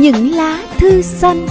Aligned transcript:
những 0.00 0.30
lá 0.30 0.64
thư 0.78 1.02
xanh. 1.02 1.46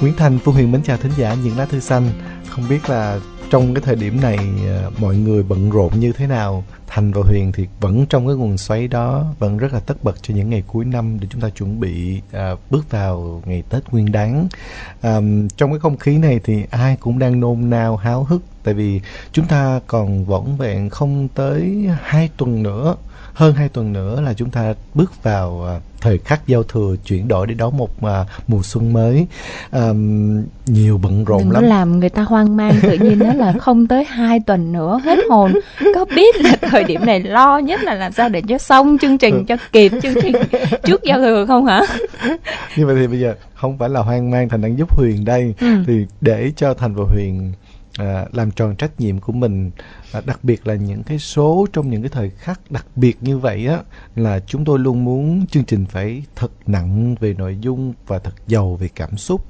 Nguyễn 0.00 0.14
Thành, 0.16 0.38
Phương 0.38 0.54
Huyền 0.54 0.72
mến 0.72 0.82
chào 0.82 0.96
thính 0.96 1.12
giả 1.16 1.36
những 1.44 1.58
lá 1.58 1.64
thư 1.64 1.80
xanh. 1.80 2.10
Không 2.48 2.64
biết 2.68 2.90
là 2.90 3.20
trong 3.50 3.74
cái 3.74 3.82
thời 3.82 3.96
điểm 3.96 4.20
này 4.20 4.38
ờ, 4.68 4.90
mọi 4.98 5.16
người 5.16 5.42
bận 5.42 5.70
rộn 5.70 6.00
như 6.00 6.12
thế 6.12 6.26
nào 6.26 6.64
thành 6.88 7.12
và 7.12 7.22
huyền 7.24 7.52
thì 7.52 7.66
vẫn 7.80 8.06
trong 8.06 8.26
cái 8.26 8.36
nguồn 8.36 8.58
xoáy 8.58 8.88
đó 8.88 9.24
vẫn 9.38 9.58
rất 9.58 9.72
là 9.72 9.80
tất 9.80 10.04
bật 10.04 10.22
cho 10.22 10.34
những 10.34 10.50
ngày 10.50 10.62
cuối 10.66 10.84
năm 10.84 11.18
để 11.20 11.26
chúng 11.30 11.40
ta 11.40 11.48
chuẩn 11.48 11.80
bị 11.80 12.20
à, 12.32 12.50
bước 12.70 12.90
vào 12.90 13.42
ngày 13.46 13.62
tết 13.70 13.92
nguyên 13.92 14.12
đáng 14.12 14.48
à, 15.00 15.20
trong 15.56 15.70
cái 15.70 15.78
không 15.78 15.96
khí 15.96 16.18
này 16.18 16.40
thì 16.44 16.64
ai 16.70 16.96
cũng 17.00 17.18
đang 17.18 17.40
nôn 17.40 17.70
nao 17.70 17.96
háo 17.96 18.24
hức 18.24 18.42
tại 18.64 18.74
vì 18.74 19.00
chúng 19.32 19.46
ta 19.46 19.80
còn 19.86 20.24
vỏn 20.24 20.44
vẹn 20.58 20.90
không 20.90 21.28
tới 21.34 21.86
hai 22.02 22.30
tuần 22.36 22.62
nữa 22.62 22.96
hơn 23.38 23.54
hai 23.54 23.68
tuần 23.68 23.92
nữa 23.92 24.20
là 24.20 24.34
chúng 24.34 24.50
ta 24.50 24.74
bước 24.94 25.22
vào 25.22 25.64
à, 25.66 25.80
thời 26.00 26.18
khắc 26.18 26.46
giao 26.46 26.62
thừa 26.62 26.96
chuyển 27.04 27.28
đổi 27.28 27.46
để 27.46 27.54
đón 27.54 27.76
một 27.76 28.02
à, 28.02 28.24
mùa 28.46 28.62
xuân 28.62 28.92
mới. 28.92 29.26
À, 29.70 29.88
nhiều 30.66 31.00
bận 31.02 31.24
rộn 31.24 31.38
Đừng 31.38 31.50
lắm. 31.50 31.62
làm 31.62 32.00
người 32.00 32.08
ta 32.08 32.22
hoang 32.22 32.56
mang 32.56 32.74
tự 32.82 32.92
nhiên 32.92 33.18
đó 33.18 33.34
là 33.34 33.52
không 33.52 33.86
tới 33.86 34.04
hai 34.04 34.40
tuần 34.40 34.72
nữa 34.72 35.00
hết 35.04 35.18
hồn. 35.30 35.52
Có 35.94 36.04
biết 36.04 36.36
là 36.36 36.56
thời 36.60 36.77
điểm 36.84 37.06
này 37.06 37.20
lo 37.20 37.58
nhất 37.58 37.80
là 37.82 37.94
làm 37.94 38.12
sao 38.12 38.28
để 38.28 38.42
cho 38.48 38.58
xong 38.58 38.98
chương 38.98 39.18
trình 39.18 39.44
cho 39.44 39.56
kịp 39.72 39.92
chương 40.02 40.14
trình 40.22 40.36
trước 40.84 41.02
giao 41.02 41.18
thừa 41.18 41.44
không 41.46 41.66
hả? 41.66 41.82
Nhưng 42.76 42.88
mà 42.88 42.94
thì 43.00 43.06
bây 43.06 43.20
giờ 43.20 43.34
không 43.54 43.78
phải 43.78 43.88
là 43.88 44.00
hoang 44.00 44.30
mang 44.30 44.48
thành 44.48 44.60
đang 44.60 44.78
giúp 44.78 44.96
huyền 44.96 45.24
đây. 45.24 45.54
Ừ. 45.60 45.66
thì 45.86 46.06
để 46.20 46.52
cho 46.56 46.74
thành 46.74 46.94
và 46.94 47.04
huyền 47.08 47.52
à, 47.98 48.26
làm 48.32 48.50
tròn 48.50 48.76
trách 48.76 49.00
nhiệm 49.00 49.20
của 49.20 49.32
mình 49.32 49.70
à, 50.12 50.20
đặc 50.26 50.38
biệt 50.42 50.66
là 50.66 50.74
những 50.74 51.02
cái 51.02 51.18
số 51.18 51.66
trong 51.72 51.90
những 51.90 52.02
cái 52.02 52.08
thời 52.08 52.30
khắc 52.30 52.60
đặc 52.70 52.86
biệt 52.96 53.16
như 53.20 53.38
vậy 53.38 53.66
á 53.66 53.78
là 54.16 54.40
chúng 54.46 54.64
tôi 54.64 54.78
luôn 54.78 55.04
muốn 55.04 55.46
chương 55.46 55.64
trình 55.64 55.86
phải 55.86 56.22
thật 56.36 56.50
nặng 56.66 57.14
về 57.20 57.34
nội 57.34 57.58
dung 57.60 57.92
và 58.06 58.18
thật 58.18 58.34
giàu 58.46 58.76
về 58.80 58.88
cảm 58.94 59.16
xúc 59.16 59.44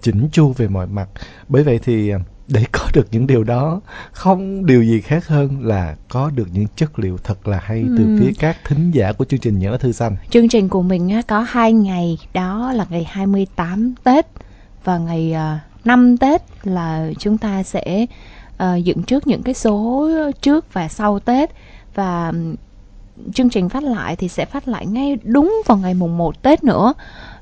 chỉnh 0.00 0.28
chu 0.32 0.52
về 0.52 0.68
mọi 0.68 0.86
mặt. 0.86 1.08
Bởi 1.48 1.62
vậy 1.62 1.80
thì 1.84 2.10
à, 2.10 2.18
để 2.48 2.64
có 2.72 2.80
được 2.92 3.06
những 3.10 3.26
điều 3.26 3.44
đó 3.44 3.80
không 4.12 4.66
điều 4.66 4.82
gì 4.82 5.00
khác 5.00 5.26
hơn 5.28 5.66
là 5.66 5.96
có 6.08 6.30
được 6.34 6.48
những 6.52 6.66
chất 6.76 6.98
liệu 6.98 7.18
thật 7.24 7.48
là 7.48 7.60
hay 7.64 7.84
từ 7.98 8.04
Ừ. 8.04 8.16
phía 8.20 8.32
các 8.38 8.56
thính 8.64 8.90
giả 8.90 9.12
của 9.12 9.24
chương 9.24 9.40
trình 9.40 9.58
nhớ 9.58 9.76
thư 9.80 9.92
xanh 9.92 10.16
chương 10.30 10.48
trình 10.48 10.68
của 10.68 10.82
mình 10.82 11.20
có 11.28 11.40
hai 11.40 11.72
ngày 11.72 12.18
đó 12.34 12.72
là 12.72 12.86
ngày 12.90 13.04
28 13.04 13.94
Tết 14.04 14.26
và 14.84 14.98
ngày 14.98 15.32
à, 15.32 15.60
5 15.84 16.16
Tết 16.16 16.42
là 16.64 17.10
chúng 17.18 17.38
ta 17.38 17.62
sẽ 17.62 18.06
à, 18.56 18.76
dựng 18.76 19.02
trước 19.02 19.26
những 19.26 19.42
cái 19.42 19.54
số 19.54 20.10
trước 20.42 20.72
và 20.72 20.88
sau 20.88 21.18
Tết 21.18 21.50
và 21.94 22.32
chương 23.34 23.50
trình 23.50 23.68
phát 23.68 23.82
lại 23.82 24.16
thì 24.16 24.28
sẽ 24.28 24.44
phát 24.44 24.68
lại 24.68 24.86
ngay 24.86 25.18
đúng 25.22 25.62
vào 25.66 25.78
ngày 25.78 25.94
mùng 25.94 26.18
1 26.18 26.42
Tết 26.42 26.64
nữa. 26.64 26.92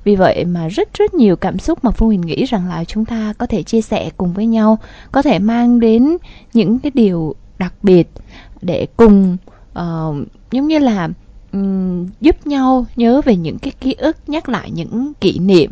Vì 0.04 0.16
vậy 0.16 0.44
mà 0.44 0.68
rất 0.68 0.94
rất 0.94 1.14
nhiều 1.14 1.36
cảm 1.36 1.58
xúc 1.58 1.84
mà 1.84 1.90
Phương 1.90 2.08
Huyền 2.08 2.20
nghĩ 2.20 2.44
rằng 2.44 2.68
là 2.68 2.84
chúng 2.84 3.04
ta 3.04 3.32
có 3.38 3.46
thể 3.46 3.62
chia 3.62 3.80
sẻ 3.80 4.10
cùng 4.16 4.32
với 4.32 4.46
nhau, 4.46 4.78
có 5.12 5.22
thể 5.22 5.38
mang 5.38 5.80
đến 5.80 6.16
những 6.52 6.78
cái 6.78 6.92
điều 6.94 7.34
đặc 7.58 7.74
biệt 7.82 8.08
để 8.62 8.86
cùng 8.96 9.36
uh, 9.78 10.16
giống 10.50 10.66
như 10.66 10.78
là 10.78 11.08
um, 11.52 12.08
giúp 12.20 12.46
nhau 12.46 12.86
nhớ 12.96 13.20
về 13.24 13.36
những 13.36 13.58
cái 13.58 13.72
ký 13.80 13.92
ức, 13.92 14.16
nhắc 14.26 14.48
lại 14.48 14.70
những 14.70 15.12
kỷ 15.20 15.38
niệm. 15.38 15.70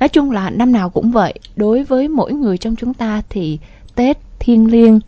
Nói 0.00 0.08
chung 0.08 0.30
là 0.30 0.50
năm 0.50 0.72
nào 0.72 0.90
cũng 0.90 1.10
vậy, 1.10 1.34
đối 1.56 1.84
với 1.84 2.08
mỗi 2.08 2.32
người 2.32 2.58
trong 2.58 2.76
chúng 2.76 2.94
ta 2.94 3.22
thì 3.28 3.58
Tết 3.94 4.18
thiêng 4.38 4.70
liêng, 4.70 5.00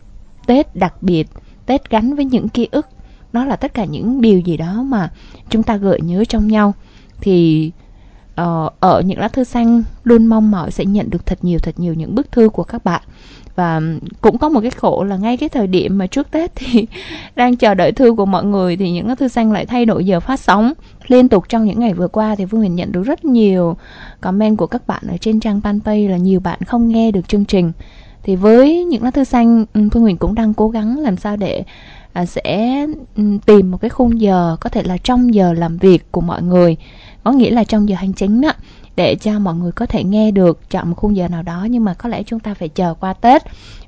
Tết 0.47 0.75
đặc 0.75 1.03
biệt, 1.03 1.27
Tết 1.65 1.89
gắn 1.89 2.15
với 2.15 2.25
những 2.25 2.49
ký 2.49 2.67
ức, 2.71 2.87
nó 3.33 3.45
là 3.45 3.55
tất 3.55 3.73
cả 3.73 3.85
những 3.85 4.21
điều 4.21 4.39
gì 4.39 4.57
đó 4.57 4.83
mà 4.83 5.11
chúng 5.49 5.63
ta 5.63 5.77
gợi 5.77 6.01
nhớ 6.01 6.23
trong 6.25 6.47
nhau. 6.47 6.73
Thì 7.21 7.71
uh, 8.41 8.73
ở 8.79 9.01
những 9.01 9.19
lá 9.19 9.27
thư 9.27 9.43
xanh 9.43 9.83
luôn 10.03 10.25
mong 10.25 10.51
mỏi 10.51 10.71
sẽ 10.71 10.85
nhận 10.85 11.09
được 11.09 11.25
thật 11.25 11.39
nhiều 11.41 11.59
thật 11.59 11.75
nhiều 11.77 11.93
những 11.93 12.15
bức 12.15 12.31
thư 12.31 12.49
của 12.49 12.63
các 12.63 12.83
bạn. 12.83 13.01
Và 13.55 13.81
cũng 14.21 14.37
có 14.37 14.49
một 14.49 14.61
cái 14.61 14.71
khổ 14.71 15.03
là 15.03 15.17
ngay 15.17 15.37
cái 15.37 15.49
thời 15.49 15.67
điểm 15.67 15.97
mà 15.97 16.07
trước 16.07 16.31
Tết 16.31 16.51
thì 16.55 16.87
đang 17.35 17.55
chờ 17.55 17.73
đợi 17.73 17.91
thư 17.91 18.13
của 18.13 18.25
mọi 18.25 18.43
người 18.43 18.77
thì 18.77 18.91
những 18.91 19.07
lá 19.07 19.15
thư 19.15 19.27
xanh 19.27 19.51
lại 19.51 19.65
thay 19.65 19.85
đổi 19.85 20.05
giờ 20.05 20.19
phát 20.19 20.39
sóng. 20.39 20.73
Liên 21.07 21.29
tục 21.29 21.49
trong 21.49 21.65
những 21.65 21.79
ngày 21.79 21.93
vừa 21.93 22.07
qua 22.07 22.35
thì 22.35 22.45
Phương 22.45 22.59
Huyền 22.59 22.75
nhận 22.75 22.91
được 22.91 23.03
rất 23.03 23.25
nhiều 23.25 23.77
comment 24.21 24.57
của 24.57 24.67
các 24.67 24.87
bạn 24.87 25.03
ở 25.07 25.17
trên 25.17 25.39
trang 25.39 25.61
fanpage 25.63 26.09
là 26.09 26.17
nhiều 26.17 26.39
bạn 26.39 26.59
không 26.67 26.87
nghe 26.87 27.11
được 27.11 27.27
chương 27.27 27.45
trình. 27.45 27.71
Thì 28.23 28.35
với 28.35 28.85
những 28.85 29.03
lá 29.03 29.11
thư 29.11 29.23
xanh 29.23 29.65
Phương 29.73 30.03
Huyền 30.03 30.17
cũng 30.17 30.35
đang 30.35 30.53
cố 30.53 30.69
gắng 30.69 30.99
làm 30.99 31.17
sao 31.17 31.37
để 31.37 31.63
à, 32.13 32.25
sẽ 32.25 32.85
tìm 33.45 33.71
một 33.71 33.77
cái 33.81 33.89
khung 33.89 34.21
giờ 34.21 34.57
có 34.61 34.69
thể 34.69 34.83
là 34.83 34.97
trong 34.97 35.33
giờ 35.33 35.53
làm 35.53 35.77
việc 35.77 36.11
của 36.11 36.21
mọi 36.21 36.41
người 36.41 36.77
có 37.27 37.33
nghĩa 37.33 37.51
là 37.51 37.63
trong 37.63 37.89
giờ 37.89 37.95
hành 37.95 38.13
chính 38.13 38.41
đó 38.41 38.51
để 38.95 39.15
cho 39.15 39.39
mọi 39.39 39.55
người 39.55 39.71
có 39.71 39.85
thể 39.85 40.03
nghe 40.03 40.31
được 40.31 40.69
chọn 40.69 40.89
một 40.89 40.95
khung 40.97 41.15
giờ 41.15 41.27
nào 41.27 41.43
đó 41.43 41.67
nhưng 41.69 41.83
mà 41.83 41.93
có 41.93 42.09
lẽ 42.09 42.23
chúng 42.23 42.39
ta 42.39 42.53
phải 42.53 42.69
chờ 42.69 42.93
qua 42.99 43.13
Tết. 43.13 43.41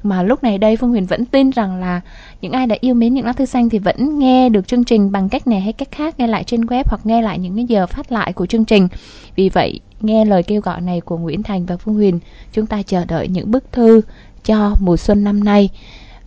Mà 0.03 0.23
lúc 0.23 0.43
này 0.43 0.57
đây 0.57 0.77
Phương 0.77 0.89
Huyền 0.89 1.05
vẫn 1.05 1.25
tin 1.25 1.49
rằng 1.49 1.79
là 1.79 2.01
những 2.41 2.51
ai 2.51 2.67
đã 2.67 2.75
yêu 2.79 2.93
mến 2.93 3.13
những 3.13 3.25
lá 3.25 3.33
thư 3.33 3.45
xanh 3.45 3.69
thì 3.69 3.79
vẫn 3.79 4.19
nghe 4.19 4.49
được 4.49 4.67
chương 4.67 4.83
trình 4.83 5.11
bằng 5.11 5.29
cách 5.29 5.47
này 5.47 5.61
hay 5.61 5.73
cách 5.73 5.91
khác 5.91 6.19
nghe 6.19 6.27
lại 6.27 6.43
trên 6.43 6.61
web 6.61 6.83
hoặc 6.87 7.05
nghe 7.05 7.21
lại 7.21 7.39
những 7.39 7.55
cái 7.55 7.65
giờ 7.65 7.87
phát 7.87 8.11
lại 8.11 8.33
của 8.33 8.45
chương 8.45 8.65
trình. 8.65 8.87
Vì 9.35 9.49
vậy 9.49 9.79
nghe 10.01 10.25
lời 10.25 10.43
kêu 10.43 10.61
gọi 10.61 10.81
này 10.81 11.01
của 11.01 11.17
Nguyễn 11.17 11.43
Thành 11.43 11.65
và 11.65 11.77
Phương 11.77 11.95
Huyền 11.95 12.19
chúng 12.53 12.65
ta 12.65 12.81
chờ 12.81 13.05
đợi 13.05 13.27
những 13.27 13.51
bức 13.51 13.71
thư 13.71 14.01
cho 14.45 14.75
mùa 14.79 14.97
xuân 14.97 15.23
năm 15.23 15.43
nay. 15.43 15.69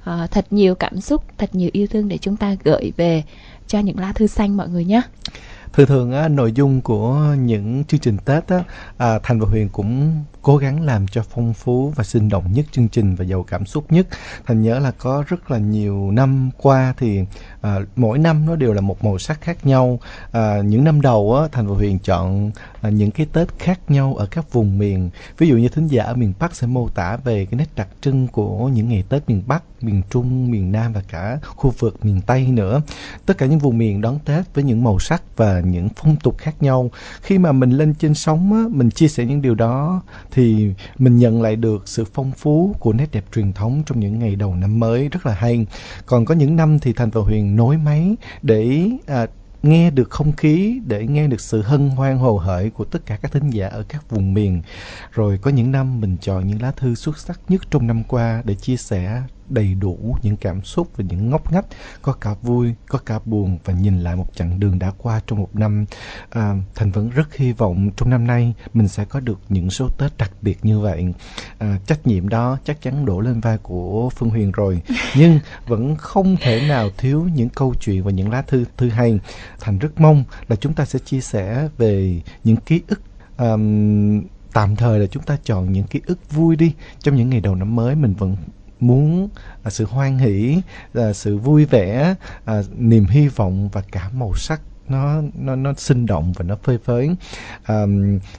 À, 0.04 0.26
thật 0.30 0.46
nhiều 0.50 0.74
cảm 0.74 1.00
xúc 1.00 1.24
thật 1.38 1.54
nhiều 1.54 1.70
yêu 1.72 1.86
thương 1.86 2.08
để 2.08 2.18
chúng 2.18 2.36
ta 2.36 2.56
gửi 2.64 2.92
về 2.96 3.22
cho 3.66 3.78
những 3.78 3.98
lá 3.98 4.12
thư 4.12 4.26
xanh 4.26 4.56
mọi 4.56 4.68
người 4.68 4.84
nhé 4.84 5.02
thường 5.72 5.86
thường 5.86 6.12
á, 6.12 6.28
nội 6.28 6.52
dung 6.52 6.80
của 6.80 7.34
những 7.38 7.84
chương 7.84 8.00
trình 8.00 8.16
Tết 8.24 8.48
á, 8.48 8.64
à, 8.96 9.18
Thành 9.22 9.40
và 9.40 9.46
Huyền 9.50 9.68
cũng 9.68 10.12
cố 10.42 10.56
gắng 10.56 10.80
làm 10.80 11.08
cho 11.08 11.22
phong 11.30 11.54
phú 11.54 11.92
và 11.96 12.04
sinh 12.04 12.28
động 12.28 12.44
nhất 12.52 12.66
chương 12.72 12.88
trình 12.88 13.14
và 13.14 13.24
giàu 13.24 13.42
cảm 13.42 13.66
xúc 13.66 13.92
nhất. 13.92 14.06
Thành 14.46 14.62
nhớ 14.62 14.78
là 14.78 14.90
có 14.90 15.24
rất 15.26 15.50
là 15.50 15.58
nhiều 15.58 16.10
năm 16.10 16.50
qua 16.56 16.94
thì 16.98 17.20
à, 17.60 17.78
mỗi 17.96 18.18
năm 18.18 18.46
nó 18.46 18.56
đều 18.56 18.72
là 18.72 18.80
một 18.80 19.04
màu 19.04 19.18
sắc 19.18 19.40
khác 19.40 19.66
nhau. 19.66 19.98
À, 20.32 20.62
những 20.64 20.84
năm 20.84 21.00
đầu 21.00 21.36
á, 21.36 21.48
Thành 21.52 21.66
và 21.66 21.74
Huyền 21.74 21.98
chọn 21.98 22.50
à, 22.80 22.90
những 22.90 23.10
cái 23.10 23.26
Tết 23.32 23.48
khác 23.58 23.80
nhau 23.88 24.14
ở 24.14 24.26
các 24.26 24.52
vùng 24.52 24.78
miền. 24.78 25.10
Ví 25.38 25.48
dụ 25.48 25.56
như 25.56 25.68
thính 25.68 25.86
giả 25.86 26.04
ở 26.04 26.14
miền 26.14 26.32
Bắc 26.38 26.56
sẽ 26.56 26.66
mô 26.66 26.88
tả 26.88 27.16
về 27.16 27.46
cái 27.46 27.58
nét 27.58 27.68
đặc 27.76 27.88
trưng 28.00 28.28
của 28.28 28.68
những 28.68 28.88
ngày 28.88 29.04
Tết 29.08 29.28
miền 29.28 29.42
Bắc, 29.46 29.62
miền 29.80 30.02
Trung, 30.10 30.50
miền 30.50 30.72
Nam 30.72 30.92
và 30.92 31.02
cả 31.08 31.38
khu 31.42 31.72
vực 31.78 32.04
miền 32.04 32.20
Tây 32.20 32.46
nữa. 32.46 32.82
Tất 33.26 33.38
cả 33.38 33.46
những 33.46 33.58
vùng 33.58 33.78
miền 33.78 34.00
đón 34.00 34.18
Tết 34.24 34.54
với 34.54 34.64
những 34.64 34.84
màu 34.84 34.98
sắc 34.98 35.22
và 35.36 35.60
những 35.60 35.88
phong 35.96 36.16
tục 36.16 36.38
khác 36.38 36.54
nhau. 36.60 36.90
Khi 37.22 37.38
mà 37.38 37.52
mình 37.52 37.70
lên 37.70 37.94
trên 37.94 38.14
sóng 38.14 38.52
á, 38.52 38.62
mình 38.70 38.90
chia 38.90 39.08
sẻ 39.08 39.24
những 39.24 39.42
điều 39.42 39.54
đó 39.54 40.02
thì 40.32 40.70
mình 40.98 41.16
nhận 41.16 41.42
lại 41.42 41.56
được 41.56 41.88
sự 41.88 42.04
phong 42.14 42.32
phú 42.32 42.74
của 42.78 42.92
nét 42.92 43.06
đẹp 43.12 43.24
truyền 43.34 43.52
thống 43.52 43.82
trong 43.86 44.00
những 44.00 44.18
ngày 44.18 44.36
đầu 44.36 44.54
năm 44.54 44.80
mới 44.80 45.08
rất 45.08 45.26
là 45.26 45.34
hay. 45.34 45.66
Còn 46.06 46.24
có 46.24 46.34
những 46.34 46.56
năm 46.56 46.78
thì 46.78 46.92
Thành 46.92 47.10
và 47.10 47.20
Huyền 47.20 47.56
nối 47.56 47.76
máy 47.76 48.16
để 48.42 48.90
à, 49.06 49.26
nghe 49.62 49.90
được 49.90 50.10
không 50.10 50.32
khí 50.32 50.80
để 50.86 51.06
nghe 51.06 51.26
được 51.26 51.40
sự 51.40 51.62
hân 51.62 51.90
hoan 51.90 52.18
hồ 52.18 52.38
hởi 52.38 52.70
của 52.70 52.84
tất 52.84 53.06
cả 53.06 53.16
các 53.16 53.32
thính 53.32 53.50
giả 53.50 53.68
ở 53.68 53.84
các 53.88 54.10
vùng 54.10 54.34
miền 54.34 54.62
rồi 55.12 55.38
có 55.42 55.50
những 55.50 55.72
năm 55.72 56.00
mình 56.00 56.16
chọn 56.20 56.46
những 56.46 56.62
lá 56.62 56.70
thư 56.70 56.94
xuất 56.94 57.18
sắc 57.18 57.40
nhất 57.48 57.62
trong 57.70 57.86
năm 57.86 58.02
qua 58.08 58.42
để 58.44 58.54
chia 58.54 58.76
sẻ 58.76 59.22
đầy 59.48 59.74
đủ 59.74 60.16
những 60.22 60.36
cảm 60.36 60.62
xúc 60.62 60.88
và 60.96 61.04
những 61.08 61.30
ngóc 61.30 61.52
ngách 61.52 61.66
có 62.02 62.12
cả 62.12 62.34
vui 62.42 62.74
có 62.88 62.98
cả 63.06 63.18
buồn 63.24 63.58
và 63.64 63.72
nhìn 63.72 64.00
lại 64.00 64.16
một 64.16 64.26
chặng 64.34 64.60
đường 64.60 64.78
đã 64.78 64.92
qua 64.98 65.20
trong 65.26 65.38
một 65.38 65.56
năm. 65.56 65.84
À, 66.30 66.54
thành 66.74 66.90
vẫn 66.90 67.10
rất 67.10 67.36
hy 67.36 67.52
vọng 67.52 67.90
trong 67.96 68.10
năm 68.10 68.26
nay 68.26 68.54
mình 68.74 68.88
sẽ 68.88 69.04
có 69.04 69.20
được 69.20 69.38
những 69.48 69.70
số 69.70 69.88
tết 69.98 70.18
đặc 70.18 70.30
biệt 70.42 70.58
như 70.62 70.80
vậy. 70.80 71.14
À, 71.58 71.78
trách 71.86 72.06
nhiệm 72.06 72.28
đó 72.28 72.58
chắc 72.64 72.82
chắn 72.82 73.04
đổ 73.04 73.20
lên 73.20 73.40
vai 73.40 73.58
của 73.58 74.10
phương 74.10 74.30
huyền 74.30 74.52
rồi. 74.52 74.82
Nhưng 75.16 75.38
vẫn 75.66 75.96
không 75.96 76.36
thể 76.40 76.68
nào 76.68 76.88
thiếu 76.98 77.28
những 77.34 77.48
câu 77.48 77.74
chuyện 77.80 78.04
và 78.04 78.10
những 78.10 78.30
lá 78.30 78.42
thư 78.42 78.64
thư 78.76 78.88
hay. 78.88 79.18
Thành 79.60 79.78
rất 79.78 80.00
mong 80.00 80.24
là 80.48 80.56
chúng 80.56 80.74
ta 80.74 80.84
sẽ 80.84 80.98
chia 80.98 81.20
sẻ 81.20 81.68
về 81.78 82.20
những 82.44 82.56
ký 82.56 82.80
ức. 82.88 83.00
Ờm, 83.36 84.22
tạm 84.52 84.76
thời 84.76 84.98
là 84.98 85.06
chúng 85.06 85.22
ta 85.22 85.36
chọn 85.44 85.72
những 85.72 85.86
ký 85.86 86.00
ức 86.06 86.32
vui 86.32 86.56
đi. 86.56 86.72
Trong 86.98 87.16
những 87.16 87.30
ngày 87.30 87.40
đầu 87.40 87.54
năm 87.54 87.76
mới 87.76 87.94
mình 87.94 88.14
vẫn 88.14 88.36
muốn 88.82 89.28
à, 89.62 89.70
sự 89.70 89.84
hoan 89.84 90.18
hỷ 90.18 90.62
à, 90.94 91.12
sự 91.12 91.38
vui 91.38 91.64
vẻ 91.64 92.14
à, 92.44 92.62
niềm 92.76 93.06
hy 93.06 93.28
vọng 93.28 93.68
và 93.72 93.82
cả 93.92 94.10
màu 94.14 94.34
sắc 94.34 94.60
nó 94.88 95.22
nó 95.38 95.56
nó 95.56 95.72
sinh 95.76 96.06
động 96.06 96.32
và 96.36 96.44
nó 96.44 96.56
phơi 96.62 96.78
phới. 96.78 97.10
À, 97.64 97.84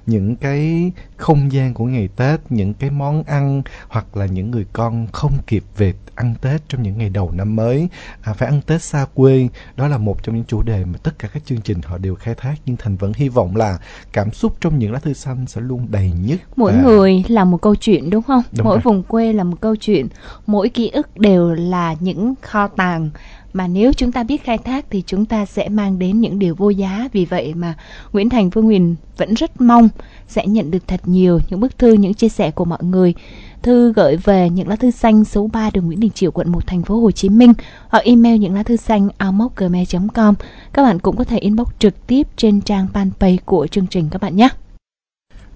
những 0.06 0.36
cái 0.36 0.92
không 1.18 1.51
gian 1.51 1.74
của 1.74 1.86
ngày 1.86 2.10
Tết 2.16 2.40
những 2.50 2.74
cái 2.74 2.90
món 2.90 3.24
ăn 3.24 3.62
hoặc 3.88 4.18
là 4.18 4.25
những 4.25 4.51
người 4.51 4.66
con 4.74 5.07
không 5.12 5.34
kịp 5.48 5.63
về 5.78 5.94
ăn 6.16 6.36
Tết 6.42 6.62
trong 6.69 6.84
những 6.84 6.98
ngày 6.98 7.10
đầu 7.10 7.31
năm 7.31 7.56
mới 7.56 7.88
à, 8.22 8.34
phải 8.34 8.50
ăn 8.50 8.62
Tết 8.62 8.81
xa 8.81 9.06
quê. 9.13 9.48
Đó 9.75 9.88
là 9.88 9.98
một 9.98 10.24
trong 10.24 10.36
những 10.36 10.45
chủ 10.45 10.62
đề 10.62 10.86
mà 10.86 10.98
tất 11.04 11.19
cả 11.19 11.28
các 11.34 11.45
chương 11.45 11.62
trình 11.62 11.81
họ 11.84 11.98
đều 11.98 12.16
khai 12.16 12.36
thác 12.36 12.56
nhưng 12.66 12.78
thành 12.78 12.96
vẫn 12.98 13.12
hy 13.16 13.30
vọng 13.30 13.56
là 13.56 13.78
cảm 14.13 14.31
xúc 14.31 14.56
trong 14.62 14.80
những 14.80 14.92
lá 14.92 15.00
thư 15.00 15.13
xanh 15.13 15.46
sẽ 15.48 15.62
luôn 15.62 15.88
đầy 15.89 16.12
nhất 16.25 16.39
mỗi 16.56 16.72
và- 16.72 16.81
người 16.81 17.24
là 17.28 17.46
một 17.46 17.62
câu 17.62 17.75
chuyện 17.75 18.10
đúng 18.10 18.24
không? 18.24 18.44
Đúng 18.51 18.63
mỗi 18.66 18.75
rồi. 18.75 18.81
vùng 18.84 19.04
quê 19.04 19.34
là 19.34 19.44
một 19.44 19.57
câu 19.62 19.75
chuyện. 19.75 20.07
Mỗi 20.48 20.69
ký 20.69 20.89
ức 20.89 21.18
đều 21.18 21.51
là 21.54 21.96
những 22.00 22.34
kho 22.42 22.68
tàng 22.68 23.10
mà 23.53 23.67
nếu 23.67 23.94
chúng 23.94 24.11
ta 24.11 24.23
biết 24.23 24.44
khai 24.44 24.57
thác 24.57 24.85
thì 24.89 25.03
chúng 25.05 25.25
ta 25.25 25.45
sẽ 25.45 25.69
mang 25.69 26.00
đến 26.00 26.21
những 26.21 26.39
điều 26.39 26.55
vô 26.55 26.69
giá. 26.69 27.09
Vì 27.13 27.25
vậy 27.25 27.53
mà 27.53 27.73
Nguyễn 28.13 28.29
Thành 28.29 28.51
Phương 28.51 28.65
Huyền 28.65 28.95
vẫn 29.17 29.33
rất 29.33 29.61
mong 29.61 29.89
sẽ 30.27 30.47
nhận 30.47 30.71
được 30.71 30.88
thật 30.88 31.01
nhiều 31.05 31.39
những 31.50 31.59
bức 31.59 31.77
thư, 31.77 31.94
những 31.94 32.13
chia 32.13 32.29
sẻ 32.29 32.51
của 32.51 32.65
mọi 32.65 32.83
người. 32.83 33.13
Thư 33.61 33.94
gửi 33.94 34.17
về 34.17 34.50
những 34.50 34.67
lá 34.67 34.75
thư 34.75 34.91
xanh 34.91 35.25
số 35.25 35.50
3 35.53 35.69
đường 35.73 35.85
Nguyễn 35.85 36.00
Đình 36.00 36.11
Chiểu, 36.11 36.31
quận 36.31 36.51
1 36.51 36.67
thành 36.67 36.83
phố 36.83 37.00
Hồ 37.00 37.11
Chí 37.11 37.29
Minh, 37.29 37.53
hoặc 37.88 38.03
email 38.03 38.38
những 38.38 38.55
lá 38.55 38.63
thư 38.63 38.75
xanh 38.75 39.09
gmail.com 39.55 40.35
các 40.73 40.83
bạn 40.83 41.00
cũng 41.00 41.15
có 41.17 41.23
thể 41.23 41.38
inbox 41.38 41.67
trực 41.79 42.07
tiếp 42.07 42.27
trên 42.38 42.61
trang 42.61 42.88
fanpage 42.94 43.38
của 43.45 43.67
chương 43.67 43.88
trình 43.88 44.07
các 44.11 44.21
bạn 44.21 44.35
nhé 44.35 44.50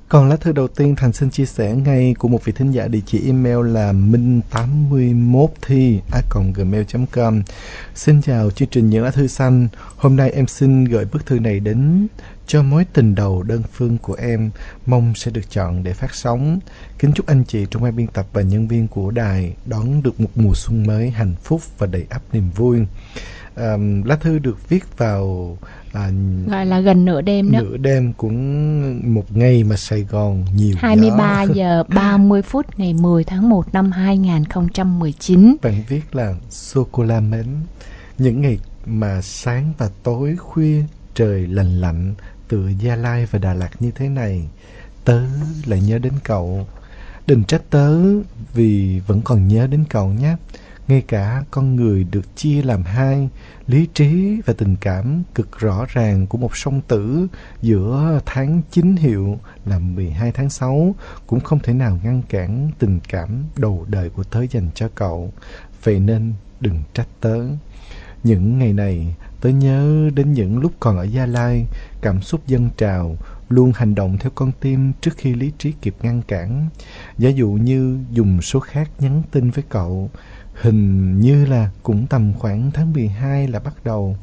còn 0.09 0.29
lá 0.29 0.35
thư 0.35 0.51
đầu 0.51 0.67
tiên 0.67 0.95
Thành 0.95 1.13
xin 1.13 1.29
chia 1.29 1.45
sẻ 1.45 1.75
ngay 1.75 2.15
của 2.19 2.27
một 2.27 2.45
vị 2.45 2.53
thính 2.53 2.71
giả 2.71 2.87
địa 2.87 2.99
chỉ 3.05 3.21
email 3.25 3.67
là 3.67 3.93
minh81 3.93 5.47
thi 5.61 5.99
gmail.com 6.55 7.41
Xin 7.95 8.21
chào 8.21 8.51
chương 8.51 8.67
trình 8.71 8.89
những 8.89 9.03
lá 9.03 9.11
thư 9.11 9.27
xanh. 9.27 9.67
Hôm 9.95 10.15
nay 10.15 10.31
em 10.31 10.47
xin 10.47 10.85
gửi 10.85 11.05
bức 11.05 11.25
thư 11.25 11.39
này 11.39 11.59
đến 11.59 12.07
cho 12.47 12.63
mối 12.63 12.85
tình 12.93 13.15
đầu 13.15 13.43
đơn 13.43 13.61
phương 13.73 13.97
của 13.97 14.13
em 14.13 14.51
mong 14.85 15.13
sẽ 15.15 15.31
được 15.31 15.49
chọn 15.49 15.83
để 15.83 15.93
phát 15.93 16.15
sóng. 16.15 16.59
Kính 16.99 17.11
chúc 17.15 17.25
anh 17.25 17.43
chị 17.43 17.65
trong 17.71 17.83
ban 17.83 17.95
biên 17.95 18.07
tập 18.07 18.25
và 18.33 18.41
nhân 18.41 18.67
viên 18.67 18.87
của 18.87 19.11
đài 19.11 19.53
đón 19.65 20.03
được 20.03 20.19
một 20.19 20.29
mùa 20.35 20.53
xuân 20.55 20.87
mới 20.87 21.09
hạnh 21.09 21.35
phúc 21.43 21.61
và 21.77 21.87
đầy 21.87 22.05
ắp 22.09 22.21
niềm 22.33 22.49
vui. 22.55 22.79
À, 23.55 23.77
lá 24.05 24.15
thư 24.15 24.39
được 24.39 24.69
viết 24.69 24.97
vào 24.97 25.57
à, 25.93 26.11
gọi 26.47 26.65
là 26.65 26.79
gần 26.79 27.05
nửa 27.05 27.21
đêm 27.21 27.51
đó. 27.51 27.59
Nửa 27.61 27.77
đêm 27.77 28.13
cũng 28.13 29.13
một 29.13 29.37
ngày 29.37 29.63
mà 29.63 29.77
Sài 29.77 30.01
Gòn 30.01 30.45
nhiều 30.55 30.75
23 30.77 31.43
gió. 31.43 31.53
giờ 31.55 31.83
30 31.83 32.41
phút 32.41 32.79
ngày 32.79 32.93
10 32.93 33.23
tháng 33.23 33.49
1 33.49 33.73
năm 33.73 33.91
2019. 33.91 35.55
Bạn 35.61 35.83
viết 35.87 36.15
là 36.15 36.35
sô 36.49 36.87
cô 36.91 37.03
la 37.03 37.19
mến 37.19 37.45
những 38.17 38.41
ngày 38.41 38.59
mà 38.85 39.21
sáng 39.21 39.73
và 39.77 39.89
tối 40.03 40.35
khuya 40.35 40.83
trời 41.13 41.47
lành 41.47 41.81
lạnh 41.81 42.13
tựa 42.47 42.69
Gia 42.79 42.95
Lai 42.95 43.25
và 43.31 43.39
Đà 43.39 43.53
Lạt 43.53 43.69
như 43.79 43.91
thế 43.91 44.09
này, 44.09 44.47
tớ 45.05 45.21
lại 45.65 45.81
nhớ 45.81 45.97
đến 45.99 46.13
cậu. 46.23 46.67
Đừng 47.27 47.43
trách 47.43 47.61
tớ 47.69 47.97
vì 48.53 48.99
vẫn 49.07 49.21
còn 49.21 49.47
nhớ 49.47 49.67
đến 49.67 49.83
cậu 49.89 50.07
nhé. 50.07 50.35
Ngay 50.87 51.03
cả 51.07 51.43
con 51.51 51.75
người 51.75 52.03
được 52.11 52.35
chia 52.35 52.61
làm 52.61 52.83
hai, 52.83 53.29
lý 53.67 53.87
trí 53.93 54.41
và 54.45 54.53
tình 54.57 54.75
cảm 54.81 55.23
cực 55.35 55.59
rõ 55.59 55.85
ràng 55.89 56.27
của 56.27 56.37
một 56.37 56.57
song 56.57 56.81
tử 56.87 57.27
giữa 57.61 58.19
tháng 58.25 58.61
9 58.71 58.95
hiệu 58.95 59.37
là 59.65 59.79
12 59.79 60.31
tháng 60.31 60.49
6 60.49 60.95
cũng 61.27 61.39
không 61.39 61.59
thể 61.59 61.73
nào 61.73 61.99
ngăn 62.03 62.21
cản 62.29 62.71
tình 62.79 62.99
cảm 63.09 63.43
đầu 63.57 63.85
đời 63.89 64.09
của 64.09 64.23
tớ 64.23 64.41
dành 64.51 64.69
cho 64.75 64.89
cậu. 64.95 65.33
Vậy 65.83 65.99
nên 65.99 66.33
đừng 66.59 66.83
trách 66.93 67.07
tớ. 67.21 67.37
Những 68.23 68.59
ngày 68.59 68.73
này, 68.73 69.15
tớ 69.41 69.49
nhớ 69.49 70.09
đến 70.15 70.33
những 70.33 70.59
lúc 70.59 70.71
còn 70.79 70.97
ở 70.97 71.03
Gia 71.03 71.25
Lai, 71.25 71.65
cảm 72.07 72.21
xúc 72.21 72.41
dâng 72.47 72.69
trào, 72.77 73.17
luôn 73.49 73.71
hành 73.75 73.95
động 73.95 74.17
theo 74.19 74.31
con 74.35 74.51
tim 74.59 74.93
trước 75.01 75.11
khi 75.17 75.33
lý 75.33 75.51
trí 75.57 75.71
kịp 75.71 75.95
ngăn 76.01 76.21
cản. 76.21 76.69
Giả 77.17 77.29
dụ 77.29 77.49
như 77.49 77.99
dùng 78.11 78.41
số 78.41 78.59
khác 78.59 78.89
nhắn 78.99 79.21
tin 79.31 79.49
với 79.49 79.63
cậu, 79.69 80.09
hình 80.53 81.19
như 81.19 81.45
là 81.45 81.69
cũng 81.83 82.07
tầm 82.07 82.33
khoảng 82.39 82.71
tháng 82.71 82.93
12 82.93 83.47
là 83.47 83.59
bắt 83.59 83.73
đầu, 83.83 84.17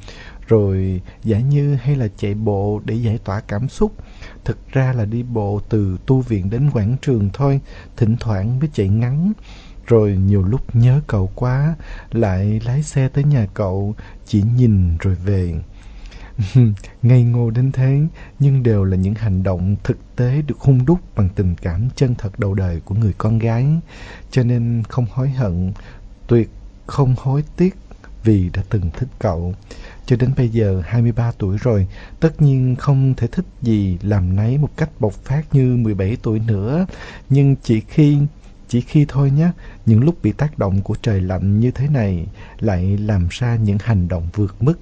rồi 0.49 1.01
giả 1.25 1.41
như 1.41 1.75
hay 1.75 1.97
là 1.97 2.09
chạy 2.17 2.35
bộ 2.35 2.81
để 2.85 2.95
giải 2.95 3.19
tỏa 3.25 3.41
cảm 3.41 3.69
xúc. 3.69 3.93
Thực 4.45 4.73
ra 4.73 4.93
là 4.93 5.05
đi 5.05 5.23
bộ 5.23 5.61
từ 5.69 5.99
tu 6.07 6.21
viện 6.21 6.51
đến 6.51 6.71
quảng 6.71 6.97
trường 7.03 7.31
thôi, 7.33 7.61
thỉnh 7.97 8.17
thoảng 8.21 8.59
mới 8.59 8.69
chạy 8.73 8.89
ngắn. 8.89 9.33
Rồi 9.87 10.17
nhiều 10.17 10.43
lúc 10.43 10.77
nhớ 10.77 11.01
cậu 11.07 11.31
quá, 11.35 11.75
lại 12.11 12.61
lái 12.65 12.83
xe 12.83 13.09
tới 13.09 13.25
nhà 13.25 13.47
cậu, 13.55 13.95
chỉ 14.27 14.43
nhìn 14.57 14.97
rồi 14.97 15.15
về. 15.15 15.55
Ngây 17.03 17.23
ngô 17.23 17.51
đến 17.51 17.73
thế, 17.73 18.01
nhưng 18.39 18.63
đều 18.63 18.85
là 18.85 18.97
những 18.97 19.15
hành 19.15 19.43
động 19.43 19.77
thực 19.85 20.17
tế 20.17 20.43
được 20.43 20.59
hung 20.59 20.87
đúc 20.87 20.99
bằng 21.17 21.29
tình 21.35 21.55
cảm 21.63 21.89
chân 21.97 22.15
thật 22.15 22.39
đầu 22.39 22.55
đời 22.55 22.81
của 22.85 22.95
người 22.95 23.13
con 23.19 23.39
gái. 23.39 23.67
Cho 24.31 24.43
nên 24.43 24.83
không 24.89 25.07
hối 25.11 25.29
hận, 25.29 25.73
tuyệt 26.27 26.51
không 26.87 27.15
hối 27.19 27.45
tiếc 27.57 27.77
vì 28.25 28.51
đã 28.53 28.63
từng 28.71 28.91
thích 28.91 29.09
cậu. 29.19 29.55
Cho 30.07 30.17
đến 30.17 30.31
bây 30.37 30.49
giờ 30.49 30.83
23 30.85 31.33
tuổi 31.39 31.57
rồi, 31.61 31.87
tất 32.21 32.43
nhiên 32.43 32.77
không 32.77 33.15
thể 33.17 33.27
thích 33.27 33.47
gì 33.63 33.99
làm 34.03 34.37
nấy 34.37 34.59
một 34.59 34.71
cách 34.77 34.91
bộc 35.01 35.13
phát 35.13 35.43
như 35.53 35.77
17 35.77 36.17
tuổi 36.23 36.39
nữa. 36.39 36.87
Nhưng 37.31 37.57
chỉ 37.63 37.81
khi 37.81 38.19
chỉ 38.75 38.81
khi 38.81 39.05
thôi 39.09 39.31
nhé, 39.31 39.51
những 39.87 40.05
lúc 40.05 40.23
bị 40.23 40.33
tác 40.33 40.59
động 40.59 40.81
của 40.83 40.95
trời 41.03 41.21
lạnh 41.21 41.61
như 41.61 41.71
thế 41.71 41.89
này 41.89 42.27
lại 42.61 42.97
làm 42.97 43.27
ra 43.31 43.57
những 43.57 43.79
hành 43.81 44.09
động 44.09 44.29
vượt 44.35 44.57
mức. 44.61 44.79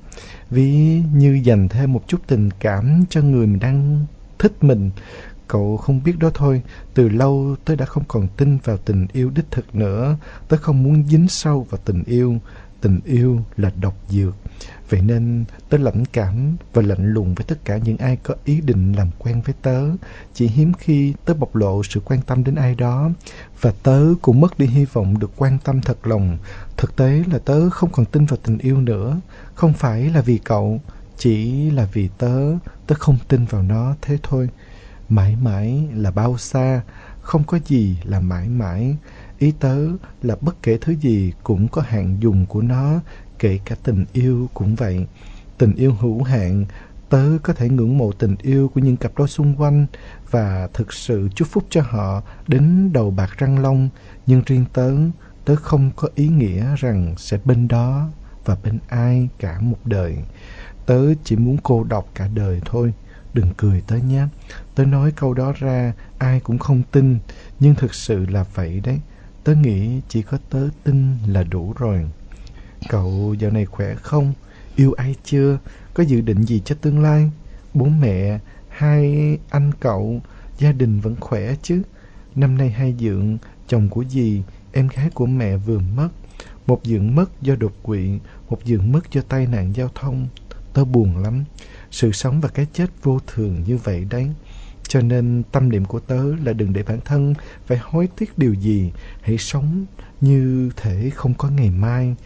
Ví 0.51 1.03
như 1.15 1.41
dành 1.45 1.69
thêm 1.69 1.93
một 1.93 2.05
chút 2.07 2.21
tình 2.27 2.51
cảm 2.61 3.05
cho 3.11 3.21
người 3.21 3.47
mình 3.47 3.61
đang 3.61 4.07
thích 4.39 4.53
mình. 4.65 4.91
Cậu 5.49 5.77
không 5.77 6.01
biết 6.05 6.19
đó 6.19 6.31
thôi, 6.35 6.63
từ 6.95 7.09
lâu 7.09 7.57
tôi 7.65 7.77
đã 7.77 7.85
không 7.85 8.05
còn 8.09 8.29
tin 8.37 8.59
vào 8.65 8.77
tình 8.77 9.07
yêu 9.13 9.31
đích 9.35 9.51
thực 9.51 9.75
nữa. 9.75 10.17
Tôi 10.49 10.59
không 10.59 10.83
muốn 10.83 11.05
dính 11.09 11.29
sâu 11.29 11.67
vào 11.71 11.81
tình 11.85 12.03
yêu. 12.07 12.37
Tình 12.81 13.01
yêu 13.05 13.41
là 13.57 13.71
độc 13.81 13.95
dược. 14.09 14.35
Vậy 14.89 15.01
nên 15.01 15.45
tớ 15.69 15.79
lãnh 15.79 16.05
cảm 16.05 16.57
và 16.73 16.83
lạnh 16.83 17.13
lùng 17.13 17.35
với 17.35 17.45
tất 17.45 17.65
cả 17.65 17.77
những 17.77 17.97
ai 17.97 18.17
có 18.17 18.35
ý 18.45 18.61
định 18.61 18.93
làm 18.93 19.11
quen 19.19 19.43
với 19.45 19.55
tớ. 19.63 19.85
Chỉ 20.35 20.47
hiếm 20.47 20.73
khi 20.79 21.15
tớ 21.25 21.35
bộc 21.35 21.57
lộ 21.57 21.83
sự 21.83 22.01
quan 22.01 22.21
tâm 22.27 22.45
đến 22.45 22.55
ai 22.55 22.75
đó. 22.75 23.11
Và 23.61 23.73
tớ 23.83 24.05
cũng 24.23 24.41
mất 24.41 24.59
đi 24.59 24.67
hy 24.67 24.85
vọng 24.85 25.19
được 25.19 25.31
quan 25.37 25.59
tâm 25.65 25.81
thật 25.81 26.07
lòng. 26.07 26.39
Thực 26.77 26.97
tế 26.97 27.25
là 27.33 27.39
tớ 27.39 27.71
không 27.71 27.91
còn 27.93 28.07
tin 28.07 28.27
vào 28.27 28.39
tình 28.43 28.59
yêu 28.59 28.81
nữa. 28.81 29.21
Không 29.55 29.73
phải 29.73 30.11
là 30.11 30.21
vì 30.21 30.39
cậu, 30.39 30.81
chỉ 31.19 31.71
là 31.71 31.89
vì 31.93 32.09
tớ, 32.19 32.53
tớ 32.87 32.95
không 32.95 33.19
tin 33.29 33.45
vào 33.45 33.63
nó 33.63 33.95
thế 34.03 34.19
thôi. 34.23 34.49
Mãi 35.09 35.37
mãi 35.43 35.89
là 35.95 36.11
bao 36.11 36.39
xa, 36.39 36.83
không 37.21 37.45
có 37.45 37.59
gì 37.67 37.97
là 38.05 38.21
mãi 38.21 38.49
mãi. 38.49 38.97
Ý 39.39 39.53
tớ 39.61 39.77
là 40.23 40.37
bất 40.41 40.63
kể 40.63 40.79
thứ 40.81 40.93
gì 40.93 41.33
cũng 41.43 41.69
có 41.69 41.83
hạn 41.83 42.17
dùng 42.21 42.47
của 42.47 42.63
nó, 42.63 43.01
kể 43.43 43.59
cả 43.65 43.77
tình 43.83 44.05
yêu 44.13 44.49
cũng 44.55 44.75
vậy. 44.75 45.07
Tình 45.59 45.75
yêu 45.75 45.95
hữu 46.01 46.23
hạn, 46.23 46.65
tớ 47.09 47.29
có 47.43 47.53
thể 47.53 47.69
ngưỡng 47.69 47.99
mộ 47.99 48.13
tình 48.13 48.37
yêu 48.43 48.71
của 48.75 48.81
những 48.81 48.97
cặp 48.97 49.13
đôi 49.17 49.29
xung 49.29 49.55
quanh 49.57 49.87
và 50.31 50.69
thực 50.73 50.93
sự 50.93 51.29
chúc 51.35 51.49
phúc 51.49 51.65
cho 51.71 51.83
họ 51.83 52.23
đến 52.49 52.93
đầu 52.93 53.11
bạc 53.11 53.31
răng 53.39 53.59
long. 53.59 53.89
Nhưng 54.27 54.43
riêng 54.47 54.65
tớ, 54.73 54.93
tớ 55.45 55.57
không 55.57 55.91
có 55.97 56.09
ý 56.15 56.29
nghĩa 56.29 56.77
rằng 56.77 57.15
sẽ 57.19 57.39
bên 57.45 57.69
đó 57.69 58.09
và 58.45 58.57
bên 58.65 58.79
ai 58.89 59.29
cả 59.39 59.61
một 59.61 59.79
đời. 59.85 60.17
Tớ 60.87 61.15
chỉ 61.25 61.37
muốn 61.37 61.57
cô 61.63 61.85
độc 61.85 62.09
cả 62.15 62.29
đời 62.35 62.61
thôi. 62.65 62.93
Đừng 63.35 63.53
cười 63.57 63.83
tớ 63.87 63.97
nhé. 63.97 64.27
Tớ 64.75 64.85
nói 64.85 65.13
câu 65.17 65.35
đó 65.35 65.53
ra, 65.59 65.93
ai 66.19 66.41
cũng 66.41 66.59
không 66.59 66.83
tin. 66.93 67.19
Nhưng 67.61 67.75
thực 67.75 67.95
sự 67.95 68.27
là 68.27 68.45
vậy 68.55 68.81
đấy. 68.85 69.01
Tớ 69.45 69.55
nghĩ 69.55 70.01
chỉ 70.09 70.23
có 70.23 70.39
tớ 70.51 70.69
tin 70.85 71.17
là 71.27 71.43
đủ 71.43 71.75
rồi. 71.79 72.07
Cậu 72.89 73.35
dạo 73.39 73.51
này 73.51 73.67
khỏe 73.67 73.95
không? 73.95 74.33
Yêu 74.77 74.93
ai 74.93 75.15
chưa? 75.25 75.59
Có 75.95 76.03
dự 76.03 76.21
định 76.21 76.43
gì 76.43 76.63
cho 76.65 76.75
tương 76.81 77.03
lai? 77.03 77.31
Bố 77.75 77.87
mẹ, 77.87 78.39
hai 78.69 79.39
anh 79.51 79.71
cậu, 79.81 80.21
gia 80.59 80.73
đình 80.73 81.01
vẫn 81.01 81.17
khỏe 81.21 81.55
chứ? 81.63 81.83
Năm 82.35 82.59
nay 82.59 82.71
hai 82.71 82.95
dượng, 83.01 83.39
chồng 83.69 83.89
của 83.89 84.05
dì, 84.11 84.43
em 84.73 84.89
gái 84.89 85.11
của 85.11 85.27
mẹ 85.27 85.57
vừa 85.57 85.79
mất. 85.79 86.09
Một 86.67 86.81
dượng 86.85 87.15
mất 87.15 87.43
do 87.43 87.55
đột 87.57 87.73
quỵ, 87.83 88.19
một 88.49 88.59
dượng 88.65 88.93
mất 88.93 89.13
do 89.13 89.21
tai 89.29 89.47
nạn 89.47 89.73
giao 89.77 89.89
thông. 89.95 90.27
Tớ 90.75 90.85
buồn 90.85 91.17
lắm. 91.17 91.45
Sự 91.91 92.13
sống 92.13 92.41
và 92.41 92.49
cái 92.49 92.67
chết 92.73 92.87
vô 93.03 93.19
thường 93.27 93.63
như 93.67 93.77
vậy 93.77 94.07
đấy. 94.11 94.31
Cho 94.89 95.01
nên 95.01 95.43
tâm 95.53 95.69
niệm 95.69 95.85
của 95.85 96.01
tớ 96.01 96.25
là 96.45 96.53
đừng 96.53 96.73
để 96.73 96.83
bản 96.83 97.01
thân 97.05 97.35
phải 97.67 97.79
hối 97.83 98.09
tiếc 98.17 98.39
điều 98.39 98.55
gì. 98.55 98.93
Hãy 99.23 99.39
sống 99.39 99.87
như 100.21 100.71
thể 100.77 101.11
không 101.15 101.35
có 101.35 101.49
ngày 101.49 101.71
mai. 101.71 102.17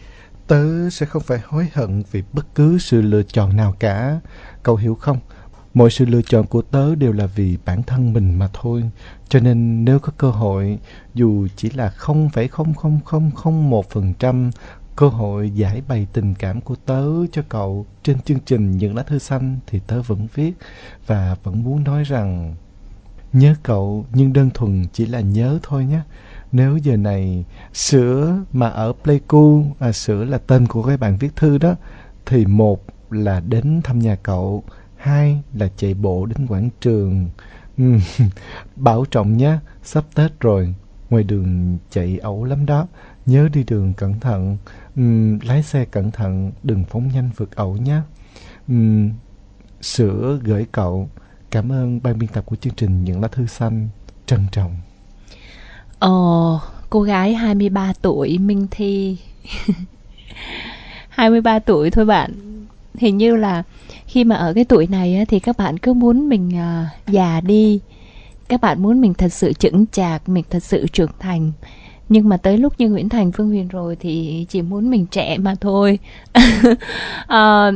Tớ 0.46 0.90
sẽ 0.90 1.06
không 1.06 1.22
phải 1.22 1.40
hối 1.46 1.68
hận 1.72 2.02
vì 2.10 2.22
bất 2.32 2.54
cứ 2.54 2.78
sự 2.78 3.02
lựa 3.02 3.22
chọn 3.22 3.56
nào 3.56 3.74
cả. 3.78 4.20
Cậu 4.62 4.76
hiểu 4.76 4.94
không? 4.94 5.18
Mọi 5.74 5.90
sự 5.90 6.04
lựa 6.04 6.22
chọn 6.22 6.46
của 6.46 6.62
tớ 6.62 6.94
đều 6.94 7.12
là 7.12 7.26
vì 7.26 7.58
bản 7.64 7.82
thân 7.82 8.12
mình 8.12 8.38
mà 8.38 8.48
thôi. 8.52 8.90
Cho 9.28 9.40
nên 9.40 9.84
nếu 9.84 9.98
có 9.98 10.12
cơ 10.18 10.30
hội, 10.30 10.78
dù 11.14 11.48
chỉ 11.56 11.70
là 11.70 11.92
0,00001% 11.98 14.50
cơ 14.96 15.08
hội 15.08 15.50
giải 15.50 15.82
bày 15.88 16.06
tình 16.12 16.34
cảm 16.34 16.60
của 16.60 16.76
tớ 16.86 17.04
cho 17.32 17.42
cậu 17.48 17.86
trên 18.02 18.20
chương 18.20 18.38
trình 18.46 18.76
Những 18.76 18.96
lá 18.96 19.02
thư 19.02 19.18
xanh 19.18 19.58
thì 19.66 19.80
tớ 19.86 20.02
vẫn 20.02 20.26
viết 20.34 20.52
và 21.06 21.36
vẫn 21.42 21.64
muốn 21.64 21.84
nói 21.84 22.04
rằng 22.04 22.54
nhớ 23.32 23.54
cậu 23.62 24.06
nhưng 24.12 24.32
đơn 24.32 24.50
thuần 24.54 24.84
chỉ 24.92 25.06
là 25.06 25.20
nhớ 25.20 25.58
thôi 25.62 25.84
nhé. 25.84 26.00
Nếu 26.52 26.76
giờ 26.76 26.96
này 26.96 27.44
sữa 27.72 28.38
mà 28.52 28.68
ở 28.68 28.92
Pleiku, 28.92 29.64
à, 29.78 29.92
sữa 29.92 30.24
là 30.24 30.38
tên 30.38 30.66
của 30.66 30.82
cái 30.82 30.96
bạn 30.96 31.16
viết 31.16 31.36
thư 31.36 31.58
đó, 31.58 31.74
thì 32.26 32.46
một 32.46 32.84
là 33.10 33.40
đến 33.40 33.80
thăm 33.84 33.98
nhà 33.98 34.16
cậu, 34.22 34.64
hai 34.96 35.42
là 35.54 35.68
chạy 35.76 35.94
bộ 35.94 36.26
đến 36.26 36.46
quảng 36.46 36.70
trường. 36.80 37.28
Bảo 38.76 39.04
trọng 39.10 39.36
nhé, 39.36 39.58
sắp 39.82 40.04
Tết 40.14 40.40
rồi, 40.40 40.74
ngoài 41.10 41.22
đường 41.24 41.78
chạy 41.90 42.18
ẩu 42.18 42.44
lắm 42.44 42.66
đó, 42.66 42.86
nhớ 43.26 43.48
đi 43.52 43.64
đường 43.64 43.94
cẩn 43.94 44.20
thận 44.20 44.56
uhm, 45.00 45.38
lái 45.38 45.62
xe 45.62 45.84
cẩn 45.84 46.10
thận 46.10 46.52
đừng 46.62 46.84
phóng 46.84 47.08
nhanh 47.08 47.30
vượt 47.36 47.56
ẩu 47.56 47.76
nhé 47.76 48.00
uhm, 48.72 49.10
sữa 49.80 50.40
gửi 50.42 50.66
cậu. 50.72 51.08
Cảm 51.50 51.72
ơn 51.72 52.02
ban 52.02 52.18
biên 52.18 52.30
tập 52.30 52.46
của 52.46 52.56
chương 52.56 52.74
trình 52.74 53.04
những 53.04 53.20
lá 53.20 53.28
thư 53.28 53.46
xanh. 53.46 53.88
Trân 54.26 54.40
trọng. 54.52 54.76
Ồ, 55.98 56.60
cô 56.90 57.02
gái 57.02 57.34
23 57.34 57.92
tuổi 58.02 58.38
Minh 58.38 58.66
Thi. 58.70 59.16
23 61.08 61.58
tuổi 61.58 61.90
thôi 61.90 62.04
bạn. 62.04 62.32
Hình 62.94 63.16
như 63.16 63.36
là 63.36 63.62
khi 64.06 64.24
mà 64.24 64.36
ở 64.36 64.52
cái 64.54 64.64
tuổi 64.64 64.86
này 64.86 65.16
á, 65.16 65.24
thì 65.28 65.38
các 65.38 65.56
bạn 65.56 65.78
cứ 65.78 65.92
muốn 65.92 66.28
mình 66.28 66.56
à, 66.56 66.90
già 67.06 67.40
đi. 67.40 67.80
Các 68.48 68.60
bạn 68.60 68.82
muốn 68.82 69.00
mình 69.00 69.14
thật 69.14 69.28
sự 69.32 69.52
chững 69.52 69.86
chạc, 69.92 70.28
mình 70.28 70.44
thật 70.50 70.62
sự 70.62 70.86
trưởng 70.92 71.10
thành. 71.18 71.52
Nhưng 72.08 72.28
mà 72.28 72.36
tới 72.36 72.58
lúc 72.58 72.72
như 72.78 72.88
Nguyễn 72.90 73.08
Thành 73.08 73.32
Phương 73.32 73.48
Huyền 73.48 73.68
rồi 73.68 73.96
thì 74.00 74.46
chỉ 74.48 74.62
muốn 74.62 74.90
mình 74.90 75.06
trẻ 75.06 75.38
mà 75.38 75.54
thôi. 75.60 75.98
Ờ, 77.26 77.72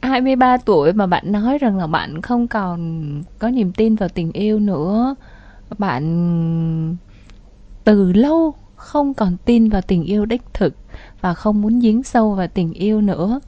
à, 0.00 0.08
23 0.08 0.56
tuổi 0.56 0.92
mà 0.92 1.06
bạn 1.06 1.32
nói 1.32 1.58
rằng 1.58 1.78
là 1.78 1.86
bạn 1.86 2.22
không 2.22 2.48
còn 2.48 3.00
có 3.38 3.50
niềm 3.50 3.72
tin 3.72 3.94
vào 3.96 4.08
tình 4.08 4.32
yêu 4.32 4.58
nữa. 4.58 5.14
Bạn 5.78 6.96
từ 7.84 8.12
lâu 8.12 8.54
không 8.76 9.14
còn 9.14 9.36
tin 9.44 9.68
vào 9.68 9.82
tình 9.82 10.04
yêu 10.04 10.24
đích 10.24 10.42
thực 10.54 10.74
và 11.20 11.34
không 11.34 11.62
muốn 11.62 11.80
dính 11.80 12.02
sâu 12.02 12.34
vào 12.34 12.46
tình 12.46 12.72
yêu 12.72 13.00
nữa. 13.00 13.40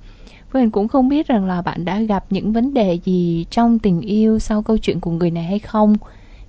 Phương 0.53 0.71
cũng 0.71 0.89
không 0.89 1.09
biết 1.09 1.27
rằng 1.27 1.45
là 1.45 1.63
bạn 1.63 1.85
đã 1.85 2.01
gặp 2.01 2.25
những 2.31 2.53
vấn 2.53 2.75
đề 2.75 2.99
gì 3.05 3.47
trong 3.51 3.79
tình 3.79 4.01
yêu 4.01 4.39
sau 4.39 4.63
câu 4.63 4.79
chuyện 4.79 5.01
của 5.01 5.11
người 5.11 5.31
này 5.31 5.45
hay 5.45 5.59
không. 5.59 5.97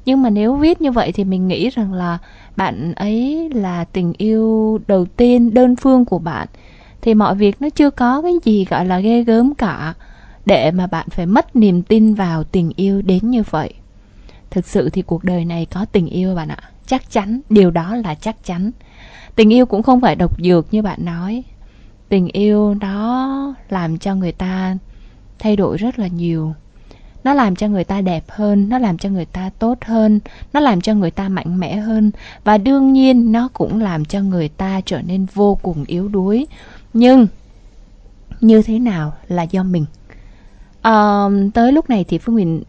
Nhưng 0.05 0.21
mà 0.21 0.29
nếu 0.29 0.55
viết 0.55 0.81
như 0.81 0.91
vậy 0.91 1.11
thì 1.11 1.23
mình 1.23 1.47
nghĩ 1.47 1.69
rằng 1.69 1.93
là 1.93 2.17
bạn 2.55 2.93
ấy 2.95 3.49
là 3.53 3.83
tình 3.83 4.13
yêu 4.17 4.79
đầu 4.87 5.05
tiên, 5.05 5.53
đơn 5.53 5.75
phương 5.75 6.05
của 6.05 6.19
bạn. 6.19 6.47
Thì 7.01 7.13
mọi 7.13 7.35
việc 7.35 7.61
nó 7.61 7.69
chưa 7.69 7.89
có 7.89 8.21
cái 8.21 8.33
gì 8.43 8.65
gọi 8.69 8.85
là 8.85 8.99
ghê 8.99 9.23
gớm 9.23 9.55
cả 9.55 9.93
để 10.45 10.71
mà 10.71 10.87
bạn 10.87 11.07
phải 11.09 11.25
mất 11.25 11.55
niềm 11.55 11.81
tin 11.81 12.13
vào 12.13 12.43
tình 12.43 12.71
yêu 12.75 13.01
đến 13.01 13.29
như 13.29 13.43
vậy 13.49 13.73
thực 14.53 14.67
sự 14.67 14.89
thì 14.89 15.01
cuộc 15.01 15.23
đời 15.23 15.45
này 15.45 15.65
có 15.65 15.85
tình 15.85 16.07
yêu 16.07 16.35
bạn 16.35 16.47
ạ. 16.47 16.57
Chắc 16.85 17.11
chắn 17.11 17.41
điều 17.49 17.71
đó 17.71 17.95
là 17.95 18.15
chắc 18.15 18.43
chắn. 18.43 18.71
Tình 19.35 19.53
yêu 19.53 19.65
cũng 19.65 19.83
không 19.83 20.01
phải 20.01 20.15
độc 20.15 20.41
dược 20.41 20.73
như 20.73 20.81
bạn 20.81 21.05
nói. 21.05 21.43
Tình 22.09 22.27
yêu 22.27 22.73
đó 22.73 23.55
làm 23.69 23.97
cho 23.97 24.15
người 24.15 24.31
ta 24.31 24.77
thay 25.39 25.55
đổi 25.55 25.77
rất 25.77 25.99
là 25.99 26.07
nhiều. 26.07 26.53
Nó 27.23 27.33
làm 27.33 27.55
cho 27.55 27.67
người 27.67 27.83
ta 27.83 28.01
đẹp 28.01 28.23
hơn 28.27 28.69
nó 28.69 28.77
làm 28.77 28.97
cho 28.97 29.09
người 29.09 29.25
ta 29.25 29.49
tốt 29.59 29.77
hơn 29.81 30.19
nó 30.53 30.59
làm 30.59 30.81
cho 30.81 30.93
người 30.93 31.11
ta 31.11 31.29
mạnh 31.29 31.59
mẽ 31.59 31.75
hơn. 31.75 32.11
Và 32.43 32.57
đương 32.57 32.93
nhiên 32.93 33.31
nó 33.31 33.49
cũng 33.53 33.81
làm 33.81 34.05
cho 34.05 34.21
người 34.21 34.49
ta 34.49 34.81
trở 34.85 35.01
nên 35.01 35.25
vô 35.33 35.57
cùng 35.61 35.83
yếu 35.87 36.07
đuối. 36.07 36.47
Nhưng 36.93 37.27
như 38.41 38.61
thế 38.61 38.79
nào 38.79 39.13
là 39.27 39.43
do 39.43 39.63
mình? 39.63 39.85
À, 40.81 41.25
tới 41.53 41.71
lúc 41.71 41.89
này 41.89 42.05
thì 42.07 42.17
phương 42.17 42.35
huyền 42.35 42.63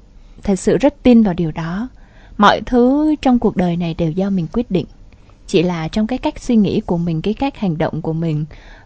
thật 0.44 0.56
sự 0.56 0.76
rất 0.76 1.02
tin 1.02 1.22
vào 1.22 1.34
điều 1.34 1.52
đó. 1.52 1.88
Mọi 2.36 2.60
thứ 2.66 3.14
trong 3.22 3.38
cuộc 3.38 3.56
đời 3.56 3.76
này 3.76 3.94
đều 3.94 4.10
do 4.10 4.30
mình 4.30 4.46
quyết 4.52 4.70
định. 4.70 4.86
Chỉ 5.46 5.62
là 5.62 5.88
trong 5.88 6.06
cái 6.06 6.18
cách 6.18 6.40
suy 6.40 6.56
nghĩ 6.56 6.80
của 6.80 6.96
mình 6.98 7.22
cái 7.22 7.34
cách 7.34 7.56
hành 7.56 7.78
động 7.78 8.02
của 8.02 8.12
mình 8.12 8.44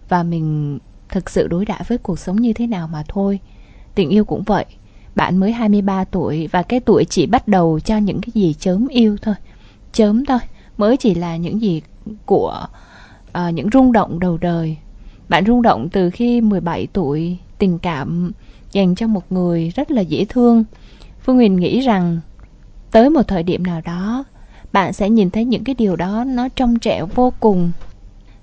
và 0.09 0.23
mình 0.23 0.79
thực 1.09 1.31
sự 1.31 1.49
đối 1.49 1.65
đãi 1.65 1.83
với 1.89 1.99
cuộc 1.99 2.19
sống 2.19 2.37
như 2.37 2.53
thế 2.53 2.67
nào 2.67 2.89
mà 2.89 3.05
thôi. 3.09 3.41
Tình 3.95 4.09
yêu 4.09 4.25
cũng 4.25 4.43
vậy. 4.43 4.65
Bạn 5.15 5.37
mới 5.37 5.53
23 5.53 6.05
tuổi 6.05 6.47
và 6.47 6.63
cái 6.63 6.81
tuổi 6.81 7.05
chỉ 7.05 7.27
bắt 7.27 7.49
đầu 7.49 7.81
cho 7.81 7.97
những 7.97 8.21
cái 8.21 8.31
gì 8.35 8.55
chớm 8.59 8.89
yêu 8.89 9.17
thôi. 9.23 9.35
Chớm 9.93 10.25
thôi 10.25 10.39
mới 10.77 10.97
chỉ 10.97 11.15
là 11.15 11.37
những 11.37 11.61
gì 11.61 11.83
của 12.27 12.67
uh, 13.29 13.55
những 13.55 13.69
rung 13.73 13.93
động 13.93 14.21
đầu 14.21 14.39
đời. 14.39 14.77
Bạn 15.29 15.47
rung 15.47 15.63
động 15.63 15.89
từ 15.89 16.11
khi 16.11 16.41
17 16.41 16.87
tuổi 16.93 17.39
tình 17.59 17.79
cảm 17.79 18.33
dành 18.73 18.95
cho 18.95 19.07
một 19.07 19.33
người 19.33 19.73
rất 19.77 19.91
là 19.91 20.03
dễ 20.03 20.25
thương 20.29 20.65
phương 21.29 21.37
huyền 21.37 21.57
nghĩ 21.57 21.81
rằng, 21.81 22.21
tới 22.91 23.11
một 23.11 23.23
thời 23.29 23.43
điểm 23.43 23.63
nào 23.63 23.81
đó, 23.85 24.25
bạn 24.73 24.93
sẽ 24.93 25.11
nhìn 25.11 25.31
thấy 25.31 25.45
những 25.45 25.65
cái 25.65 25.75
điều 25.75 25.97
đó 25.97 26.25
nó 26.25 26.49
trong 26.49 26.79
trẻo 26.79 27.07
vô 27.15 27.33
cùng. 27.41 27.71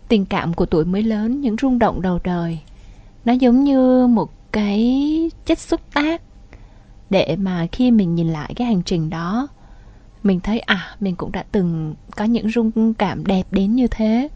Tình 0.07 0.25
cảm 0.25 0.53
của 0.53 0.65
tuổi 0.65 0.85
mới 0.85 1.03
lớn, 1.03 1.41
những 1.41 1.55
rung 1.61 1.79
động 1.79 2.01
đầu 2.01 2.19
đời, 2.23 2.59
nó 3.25 3.33
giống 3.33 3.63
như 3.63 4.07
một 4.07 4.29
cái 4.51 5.31
chất 5.45 5.59
xúc 5.59 5.81
tác. 5.93 6.21
Để 7.09 7.35
mà 7.35 7.67
khi 7.71 7.91
mình 7.91 8.15
nhìn 8.15 8.27
lại 8.27 8.53
cái 8.55 8.67
hành 8.67 8.81
trình 8.85 9.09
đó, 9.09 9.47
mình 10.23 10.39
thấy 10.39 10.59
à 10.59 10.95
mình 10.99 11.15
cũng 11.15 11.31
đã 11.31 11.43
từng 11.51 11.95
có 12.15 12.25
những 12.25 12.49
rung 12.49 12.93
cảm 12.93 13.25
đẹp 13.25 13.47
đến 13.51 13.75
như 13.75 13.87
thế. 13.87 14.27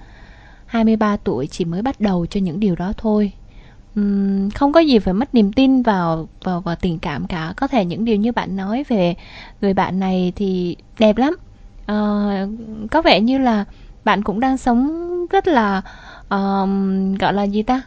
23 0.66 1.18
tuổi 1.18 1.48
chỉ 1.48 1.66
mới 1.66 1.82
bắt 1.82 2.02
đầu 2.02 2.26
cho 2.26 2.40
những 2.40 2.60
điều 2.60 2.76
đó 2.76 2.94
thôi 2.98 3.32
không 4.56 4.72
có 4.72 4.80
gì 4.80 5.00
phải 5.00 5.14
mất 5.14 5.36
niềm 5.36 5.54
tin 5.54 5.82
vào 5.82 6.28
vào 6.44 6.62
vào 6.62 6.76
tình 6.76 7.00
cảm 7.00 7.28
cả. 7.28 7.54
Có 7.58 7.68
thể 7.68 7.86
những 7.86 8.06
điều 8.06 8.16
như 8.16 8.32
bạn 8.32 8.56
nói 8.56 8.84
về 8.88 9.16
người 9.62 9.74
bạn 9.74 10.00
này 10.00 10.34
thì 10.36 10.76
đẹp 11.00 11.18
lắm. 11.18 11.36
Uh, 11.92 12.50
có 12.92 13.02
vẻ 13.02 13.22
như 13.22 13.38
là 13.38 13.66
bạn 14.04 14.24
cũng 14.24 14.40
đang 14.40 14.58
sống 14.58 15.06
rất 15.28 15.48
là 15.48 15.82
uh, 16.22 16.70
gọi 17.20 17.34
là 17.34 17.44
gì 17.44 17.64
ta? 17.64 17.82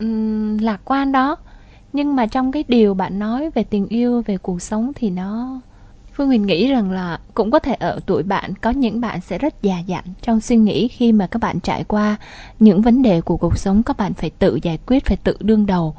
Um, 0.00 0.58
lạc 0.58 0.80
quan 0.84 1.12
đó. 1.12 1.36
Nhưng 1.92 2.16
mà 2.16 2.26
trong 2.26 2.52
cái 2.52 2.64
điều 2.68 2.94
bạn 2.94 3.18
nói 3.18 3.50
về 3.54 3.64
tình 3.64 3.86
yêu 3.88 4.22
về 4.26 4.36
cuộc 4.36 4.62
sống 4.62 4.92
thì 4.94 5.10
nó 5.10 5.60
phương 6.16 6.26
huyền 6.26 6.46
nghĩ 6.46 6.68
rằng 6.68 6.90
là 6.90 7.18
cũng 7.34 7.50
có 7.50 7.58
thể 7.58 7.74
ở 7.74 8.00
tuổi 8.06 8.22
bạn 8.22 8.54
có 8.54 8.70
những 8.70 9.00
bạn 9.00 9.20
sẽ 9.20 9.38
rất 9.38 9.62
già 9.62 9.78
dặn 9.78 10.04
trong 10.22 10.40
suy 10.40 10.56
nghĩ 10.56 10.88
khi 10.88 11.12
mà 11.12 11.26
các 11.26 11.42
bạn 11.42 11.60
trải 11.60 11.84
qua 11.84 12.16
những 12.60 12.82
vấn 12.82 13.02
đề 13.02 13.20
của 13.20 13.36
cuộc 13.36 13.58
sống 13.58 13.82
các 13.82 13.96
bạn 13.96 14.14
phải 14.14 14.30
tự 14.30 14.58
giải 14.62 14.78
quyết 14.86 15.04
phải 15.06 15.16
tự 15.16 15.36
đương 15.40 15.66
đầu. 15.66 15.94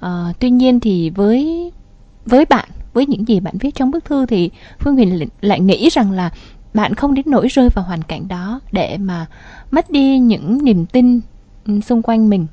À, 0.00 0.32
tuy 0.38 0.50
nhiên 0.50 0.80
thì 0.80 1.10
với 1.10 1.72
với 2.26 2.44
bạn 2.44 2.68
với 2.92 3.06
những 3.06 3.28
gì 3.28 3.40
bạn 3.40 3.58
viết 3.58 3.74
trong 3.74 3.90
bức 3.90 4.04
thư 4.04 4.26
thì 4.26 4.50
phương 4.78 4.94
huyền 4.94 5.28
lại 5.40 5.60
nghĩ 5.60 5.88
rằng 5.88 6.12
là 6.12 6.30
bạn 6.74 6.94
không 6.94 7.14
đến 7.14 7.24
nỗi 7.28 7.48
rơi 7.48 7.68
vào 7.68 7.84
hoàn 7.84 8.02
cảnh 8.02 8.28
đó 8.28 8.60
để 8.72 8.96
mà 9.00 9.26
mất 9.70 9.90
đi 9.90 10.18
những 10.18 10.64
niềm 10.64 10.86
tin 10.86 11.20
ừ, 11.66 11.80
xung 11.80 12.02
quanh 12.02 12.28
mình. 12.28 12.46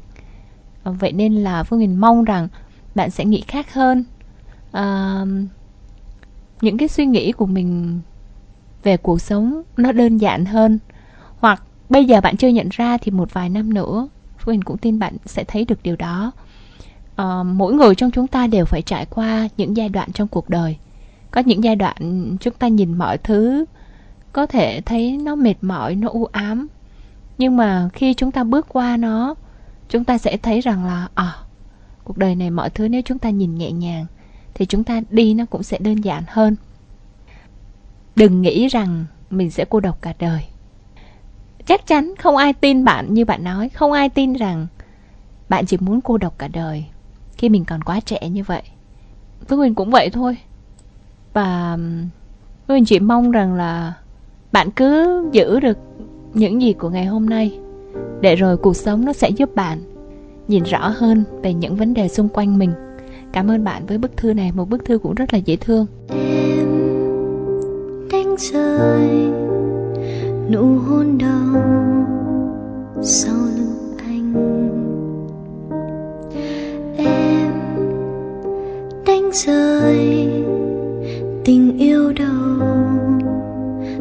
À, 0.84 0.92
vậy 0.92 1.12
nên 1.12 1.34
là 1.36 1.64
phương 1.64 1.80
huyền 1.80 2.02
mong 2.02 2.24
rằng 2.24 2.48
bạn 2.96 3.12
sẽ 3.12 3.26
nghĩ 3.26 3.44
khác 3.48 3.74
hơn. 3.74 4.04
À, 4.72 5.22
những 6.64 6.78
cái 6.78 6.88
suy 6.88 7.06
nghĩ 7.06 7.32
của 7.32 7.46
mình 7.46 8.00
về 8.84 8.98
cuộc 8.98 9.22
sống 9.22 9.64
nó 9.78 9.92
đơn 9.92 10.18
giản 10.18 10.46
hơn. 10.46 10.80
Hoặc 11.40 11.64
bây 11.90 12.06
giờ 12.06 12.22
bạn 12.22 12.38
chưa 12.38 12.48
nhận 12.48 12.70
ra 12.72 12.98
thì 12.98 13.12
một 13.12 13.34
vài 13.34 13.50
năm 13.50 13.74
nữa 13.74 14.08
phụ 14.38 14.50
huynh 14.50 14.62
cũng 14.62 14.78
tin 14.78 15.00
bạn 15.00 15.18
sẽ 15.26 15.44
thấy 15.44 15.66
được 15.66 15.84
điều 15.84 15.96
đó. 15.96 16.32
À, 17.16 17.44
mỗi 17.44 17.74
người 17.74 17.96
trong 17.96 18.12
chúng 18.12 18.28
ta 18.28 18.48
đều 18.48 18.66
phải 18.66 18.82
trải 18.82 19.06
qua 19.06 19.48
những 19.58 19.78
giai 19.78 19.90
đoạn 19.90 20.12
trong 20.12 20.28
cuộc 20.28 20.50
đời. 20.50 20.78
Có 21.32 21.42
những 21.46 21.64
giai 21.64 21.76
đoạn 21.76 22.38
chúng 22.40 22.54
ta 22.54 22.68
nhìn 22.68 22.98
mọi 22.98 23.18
thứ 23.18 23.66
có 24.34 24.46
thể 24.46 24.82
thấy 24.82 25.18
nó 25.18 25.36
mệt 25.36 25.56
mỏi 25.62 25.96
nó 25.96 26.10
u 26.10 26.26
ám. 26.26 26.68
Nhưng 27.38 27.58
mà 27.58 27.90
khi 27.94 28.14
chúng 28.14 28.32
ta 28.32 28.44
bước 28.44 28.66
qua 28.70 28.98
nó 28.98 29.36
chúng 29.90 30.04
ta 30.04 30.18
sẽ 30.18 30.38
thấy 30.38 30.62
rằng 30.62 30.86
là 30.86 31.08
à 31.16 31.36
cuộc 32.04 32.18
đời 32.18 32.36
này 32.36 32.52
mọi 32.52 32.70
thứ 32.70 32.88
nếu 32.88 33.02
chúng 33.06 33.20
ta 33.20 33.30
nhìn 33.30 33.56
nhẹ 33.56 33.72
nhàng 33.72 34.06
thì 34.54 34.66
chúng 34.66 34.84
ta 34.84 35.02
đi 35.10 35.34
nó 35.34 35.46
cũng 35.46 35.64
sẽ 35.64 35.78
đơn 35.78 35.96
giản 35.96 36.24
hơn. 36.28 36.56
Đừng 38.16 38.42
nghĩ 38.42 38.68
rằng 38.68 39.06
mình 39.30 39.52
sẽ 39.52 39.66
cô 39.70 39.80
độc 39.80 40.02
cả 40.02 40.14
đời. 40.20 40.46
Chắc 41.66 41.88
chắn 41.88 42.14
không 42.20 42.38
ai 42.38 42.54
tin 42.54 42.84
bạn 42.84 43.14
như 43.14 43.26
bạn 43.26 43.44
nói, 43.44 43.70
không 43.70 43.92
ai 43.92 44.10
tin 44.10 44.34
rằng 44.34 44.68
bạn 45.50 45.66
chỉ 45.66 45.78
muốn 45.78 46.02
cô 46.02 46.18
độc 46.18 46.38
cả 46.38 46.48
đời 46.48 46.86
khi 47.38 47.50
mình 47.50 47.66
còn 47.66 47.82
quá 47.82 48.00
trẻ 48.00 48.30
như 48.30 48.44
vậy. 48.44 48.64
Với 49.48 49.60
mình 49.60 49.76
cũng 49.76 49.92
vậy 49.92 50.10
thôi. 50.10 50.38
Và 51.34 51.78
mình 52.68 52.86
chỉ 52.86 53.00
mong 53.00 53.32
rằng 53.32 53.54
là 53.54 53.94
bạn 54.52 54.72
cứ 54.72 55.24
giữ 55.32 55.60
được 55.60 55.78
những 56.34 56.62
gì 56.62 56.74
của 56.74 56.90
ngày 56.90 57.06
hôm 57.06 57.30
nay, 57.30 57.60
để 58.22 58.36
rồi 58.36 58.58
cuộc 58.58 58.76
sống 58.76 59.06
nó 59.06 59.14
sẽ 59.14 59.30
giúp 59.30 59.56
bạn 59.56 59.84
nhìn 60.48 60.64
rõ 60.64 60.88
hơn 60.88 61.24
về 61.42 61.54
những 61.54 61.76
vấn 61.76 61.94
đề 61.94 62.08
xung 62.08 62.30
quanh 62.30 62.58
mình 62.58 62.74
cảm 63.34 63.52
ơn 63.52 63.64
bạn 63.64 63.86
với 63.86 63.98
bức 63.98 64.18
thư 64.18 64.34
này, 64.34 64.52
một 64.52 64.70
bức 64.70 64.86
thư 64.86 64.98
cũng 64.98 65.14
rất 65.14 65.34
là 65.34 65.40
dễ 65.40 65.56
thương. 65.56 65.86
Em 66.10 66.68
đánh 68.12 68.36
rơi, 68.38 69.10
nụ 70.50 70.78
hôn 70.78 71.18
đầu 71.18 71.64
sau 73.02 73.36
lưng 73.58 73.98
anh. 73.98 74.34
Em 76.98 77.52
đánh 79.06 79.30
rơi, 79.34 80.28
tình 81.46 81.78
yêu 81.78 82.14
đầu 82.14 82.68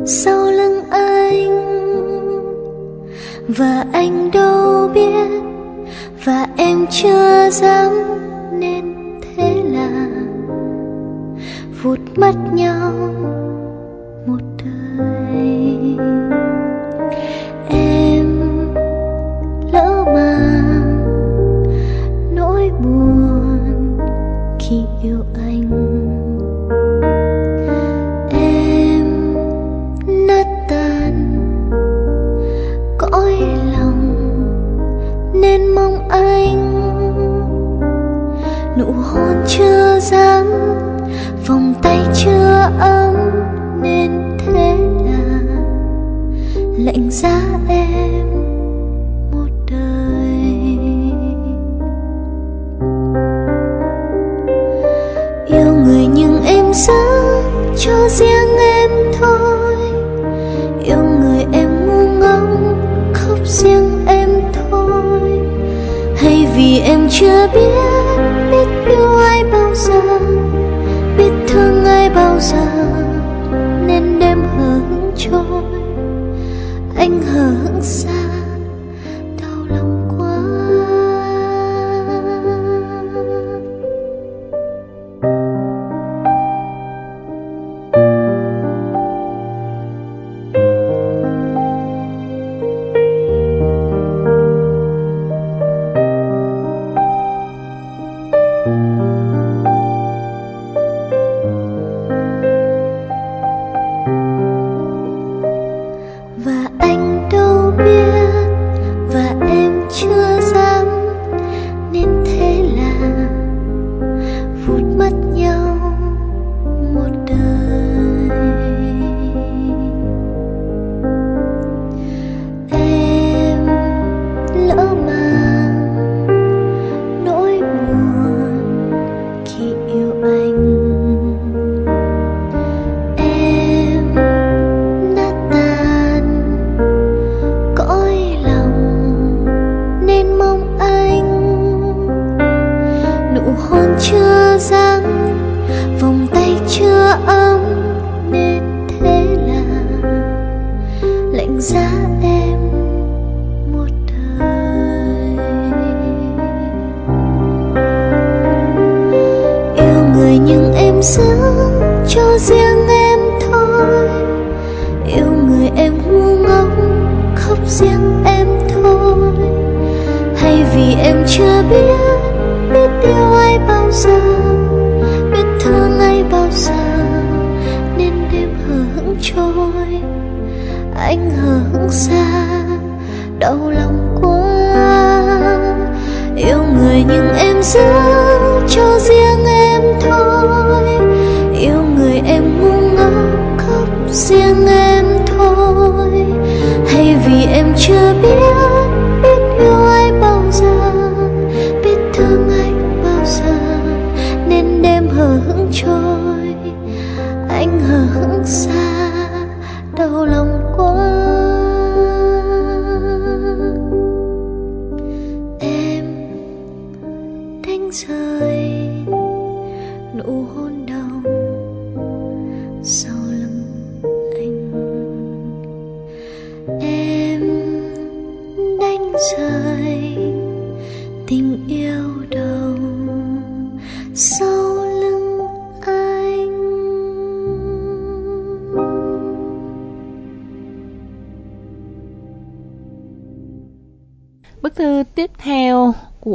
sau 0.06 0.50
lưng 0.50 0.84
anh. 0.90 1.72
Và 3.48 3.84
anh 3.92 4.30
đâu 4.30 4.90
biết, 4.94 5.42
và 6.24 6.46
em 6.56 6.86
chưa 6.90 7.50
dám 7.50 7.92
nên 8.60 8.91
vụt 11.82 12.00
mất 12.16 12.34
nhau. 12.52 12.92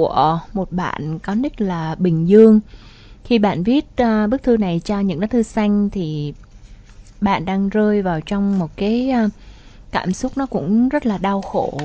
Của 0.08 0.40
một 0.54 0.72
bạn 0.72 1.20
có 1.20 1.36
nick 1.36 1.62
là 1.62 1.96
Bình 1.96 2.28
Dương. 2.28 2.60
Khi 3.24 3.40
bạn 3.40 3.64
viết 3.64 3.86
uh, 4.02 4.30
bức 4.30 4.44
thư 4.44 4.58
này 4.58 4.82
cho 4.86 5.00
những 5.00 5.20
lá 5.20 5.28
thư 5.28 5.44
xanh 5.44 5.90
thì 5.90 6.34
bạn 7.22 7.46
đang 7.46 7.70
rơi 7.70 8.02
vào 8.02 8.22
trong 8.22 8.60
một 8.60 8.70
cái 8.76 9.12
uh, 9.26 9.32
cảm 9.92 10.14
xúc 10.14 10.32
nó 10.36 10.46
cũng 10.46 10.90
rất 10.90 11.06
là 11.06 11.18
đau 11.18 11.42
khổ. 11.42 11.80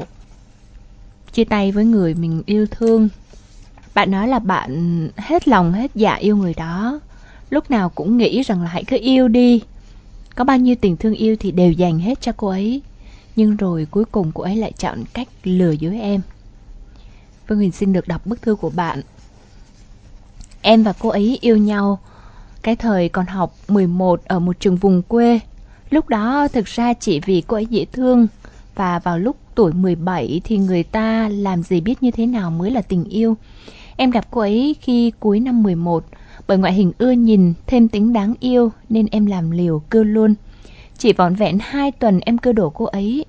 Chia 1.32 1.44
tay 1.44 1.72
với 1.72 1.84
người 1.84 2.14
mình 2.14 2.42
yêu 2.46 2.66
thương. 2.70 3.08
Bạn 3.94 4.10
nói 4.10 4.28
là 4.28 4.38
bạn 4.38 5.08
hết 5.16 5.48
lòng 5.48 5.72
hết 5.72 5.90
dạ 5.94 6.14
yêu 6.14 6.36
người 6.36 6.54
đó. 6.54 7.00
Lúc 7.50 7.70
nào 7.70 7.88
cũng 7.88 8.16
nghĩ 8.16 8.42
rằng 8.42 8.62
là 8.62 8.68
hãy 8.68 8.84
cứ 8.84 8.96
yêu 9.00 9.28
đi. 9.28 9.62
Có 10.34 10.44
bao 10.44 10.58
nhiêu 10.58 10.74
tình 10.80 10.96
thương 10.96 11.14
yêu 11.14 11.36
thì 11.40 11.50
đều 11.50 11.72
dành 11.72 11.98
hết 11.98 12.20
cho 12.20 12.32
cô 12.36 12.48
ấy. 12.48 12.82
Nhưng 13.36 13.56
rồi 13.56 13.86
cuối 13.90 14.04
cùng 14.04 14.32
cô 14.34 14.42
ấy 14.42 14.56
lại 14.56 14.72
chọn 14.78 15.04
cách 15.12 15.28
lừa 15.44 15.70
dối 15.70 16.00
em. 16.00 16.20
Phương 17.52 17.58
Huyền 17.58 17.72
xin 17.72 17.92
được 17.92 18.08
đọc 18.08 18.26
bức 18.26 18.42
thư 18.42 18.54
của 18.54 18.70
bạn. 18.70 19.00
Em 20.62 20.82
và 20.82 20.92
cô 20.98 21.08
ấy 21.08 21.38
yêu 21.40 21.56
nhau 21.56 21.98
cái 22.62 22.76
thời 22.76 23.08
còn 23.08 23.26
học 23.26 23.54
11 23.68 24.24
ở 24.24 24.38
một 24.38 24.60
trường 24.60 24.76
vùng 24.76 25.02
quê. 25.02 25.40
Lúc 25.90 26.08
đó, 26.08 26.48
thực 26.52 26.66
ra 26.66 26.92
chỉ 26.92 27.20
vì 27.20 27.40
cô 27.46 27.56
ấy 27.56 27.66
dễ 27.66 27.84
thương 27.84 28.26
và 28.74 28.98
vào 28.98 29.18
lúc 29.18 29.36
tuổi 29.54 29.72
17 29.72 30.40
thì 30.44 30.58
người 30.58 30.82
ta 30.82 31.28
làm 31.28 31.62
gì 31.62 31.80
biết 31.80 32.02
như 32.02 32.10
thế 32.10 32.26
nào 32.26 32.50
mới 32.50 32.70
là 32.70 32.82
tình 32.82 33.04
yêu. 33.04 33.36
Em 33.96 34.10
gặp 34.10 34.26
cô 34.30 34.40
ấy 34.40 34.76
khi 34.80 35.12
cuối 35.20 35.40
năm 35.40 35.62
11 35.62 36.04
bởi 36.46 36.58
ngoại 36.58 36.72
hình 36.72 36.92
ưa 36.98 37.10
nhìn, 37.10 37.52
thêm 37.66 37.88
tính 37.88 38.12
đáng 38.12 38.34
yêu 38.40 38.72
nên 38.88 39.06
em 39.10 39.26
làm 39.26 39.50
liều 39.50 39.82
cưa 39.90 40.04
luôn. 40.04 40.34
Chỉ 40.98 41.12
vỏn 41.12 41.34
vẹn 41.34 41.58
2 41.60 41.92
tuần 41.92 42.20
em 42.20 42.38
cưa 42.38 42.52
đổ 42.52 42.70
cô 42.70 42.84
ấy. 42.84 43.24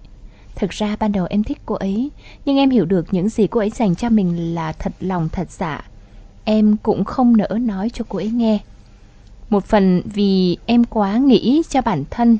Thực 0.56 0.70
ra 0.70 0.96
ban 1.00 1.12
đầu 1.12 1.28
em 1.30 1.44
thích 1.44 1.62
cô 1.66 1.76
ấy, 1.76 2.12
nhưng 2.46 2.58
em 2.58 2.70
hiểu 2.70 2.86
được 2.86 3.14
những 3.14 3.30
gì 3.30 3.48
cô 3.48 3.60
ấy 3.60 3.70
dành 3.70 3.96
cho 3.96 4.10
mình 4.10 4.56
là 4.56 4.72
thật 4.72 4.94
lòng 5.00 5.30
thật 5.32 5.52
dạ. 5.52 5.84
Em 6.44 6.78
cũng 6.84 7.04
không 7.04 7.38
nỡ 7.38 7.58
nói 7.62 7.90
cho 7.94 8.06
cô 8.10 8.20
ấy 8.20 8.30
nghe. 8.30 8.60
Một 9.50 9.66
phần 9.66 10.02
vì 10.06 10.58
em 10.66 10.84
quá 10.84 11.18
nghĩ 11.18 11.62
cho 11.70 11.82
bản 11.82 12.04
thân. 12.10 12.38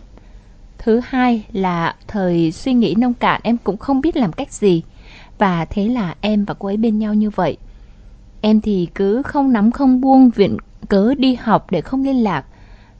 Thứ 0.78 1.02
hai 1.06 1.46
là 1.52 1.96
thời 2.08 2.52
suy 2.52 2.74
nghĩ 2.74 2.96
nông 2.98 3.14
cạn 3.14 3.42
em 3.44 3.58
cũng 3.58 3.78
không 3.78 4.02
biết 4.02 4.18
làm 4.18 4.34
cách 4.34 4.52
gì. 4.52 4.82
Và 5.38 5.66
thế 5.66 5.88
là 5.90 6.16
em 6.22 6.46
và 6.46 6.54
cô 6.54 6.68
ấy 6.68 6.78
bên 6.78 7.00
nhau 7.00 7.14
như 7.14 7.30
vậy. 7.30 7.58
Em 8.42 8.62
thì 8.62 8.88
cứ 8.96 9.22
không 9.22 9.54
nắm 9.54 9.72
không 9.72 10.02
buông 10.02 10.30
viện 10.30 10.58
cớ 10.90 11.14
đi 11.18 11.36
học 11.36 11.72
để 11.72 11.82
không 11.82 12.04
liên 12.04 12.24
lạc. 12.24 12.46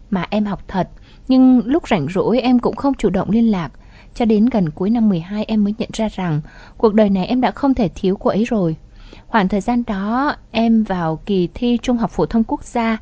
Mà 0.10 0.28
em 0.30 0.46
học 0.46 0.64
thật, 0.68 0.90
nhưng 1.28 1.62
lúc 1.66 1.88
rảnh 1.88 2.08
rỗi 2.14 2.40
em 2.40 2.60
cũng 2.60 2.76
không 2.76 2.94
chủ 2.94 3.10
động 3.10 3.30
liên 3.30 3.52
lạc. 3.52 3.72
Cho 4.16 4.26
đến 4.26 4.46
gần 4.46 4.70
cuối 4.70 4.90
năm 4.90 5.10
12 5.10 5.46
em 5.46 5.64
mới 5.64 5.74
nhận 5.78 5.90
ra 5.94 6.08
rằng 6.16 6.42
cuộc 6.78 6.94
đời 6.94 7.10
này 7.10 7.26
em 7.26 7.42
đã 7.42 7.52
không 7.52 7.74
thể 7.74 7.90
thiếu 7.96 8.18
cô 8.18 8.30
ấy 8.30 8.44
rồi. 8.44 8.76
Khoảng 9.28 9.48
thời 9.48 9.62
gian 9.62 9.84
đó 9.88 10.36
em 10.52 10.84
vào 10.84 11.20
kỳ 11.26 11.50
thi 11.54 11.78
Trung 11.82 11.98
học 11.98 12.12
Phổ 12.12 12.26
thông 12.26 12.44
Quốc 12.44 12.64
gia. 12.64 12.98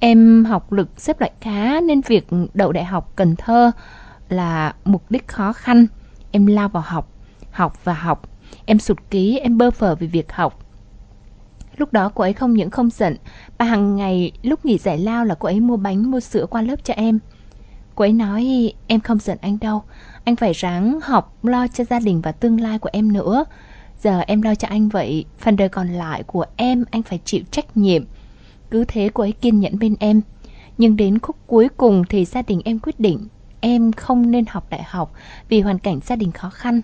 Em 0.00 0.44
học 0.44 0.72
lực 0.72 0.88
xếp 0.96 1.20
loại 1.20 1.32
khá 1.40 1.80
nên 1.80 2.00
việc 2.00 2.26
đậu 2.54 2.72
đại 2.72 2.84
học 2.84 3.12
Cần 3.16 3.36
Thơ 3.36 3.70
là 4.28 4.74
mục 4.84 5.10
đích 5.10 5.28
khó 5.28 5.52
khăn. 5.52 5.86
Em 6.30 6.46
lao 6.46 6.68
vào 6.68 6.82
học, 6.86 7.08
học 7.50 7.84
và 7.84 7.94
học. 7.94 8.28
Em 8.64 8.78
sụt 8.78 8.98
ký, 9.10 9.38
em 9.38 9.58
bơ 9.58 9.70
phờ 9.70 9.94
vì 9.94 10.06
việc 10.06 10.32
học. 10.32 10.58
Lúc 11.76 11.92
đó 11.92 12.10
cô 12.14 12.22
ấy 12.22 12.32
không 12.32 12.54
những 12.54 12.70
không 12.70 12.90
giận, 12.90 13.16
mà 13.58 13.64
hàng 13.64 13.96
ngày 13.96 14.32
lúc 14.42 14.64
nghỉ 14.64 14.78
giải 14.78 14.98
lao 14.98 15.24
là 15.24 15.34
cô 15.34 15.46
ấy 15.46 15.60
mua 15.60 15.76
bánh, 15.76 16.10
mua 16.10 16.20
sữa 16.20 16.46
qua 16.46 16.62
lớp 16.62 16.84
cho 16.84 16.94
em. 16.94 17.18
Cô 17.98 18.04
ấy 18.04 18.12
nói 18.12 18.72
em 18.86 19.00
không 19.00 19.18
giận 19.18 19.38
anh 19.40 19.58
đâu, 19.60 19.82
anh 20.24 20.36
phải 20.36 20.52
ráng 20.52 20.98
học 21.02 21.44
lo 21.44 21.66
cho 21.68 21.84
gia 21.84 22.00
đình 22.00 22.20
và 22.20 22.32
tương 22.32 22.60
lai 22.60 22.78
của 22.78 22.88
em 22.92 23.12
nữa. 23.12 23.44
Giờ 24.02 24.20
em 24.20 24.42
lo 24.42 24.54
cho 24.54 24.68
anh 24.68 24.88
vậy, 24.88 25.24
phần 25.38 25.56
đời 25.56 25.68
còn 25.68 25.88
lại 25.88 26.22
của 26.22 26.44
em 26.56 26.84
anh 26.90 27.02
phải 27.02 27.20
chịu 27.24 27.42
trách 27.50 27.76
nhiệm. 27.76 28.04
Cứ 28.70 28.84
thế 28.88 29.10
cô 29.14 29.22
ấy 29.22 29.32
kiên 29.32 29.60
nhẫn 29.60 29.78
bên 29.78 29.94
em. 30.00 30.20
Nhưng 30.78 30.96
đến 30.96 31.18
khúc 31.18 31.36
cuối 31.46 31.68
cùng 31.76 32.04
thì 32.08 32.24
gia 32.24 32.42
đình 32.42 32.60
em 32.64 32.78
quyết 32.78 33.00
định 33.00 33.26
em 33.60 33.92
không 33.92 34.30
nên 34.30 34.44
học 34.48 34.66
đại 34.70 34.82
học 34.82 35.12
vì 35.48 35.60
hoàn 35.60 35.78
cảnh 35.78 36.00
gia 36.04 36.16
đình 36.16 36.32
khó 36.32 36.50
khăn. 36.50 36.80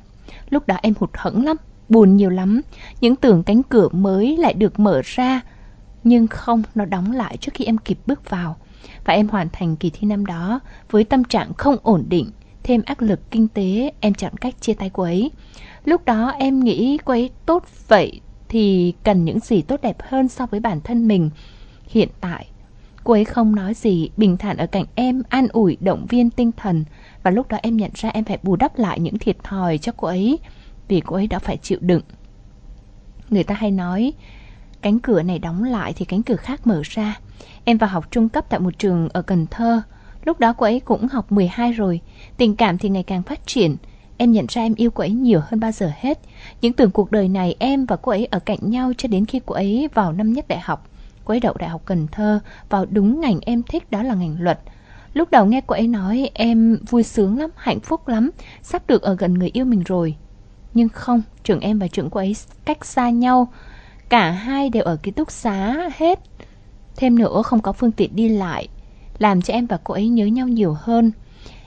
Lúc 0.50 0.66
đó 0.66 0.76
em 0.82 0.94
hụt 1.00 1.10
hẫng 1.14 1.44
lắm, 1.44 1.56
buồn 1.88 2.16
nhiều 2.16 2.30
lắm. 2.30 2.60
Những 3.00 3.16
tưởng 3.16 3.42
cánh 3.42 3.62
cửa 3.62 3.88
mới 3.92 4.36
lại 4.36 4.54
được 4.54 4.80
mở 4.80 5.00
ra. 5.04 5.40
Nhưng 6.04 6.26
không, 6.26 6.62
nó 6.74 6.84
đóng 6.84 7.12
lại 7.12 7.36
trước 7.36 7.52
khi 7.54 7.64
em 7.64 7.78
kịp 7.78 7.98
bước 8.06 8.30
vào. 8.30 8.56
Và 9.04 9.14
em 9.14 9.28
hoàn 9.28 9.48
thành 9.52 9.76
kỳ 9.76 9.90
thi 9.90 10.06
năm 10.06 10.26
đó 10.26 10.60
với 10.90 11.04
tâm 11.04 11.24
trạng 11.24 11.54
không 11.54 11.76
ổn 11.82 12.04
định. 12.08 12.30
Thêm 12.62 12.82
áp 12.86 13.00
lực 13.00 13.30
kinh 13.30 13.48
tế, 13.48 13.92
em 14.00 14.14
chọn 14.14 14.36
cách 14.36 14.54
chia 14.60 14.74
tay 14.74 14.90
cô 14.92 15.02
ấy. 15.02 15.30
Lúc 15.84 16.04
đó 16.04 16.32
em 16.38 16.60
nghĩ 16.60 16.98
cô 17.04 17.12
ấy 17.12 17.30
tốt 17.46 17.64
vậy 17.88 18.20
thì 18.48 18.94
cần 19.04 19.24
những 19.24 19.40
gì 19.40 19.62
tốt 19.62 19.80
đẹp 19.82 19.96
hơn 20.02 20.28
so 20.28 20.46
với 20.46 20.60
bản 20.60 20.80
thân 20.80 21.08
mình. 21.08 21.30
Hiện 21.88 22.08
tại, 22.20 22.46
cô 23.04 23.12
ấy 23.12 23.24
không 23.24 23.54
nói 23.54 23.74
gì, 23.74 24.10
bình 24.16 24.36
thản 24.36 24.56
ở 24.56 24.66
cạnh 24.66 24.84
em, 24.94 25.22
an 25.28 25.48
ủi, 25.52 25.76
động 25.80 26.06
viên 26.06 26.30
tinh 26.30 26.52
thần. 26.52 26.84
Và 27.22 27.30
lúc 27.30 27.48
đó 27.48 27.58
em 27.62 27.76
nhận 27.76 27.90
ra 27.94 28.08
em 28.08 28.24
phải 28.24 28.38
bù 28.42 28.56
đắp 28.56 28.78
lại 28.78 29.00
những 29.00 29.18
thiệt 29.18 29.36
thòi 29.44 29.78
cho 29.78 29.92
cô 29.96 30.08
ấy 30.08 30.38
vì 30.88 31.00
cô 31.00 31.16
ấy 31.16 31.26
đã 31.26 31.38
phải 31.38 31.56
chịu 31.56 31.78
đựng. 31.80 32.02
Người 33.30 33.44
ta 33.44 33.54
hay 33.54 33.70
nói, 33.70 34.12
cánh 34.82 34.98
cửa 34.98 35.22
này 35.22 35.38
đóng 35.38 35.64
lại 35.64 35.92
thì 35.96 36.04
cánh 36.04 36.22
cửa 36.22 36.36
khác 36.36 36.66
mở 36.66 36.82
ra. 36.84 37.20
Em 37.64 37.78
vào 37.78 37.90
học 37.90 38.10
trung 38.10 38.28
cấp 38.28 38.44
tại 38.48 38.60
một 38.60 38.78
trường 38.78 39.08
ở 39.12 39.22
Cần 39.22 39.46
Thơ. 39.46 39.82
Lúc 40.24 40.40
đó 40.40 40.52
cô 40.52 40.66
ấy 40.66 40.80
cũng 40.80 41.08
học 41.08 41.32
12 41.32 41.72
rồi, 41.72 42.00
tình 42.36 42.56
cảm 42.56 42.78
thì 42.78 42.88
ngày 42.88 43.02
càng 43.02 43.22
phát 43.22 43.46
triển. 43.46 43.76
Em 44.16 44.32
nhận 44.32 44.46
ra 44.48 44.62
em 44.62 44.74
yêu 44.74 44.90
cô 44.90 45.02
ấy 45.02 45.10
nhiều 45.10 45.40
hơn 45.46 45.60
bao 45.60 45.72
giờ 45.72 45.90
hết. 46.00 46.18
Những 46.60 46.72
tưởng 46.72 46.90
cuộc 46.90 47.12
đời 47.12 47.28
này 47.28 47.56
em 47.58 47.86
và 47.86 47.96
cô 47.96 48.12
ấy 48.12 48.26
ở 48.26 48.38
cạnh 48.38 48.58
nhau 48.62 48.92
cho 48.98 49.08
đến 49.08 49.26
khi 49.26 49.40
cô 49.46 49.54
ấy 49.54 49.88
vào 49.94 50.12
năm 50.12 50.32
nhất 50.32 50.48
đại 50.48 50.60
học. 50.60 50.88
Cô 51.24 51.34
ấy 51.34 51.40
đậu 51.40 51.54
đại 51.58 51.68
học 51.68 51.82
Cần 51.84 52.06
Thơ, 52.12 52.40
vào 52.68 52.86
đúng 52.90 53.20
ngành 53.20 53.38
em 53.40 53.62
thích 53.62 53.90
đó 53.90 54.02
là 54.02 54.14
ngành 54.14 54.36
luật. 54.40 54.60
Lúc 55.14 55.30
đầu 55.30 55.46
nghe 55.46 55.60
cô 55.66 55.74
ấy 55.74 55.88
nói 55.88 56.30
em 56.34 56.78
vui 56.90 57.02
sướng 57.02 57.38
lắm, 57.38 57.50
hạnh 57.56 57.80
phúc 57.80 58.08
lắm, 58.08 58.30
sắp 58.62 58.82
được 58.86 59.02
ở 59.02 59.14
gần 59.14 59.34
người 59.34 59.50
yêu 59.52 59.64
mình 59.64 59.82
rồi. 59.82 60.16
Nhưng 60.74 60.88
không, 60.88 61.22
trường 61.44 61.60
em 61.60 61.78
và 61.78 61.88
trường 61.88 62.10
cô 62.10 62.20
ấy 62.20 62.36
cách 62.64 62.84
xa 62.84 63.10
nhau. 63.10 63.52
Cả 64.08 64.30
hai 64.30 64.70
đều 64.70 64.82
ở 64.82 64.96
ký 64.96 65.10
túc 65.10 65.30
xá 65.30 65.90
hết. 65.96 66.20
Thêm 66.96 67.18
nữa 67.18 67.42
không 67.44 67.60
có 67.60 67.72
phương 67.72 67.92
tiện 67.92 68.16
đi 68.16 68.28
lại, 68.28 68.68
làm 69.18 69.42
cho 69.42 69.54
em 69.54 69.66
và 69.66 69.78
cô 69.84 69.94
ấy 69.94 70.08
nhớ 70.08 70.26
nhau 70.26 70.48
nhiều 70.48 70.76
hơn. 70.80 71.12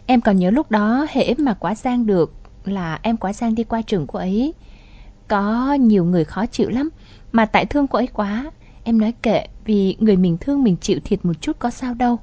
Em 0.05 0.21
còn 0.21 0.37
nhớ 0.37 0.49
lúc 0.49 0.71
đó 0.71 1.07
hễ 1.09 1.33
mà 1.37 1.53
quá 1.53 1.75
giang 1.75 2.05
được 2.05 2.33
là 2.65 2.99
em 3.01 3.17
quá 3.17 3.33
giang 3.33 3.55
đi 3.55 3.63
qua 3.63 3.81
trường 3.81 4.07
cô 4.07 4.19
ấy. 4.19 4.53
Có 5.27 5.73
nhiều 5.73 6.05
người 6.05 6.25
khó 6.25 6.45
chịu 6.45 6.69
lắm, 6.69 6.89
mà 7.31 7.45
tại 7.45 7.65
thương 7.65 7.87
cô 7.87 7.99
ấy 7.99 8.07
quá. 8.07 8.51
Em 8.83 8.99
nói 8.99 9.13
kệ, 9.21 9.47
vì 9.65 9.95
người 9.99 10.15
mình 10.17 10.37
thương 10.37 10.63
mình 10.63 10.77
chịu 10.81 10.99
thiệt 11.03 11.25
một 11.25 11.33
chút 11.41 11.59
có 11.59 11.69
sao 11.69 11.93
đâu. 11.93 12.19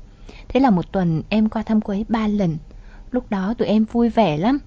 Thế 0.49 0.61
là 0.61 0.71
một 0.71 0.93
tuần 0.93 1.23
em 1.29 1.49
qua 1.49 1.63
thăm 1.63 1.81
cô 1.81 1.93
ấy 1.93 2.05
ba 2.09 2.27
lần. 2.27 2.57
Lúc 3.11 3.31
đó 3.31 3.55
tụi 3.59 3.69
em 3.69 3.85
vui 3.85 4.09
vẻ 4.09 4.37
lắm. 4.37 4.59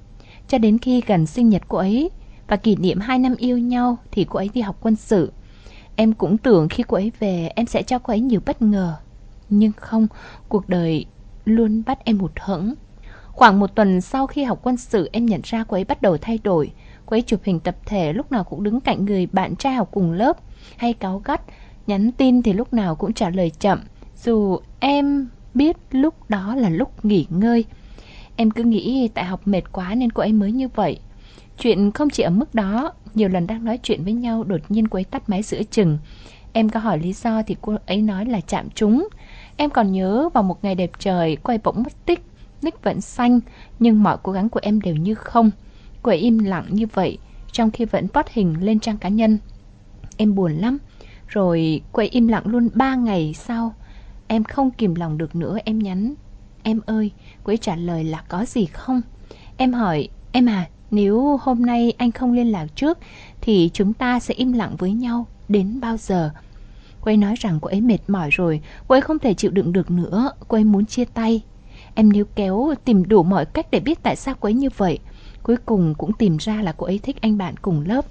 Cho 0.48 0.58
đến 0.58 0.78
khi 0.78 1.02
gần 1.08 1.26
sinh 1.26 1.50
nhật 1.50 1.62
cô 1.68 1.78
ấy 1.78 2.10
và 2.48 2.56
kỷ 2.56 2.76
niệm 2.76 3.00
2 3.00 3.20
năm 3.20 3.36
yêu 3.38 3.58
nhau 3.58 3.98
thì 4.12 4.26
cô 4.30 4.38
ấy 4.38 4.50
đi 4.54 4.62
học 4.62 4.78
quân 4.82 4.96
sự. 4.96 5.32
Em 6.00 6.14
cũng 6.14 6.38
tưởng 6.38 6.70
khi 6.70 6.84
cô 6.88 6.98
ấy 6.98 7.12
về 7.20 7.50
em 7.56 7.66
sẽ 7.66 7.84
cho 7.84 8.00
cô 8.00 8.14
ấy 8.14 8.20
nhiều 8.20 8.40
bất 8.46 8.62
ngờ. 8.62 8.96
Nhưng 9.50 9.72
không, 9.72 10.08
cuộc 10.50 10.70
đời 10.70 11.06
luôn 11.46 11.84
bắt 11.86 12.00
em 12.04 12.20
hụt 12.20 12.32
hẫng. 12.36 12.74
Khoảng 13.28 13.60
một 13.60 13.76
tuần 13.76 14.02
sau 14.02 14.28
khi 14.28 14.44
học 14.44 14.60
quân 14.64 14.78
sự 14.78 15.10
em 15.12 15.26
nhận 15.26 15.42
ra 15.44 15.64
cô 15.68 15.78
ấy 15.78 15.84
bắt 15.84 16.02
đầu 16.02 16.18
thay 16.18 16.40
đổi. 16.44 16.72
Cô 17.06 17.16
ấy 17.16 17.22
chụp 17.22 17.40
hình 17.44 17.60
tập 17.60 17.76
thể 17.86 18.14
lúc 18.14 18.32
nào 18.32 18.44
cũng 18.44 18.64
đứng 18.64 18.82
cạnh 18.82 19.06
người 19.06 19.26
bạn 19.26 19.56
trai 19.56 19.74
học 19.74 19.90
cùng 19.92 20.12
lớp 20.12 20.38
hay 20.78 20.94
cáu 20.94 21.22
gắt. 21.26 21.42
Nhắn 21.88 22.12
tin 22.12 22.42
thì 22.42 22.54
lúc 22.54 22.74
nào 22.74 22.96
cũng 22.96 23.14
trả 23.14 23.30
lời 23.30 23.52
chậm. 23.60 23.80
Dù 24.24 24.60
em 24.80 25.28
biết 25.54 25.78
lúc 25.92 26.30
đó 26.30 26.56
là 26.56 26.70
lúc 26.70 27.06
nghỉ 27.06 27.26
ngơi. 27.30 27.66
Em 28.36 28.52
cứ 28.52 28.64
nghĩ 28.64 29.10
tại 29.14 29.26
học 29.26 29.42
mệt 29.46 29.72
quá 29.72 29.96
nên 29.96 30.12
cô 30.12 30.22
ấy 30.22 30.34
mới 30.34 30.52
như 30.52 30.68
vậy. 30.68 31.00
Chuyện 31.60 31.92
không 31.92 32.10
chỉ 32.10 32.24
ở 32.24 32.30
mức 32.30 32.56
đó, 32.56 32.94
nhiều 33.18 33.30
lần 33.30 33.48
đang 33.48 33.66
nói 33.66 33.80
chuyện 33.84 34.04
với 34.04 34.14
nhau 34.14 34.44
đột 34.44 34.62
nhiên 34.70 34.88
quấy 34.88 35.04
tắt 35.04 35.30
máy 35.30 35.44
giữa 35.44 35.64
chừng. 35.72 35.98
Em 36.54 36.70
có 36.70 36.80
hỏi 36.80 37.00
lý 37.00 37.14
do 37.14 37.42
thì 37.48 37.56
cô 37.62 37.76
ấy 37.86 38.02
nói 38.02 38.26
là 38.26 38.42
chạm 38.42 38.70
trúng. 38.70 39.08
Em 39.58 39.70
còn 39.70 39.92
nhớ 39.92 40.30
vào 40.34 40.44
một 40.44 40.64
ngày 40.64 40.76
đẹp 40.76 40.92
trời 41.00 41.38
cô 41.44 41.52
ấy 41.52 41.60
bỗng 41.64 41.84
mất 41.84 42.06
tích. 42.06 42.24
Nick 42.62 42.84
vẫn 42.84 43.02
xanh 43.02 43.40
nhưng 43.80 44.04
mọi 44.04 44.18
cố 44.24 44.32
gắng 44.32 44.50
của 44.50 44.60
em 44.64 44.82
đều 44.82 44.96
như 44.96 45.16
không. 45.16 45.52
Cô 46.02 46.12
ấy 46.12 46.18
im 46.18 46.40
lặng 46.40 46.66
như 46.70 46.86
vậy 46.94 47.18
trong 47.52 47.72
khi 47.72 47.86
vẫn 47.86 48.08
post 48.08 48.28
hình 48.30 48.56
lên 48.60 48.80
trang 48.80 48.98
cá 48.98 49.10
nhân. 49.10 49.38
Em 50.18 50.36
buồn 50.36 50.54
lắm. 50.54 50.78
Rồi 51.28 51.82
cô 51.92 52.02
ấy 52.02 52.10
im 52.10 52.28
lặng 52.28 52.44
luôn 52.46 52.70
3 52.74 52.96
ngày 52.96 53.34
sau. 53.34 53.74
Em 54.28 54.44
không 54.44 54.72
kìm 54.72 54.96
lòng 54.96 55.18
được 55.18 55.36
nữa 55.36 55.58
em 55.66 55.80
nhắn. 55.80 56.14
Em 56.64 56.80
ơi, 56.86 57.12
cô 57.44 57.52
ấy 57.52 57.58
trả 57.58 57.76
lời 57.76 58.04
là 58.04 58.24
có 58.28 58.46
gì 58.46 58.66
không? 58.66 59.02
Em 59.58 59.74
hỏi, 59.74 60.10
em 60.32 60.46
à, 60.46 60.68
nếu 60.92 61.40
hôm 61.42 61.66
nay 61.66 61.94
anh 61.98 62.12
không 62.12 62.34
liên 62.34 62.52
lạc 62.52 62.68
trước 62.76 62.98
thì 63.42 63.70
chúng 63.74 63.94
ta 63.94 64.20
sẽ 64.20 64.34
im 64.34 64.54
lặng 64.54 64.76
với 64.78 64.92
nhau 64.92 65.26
đến 65.50 65.80
bao 65.80 65.98
giờ? 65.98 66.32
Cô 67.02 67.10
ấy 67.10 67.18
nói 67.18 67.36
rằng 67.40 67.60
cô 67.62 67.68
ấy 67.68 67.82
mệt 67.82 67.98
mỏi 68.08 68.30
rồi, 68.32 68.62
cô 68.88 68.96
ấy 68.96 69.02
không 69.02 69.20
thể 69.20 69.34
chịu 69.34 69.52
đựng 69.52 69.74
được 69.74 69.92
nữa, 69.92 70.32
cô 70.48 70.58
ấy 70.58 70.64
muốn 70.64 70.86
chia 70.86 71.06
tay. 71.06 71.42
Em 71.96 72.14
níu 72.14 72.26
kéo 72.36 72.74
tìm 72.86 73.08
đủ 73.08 73.24
mọi 73.24 73.46
cách 73.46 73.68
để 73.72 73.80
biết 73.80 74.04
tại 74.04 74.16
sao 74.16 74.36
cô 74.40 74.48
ấy 74.48 74.54
như 74.54 74.70
vậy. 74.78 75.00
Cuối 75.44 75.58
cùng 75.66 75.96
cũng 75.98 76.14
tìm 76.14 76.38
ra 76.38 76.62
là 76.62 76.72
cô 76.78 76.86
ấy 76.86 77.00
thích 77.04 77.22
anh 77.22 77.38
bạn 77.38 77.58
cùng 77.58 77.82
lớp. 77.88 78.06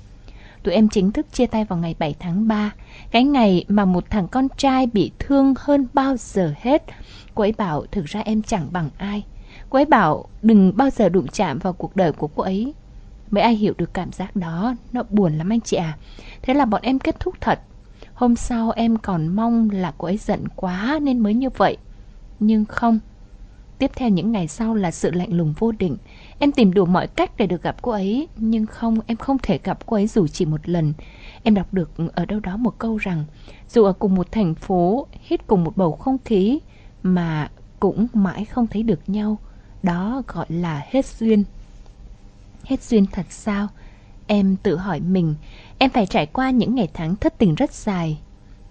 Tụi 0.66 0.74
em 0.74 0.88
chính 0.88 1.12
thức 1.12 1.26
chia 1.32 1.46
tay 1.46 1.64
vào 1.64 1.78
ngày 1.78 1.94
7 1.98 2.14
tháng 2.18 2.48
3 2.48 2.72
Cái 3.10 3.24
ngày 3.24 3.64
mà 3.68 3.84
một 3.84 4.10
thằng 4.10 4.28
con 4.28 4.48
trai 4.56 4.86
bị 4.86 5.10
thương 5.18 5.54
hơn 5.58 5.86
bao 5.94 6.16
giờ 6.16 6.54
hết 6.60 6.82
Cô 7.34 7.42
ấy 7.42 7.54
bảo 7.58 7.86
thực 7.92 8.04
ra 8.04 8.20
em 8.20 8.42
chẳng 8.42 8.68
bằng 8.70 8.90
ai 8.98 9.24
Cô 9.70 9.78
ấy 9.78 9.84
bảo 9.84 10.24
đừng 10.42 10.76
bao 10.76 10.90
giờ 10.90 11.08
đụng 11.08 11.26
chạm 11.26 11.58
vào 11.58 11.72
cuộc 11.72 11.96
đời 11.96 12.12
của 12.12 12.26
cô 12.26 12.42
ấy. 12.42 12.74
Mấy 13.30 13.42
ai 13.42 13.54
hiểu 13.54 13.74
được 13.78 13.94
cảm 13.94 14.12
giác 14.12 14.36
đó 14.36 14.74
Nó 14.92 15.02
buồn 15.10 15.38
lắm 15.38 15.52
anh 15.52 15.60
chị 15.60 15.76
à 15.76 15.98
Thế 16.42 16.54
là 16.54 16.64
bọn 16.64 16.82
em 16.82 16.98
kết 16.98 17.20
thúc 17.20 17.34
thật. 17.40 17.60
Hôm 18.14 18.36
sau 18.36 18.70
em 18.70 18.96
còn 18.96 19.28
mong 19.28 19.70
là 19.70 19.92
cô 19.98 20.06
ấy 20.06 20.16
giận 20.16 20.48
quá 20.56 20.98
nên 21.02 21.18
mới 21.18 21.34
như 21.34 21.50
vậy. 21.50 21.76
Nhưng 22.40 22.64
không. 22.64 22.98
Tiếp 23.78 23.90
theo 23.94 24.08
những 24.08 24.32
ngày 24.32 24.48
sau 24.48 24.74
là 24.74 24.90
sự 24.90 25.10
lạnh 25.10 25.32
lùng 25.32 25.54
vô 25.58 25.72
định. 25.72 25.96
Em 26.38 26.52
tìm 26.52 26.74
đủ 26.74 26.84
mọi 26.84 27.06
cách 27.06 27.30
để 27.36 27.46
được 27.46 27.62
gặp 27.62 27.82
cô 27.82 27.92
ấy 27.92 28.28
Nhưng 28.36 28.66
không, 28.66 28.98
em 29.06 29.16
không 29.16 29.38
thể 29.42 29.58
gặp 29.64 29.86
cô 29.86 29.96
ấy 29.96 30.06
dù 30.06 30.26
chỉ 30.26 30.44
một 30.44 30.68
lần. 30.68 30.92
Em 31.42 31.54
đọc 31.54 31.74
được 31.74 31.90
ở 32.14 32.24
đâu 32.24 32.40
đó 32.40 32.56
một 32.56 32.78
câu 32.78 32.96
rằng 32.96 33.24
Dù 33.68 33.84
ở 33.84 33.92
cùng 33.92 34.14
một 34.14 34.32
thành 34.32 34.54
phố, 34.54 35.06
hít 35.12 35.46
cùng 35.46 35.64
một 35.64 35.76
bầu 35.76 35.92
không 35.92 36.16
khí 36.24 36.58
Mà 37.02 37.50
cũng 37.80 38.06
mãi 38.14 38.44
không 38.44 38.66
thấy 38.66 38.82
được 38.82 39.00
nhau. 39.06 39.38
Đó 39.86 40.22
gọi 40.28 40.46
là 40.48 40.86
hết 40.90 41.06
duyên. 41.06 41.44
Hết 42.64 42.82
duyên 42.82 43.06
thật 43.12 43.26
sao? 43.30 43.68
Em 44.26 44.56
tự 44.62 44.76
hỏi 44.76 45.00
mình, 45.00 45.34
Em 45.78 45.90
phải 45.90 46.06
trải 46.06 46.26
qua 46.26 46.50
những 46.50 46.74
ngày 46.74 46.88
tháng 46.94 47.16
thất 47.16 47.38
tình 47.38 47.54
rất 47.54 47.72
dài. 47.72 48.18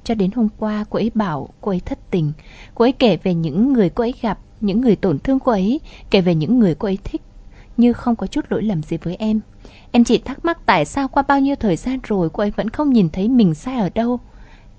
Cho 0.04 0.16
đến 0.16 0.32
hôm 0.36 0.48
qua, 0.58 0.86
cô 0.90 1.00
ấy 1.00 1.12
bảo 1.14 1.50
cô 1.62 1.72
ấy 1.72 1.80
thất 1.80 2.00
tình. 2.12 2.32
Cô 2.76 2.86
ấy 2.86 2.92
kể 2.92 3.18
về 3.24 3.34
những 3.34 3.74
người 3.74 3.90
cô 3.90 4.04
ấy 4.04 4.14
gặp, 4.22 4.40
Những 4.62 4.82
người 4.82 4.96
tổn 4.96 5.20
thương 5.20 5.40
cô 5.40 5.52
ấy, 5.52 5.80
Kể 6.10 6.22
về 6.22 6.36
những 6.36 6.60
người 6.60 6.76
cô 6.76 6.88
ấy 6.88 6.98
thích. 7.04 7.22
Như 7.78 7.94
không 7.94 8.16
có 8.16 8.28
chút 8.28 8.46
lỗi 8.50 8.64
lầm 8.64 8.84
gì 8.84 8.98
với 8.98 9.16
em. 9.16 9.40
Em 9.92 10.04
chỉ 10.04 10.18
thắc 10.18 10.46
mắc 10.46 10.66
tại 10.66 10.86
sao 10.86 11.08
qua 11.08 11.24
bao 11.28 11.40
nhiêu 11.40 11.56
thời 11.56 11.76
gian 11.76 12.00
rồi 12.04 12.30
Cô 12.30 12.44
ấy 12.44 12.52
vẫn 12.52 12.70
không 12.70 12.94
nhìn 12.94 13.10
thấy 13.10 13.30
mình 13.30 13.54
sai 13.54 13.80
ở 13.80 13.90
đâu. 13.90 14.20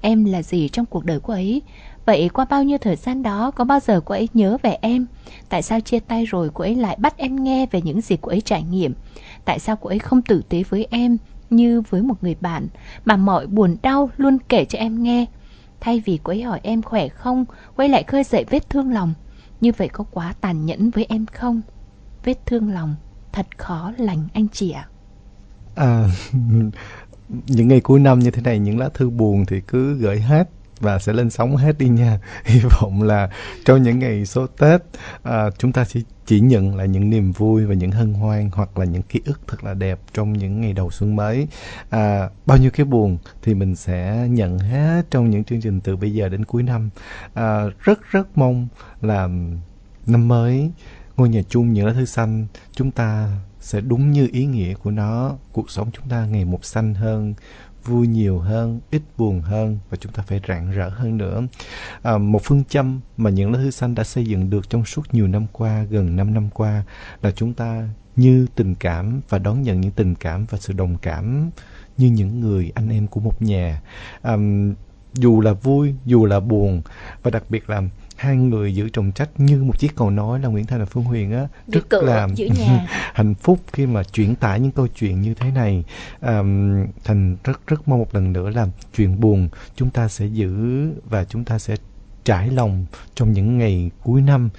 Em 0.00 0.24
là 0.24 0.42
gì 0.42 0.68
trong 0.68 0.86
cuộc 0.86 1.04
đời 1.04 1.20
cô 1.22 1.32
ấy? 1.32 1.62
Vậy 2.06 2.30
qua 2.32 2.46
bao 2.50 2.64
nhiêu 2.64 2.78
thời 2.78 2.96
gian 2.96 3.22
đó 3.22 3.50
Có 3.50 3.64
bao 3.64 3.80
giờ 3.80 4.00
cô 4.04 4.14
ấy 4.14 4.28
nhớ 4.34 4.56
về 4.62 4.78
em 4.80 5.06
Tại 5.48 5.62
sao 5.62 5.80
chia 5.80 5.98
tay 5.98 6.24
rồi 6.24 6.50
cô 6.54 6.64
ấy 6.64 6.74
lại 6.74 6.96
bắt 7.00 7.16
em 7.16 7.44
nghe 7.44 7.66
Về 7.70 7.82
những 7.82 8.00
gì 8.00 8.16
cô 8.20 8.28
ấy 8.28 8.40
trải 8.40 8.62
nghiệm 8.62 8.94
Tại 9.44 9.58
sao 9.58 9.76
cô 9.76 9.88
ấy 9.88 9.98
không 9.98 10.22
tử 10.22 10.42
tế 10.48 10.62
với 10.62 10.86
em 10.90 11.18
như 11.50 11.80
với 11.90 12.02
một 12.02 12.22
người 12.22 12.36
bạn 12.40 12.66
mà 13.04 13.16
mọi 13.16 13.46
buồn 13.46 13.76
đau 13.82 14.10
luôn 14.16 14.38
kể 14.48 14.64
cho 14.64 14.78
em 14.78 15.02
nghe. 15.02 15.26
Thay 15.80 16.02
vì 16.06 16.18
cô 16.22 16.32
ấy 16.32 16.42
hỏi 16.42 16.60
em 16.62 16.82
khỏe 16.82 17.08
không, 17.08 17.44
quay 17.76 17.88
lại 17.88 18.02
khơi 18.02 18.24
dậy 18.24 18.44
vết 18.50 18.70
thương 18.70 18.92
lòng. 18.92 19.14
Như 19.60 19.72
vậy 19.76 19.88
có 19.88 20.04
quá 20.10 20.34
tàn 20.40 20.66
nhẫn 20.66 20.90
với 20.90 21.06
em 21.08 21.26
không? 21.26 21.60
Vết 22.24 22.46
thương 22.46 22.72
lòng 22.72 22.94
thật 23.32 23.46
khó 23.58 23.92
lành 23.98 24.28
anh 24.32 24.48
chị 24.48 24.70
ạ. 24.70 24.88
À, 25.74 26.08
những 27.46 27.68
ngày 27.68 27.80
cuối 27.80 28.00
năm 28.00 28.18
như 28.18 28.30
thế 28.30 28.42
này 28.42 28.58
những 28.58 28.78
lá 28.78 28.88
thư 28.94 29.10
buồn 29.10 29.46
thì 29.46 29.60
cứ 29.60 29.94
gửi 29.94 30.20
hết 30.20 30.48
và 30.80 30.98
sẽ 30.98 31.12
lên 31.12 31.30
sóng 31.30 31.56
hết 31.56 31.78
đi 31.78 31.88
nha. 31.88 32.20
Hy 32.44 32.60
vọng 32.60 33.02
là 33.02 33.30
trong 33.64 33.82
những 33.82 33.98
ngày 33.98 34.26
số 34.26 34.46
tết 34.46 34.80
à, 35.22 35.50
chúng 35.58 35.72
ta 35.72 35.84
sẽ 35.84 36.00
chỉ 36.26 36.40
nhận 36.40 36.76
lại 36.76 36.88
những 36.88 37.10
niềm 37.10 37.32
vui 37.32 37.66
và 37.66 37.74
những 37.74 37.90
hân 37.90 38.14
hoan 38.14 38.50
hoặc 38.52 38.78
là 38.78 38.84
những 38.84 39.02
ký 39.02 39.20
ức 39.24 39.40
thật 39.46 39.64
là 39.64 39.74
đẹp 39.74 39.98
trong 40.14 40.32
những 40.32 40.60
ngày 40.60 40.72
đầu 40.72 40.90
xuân 40.90 41.16
mới. 41.16 41.48
À, 41.90 42.28
bao 42.46 42.58
nhiêu 42.58 42.70
cái 42.70 42.86
buồn 42.86 43.18
thì 43.42 43.54
mình 43.54 43.76
sẽ 43.76 44.26
nhận 44.30 44.58
hết 44.58 45.06
trong 45.10 45.30
những 45.30 45.44
chương 45.44 45.60
trình 45.60 45.80
từ 45.80 45.96
bây 45.96 46.14
giờ 46.14 46.28
đến 46.28 46.44
cuối 46.44 46.62
năm. 46.62 46.90
À, 47.34 47.64
rất 47.80 48.00
rất 48.10 48.38
mong 48.38 48.68
là 49.00 49.28
năm 50.06 50.28
mới 50.28 50.70
ngôi 51.16 51.28
nhà 51.28 51.40
chung 51.48 51.72
những 51.72 51.86
lá 51.86 51.92
thư 51.92 52.04
xanh 52.04 52.46
chúng 52.72 52.90
ta 52.90 53.32
sẽ 53.60 53.80
đúng 53.80 54.10
như 54.10 54.28
ý 54.32 54.46
nghĩa 54.46 54.74
của 54.74 54.90
nó 54.90 55.36
cuộc 55.52 55.70
sống 55.70 55.90
chúng 55.92 56.08
ta 56.08 56.26
ngày 56.26 56.44
một 56.44 56.64
xanh 56.64 56.94
hơn 56.94 57.34
vui 57.86 58.06
nhiều 58.06 58.38
hơn 58.38 58.80
ít 58.90 59.02
buồn 59.18 59.40
hơn 59.40 59.78
và 59.90 59.96
chúng 59.96 60.12
ta 60.12 60.22
phải 60.26 60.40
rạng 60.48 60.70
rỡ 60.70 60.88
hơn 60.88 61.18
nữa. 61.18 61.42
À, 62.02 62.18
một 62.18 62.40
phương 62.44 62.64
châm 62.64 63.00
mà 63.16 63.30
những 63.30 63.52
lá 63.52 63.58
thư 63.58 63.70
xanh 63.70 63.94
đã 63.94 64.04
xây 64.04 64.26
dựng 64.26 64.50
được 64.50 64.70
trong 64.70 64.84
suốt 64.84 65.14
nhiều 65.14 65.28
năm 65.28 65.46
qua 65.52 65.82
gần 65.82 66.16
5 66.16 66.34
năm 66.34 66.48
qua 66.54 66.84
là 67.22 67.30
chúng 67.30 67.54
ta 67.54 67.88
như 68.16 68.46
tình 68.54 68.74
cảm 68.74 69.20
và 69.28 69.38
đón 69.38 69.62
nhận 69.62 69.80
những 69.80 69.90
tình 69.90 70.14
cảm 70.14 70.46
và 70.50 70.58
sự 70.58 70.72
đồng 70.72 70.96
cảm 71.02 71.50
như 71.96 72.10
những 72.10 72.40
người 72.40 72.72
anh 72.74 72.88
em 72.88 73.06
của 73.06 73.20
một 73.20 73.42
nhà. 73.42 73.82
À, 74.22 74.36
dù 75.14 75.40
là 75.40 75.52
vui 75.52 75.94
dù 76.04 76.24
là 76.24 76.40
buồn 76.40 76.82
và 77.22 77.30
đặc 77.30 77.42
biệt 77.48 77.70
là 77.70 77.82
hai 78.16 78.36
người 78.36 78.74
giữ 78.74 78.88
trọng 78.88 79.12
trách 79.12 79.30
như 79.36 79.64
một 79.64 79.78
chiếc 79.78 79.96
cầu 79.96 80.10
nối 80.10 80.40
là 80.40 80.48
Nguyễn 80.48 80.66
Thành 80.66 80.78
và 80.78 80.84
Phương 80.84 81.04
Huyền 81.04 81.32
á. 81.32 81.48
Rất 81.68 81.92
là 81.92 82.28
hạnh 83.14 83.34
phúc 83.34 83.58
khi 83.72 83.86
mà 83.86 84.02
chuyển 84.02 84.34
tải 84.34 84.60
những 84.60 84.72
câu 84.72 84.88
chuyện 84.88 85.20
như 85.20 85.34
thế 85.34 85.50
này. 85.50 85.84
À, 86.20 86.42
thành 87.04 87.36
rất 87.44 87.66
rất 87.66 87.88
mong 87.88 87.98
một 87.98 88.14
lần 88.14 88.32
nữa 88.32 88.50
là 88.50 88.66
chuyện 88.96 89.20
buồn 89.20 89.48
chúng 89.76 89.90
ta 89.90 90.08
sẽ 90.08 90.26
giữ 90.26 90.86
và 91.04 91.24
chúng 91.24 91.44
ta 91.44 91.58
sẽ 91.58 91.76
trải 92.24 92.50
lòng 92.50 92.86
trong 93.14 93.32
những 93.32 93.58
ngày 93.58 93.90
cuối 94.02 94.20
năm 94.20 94.50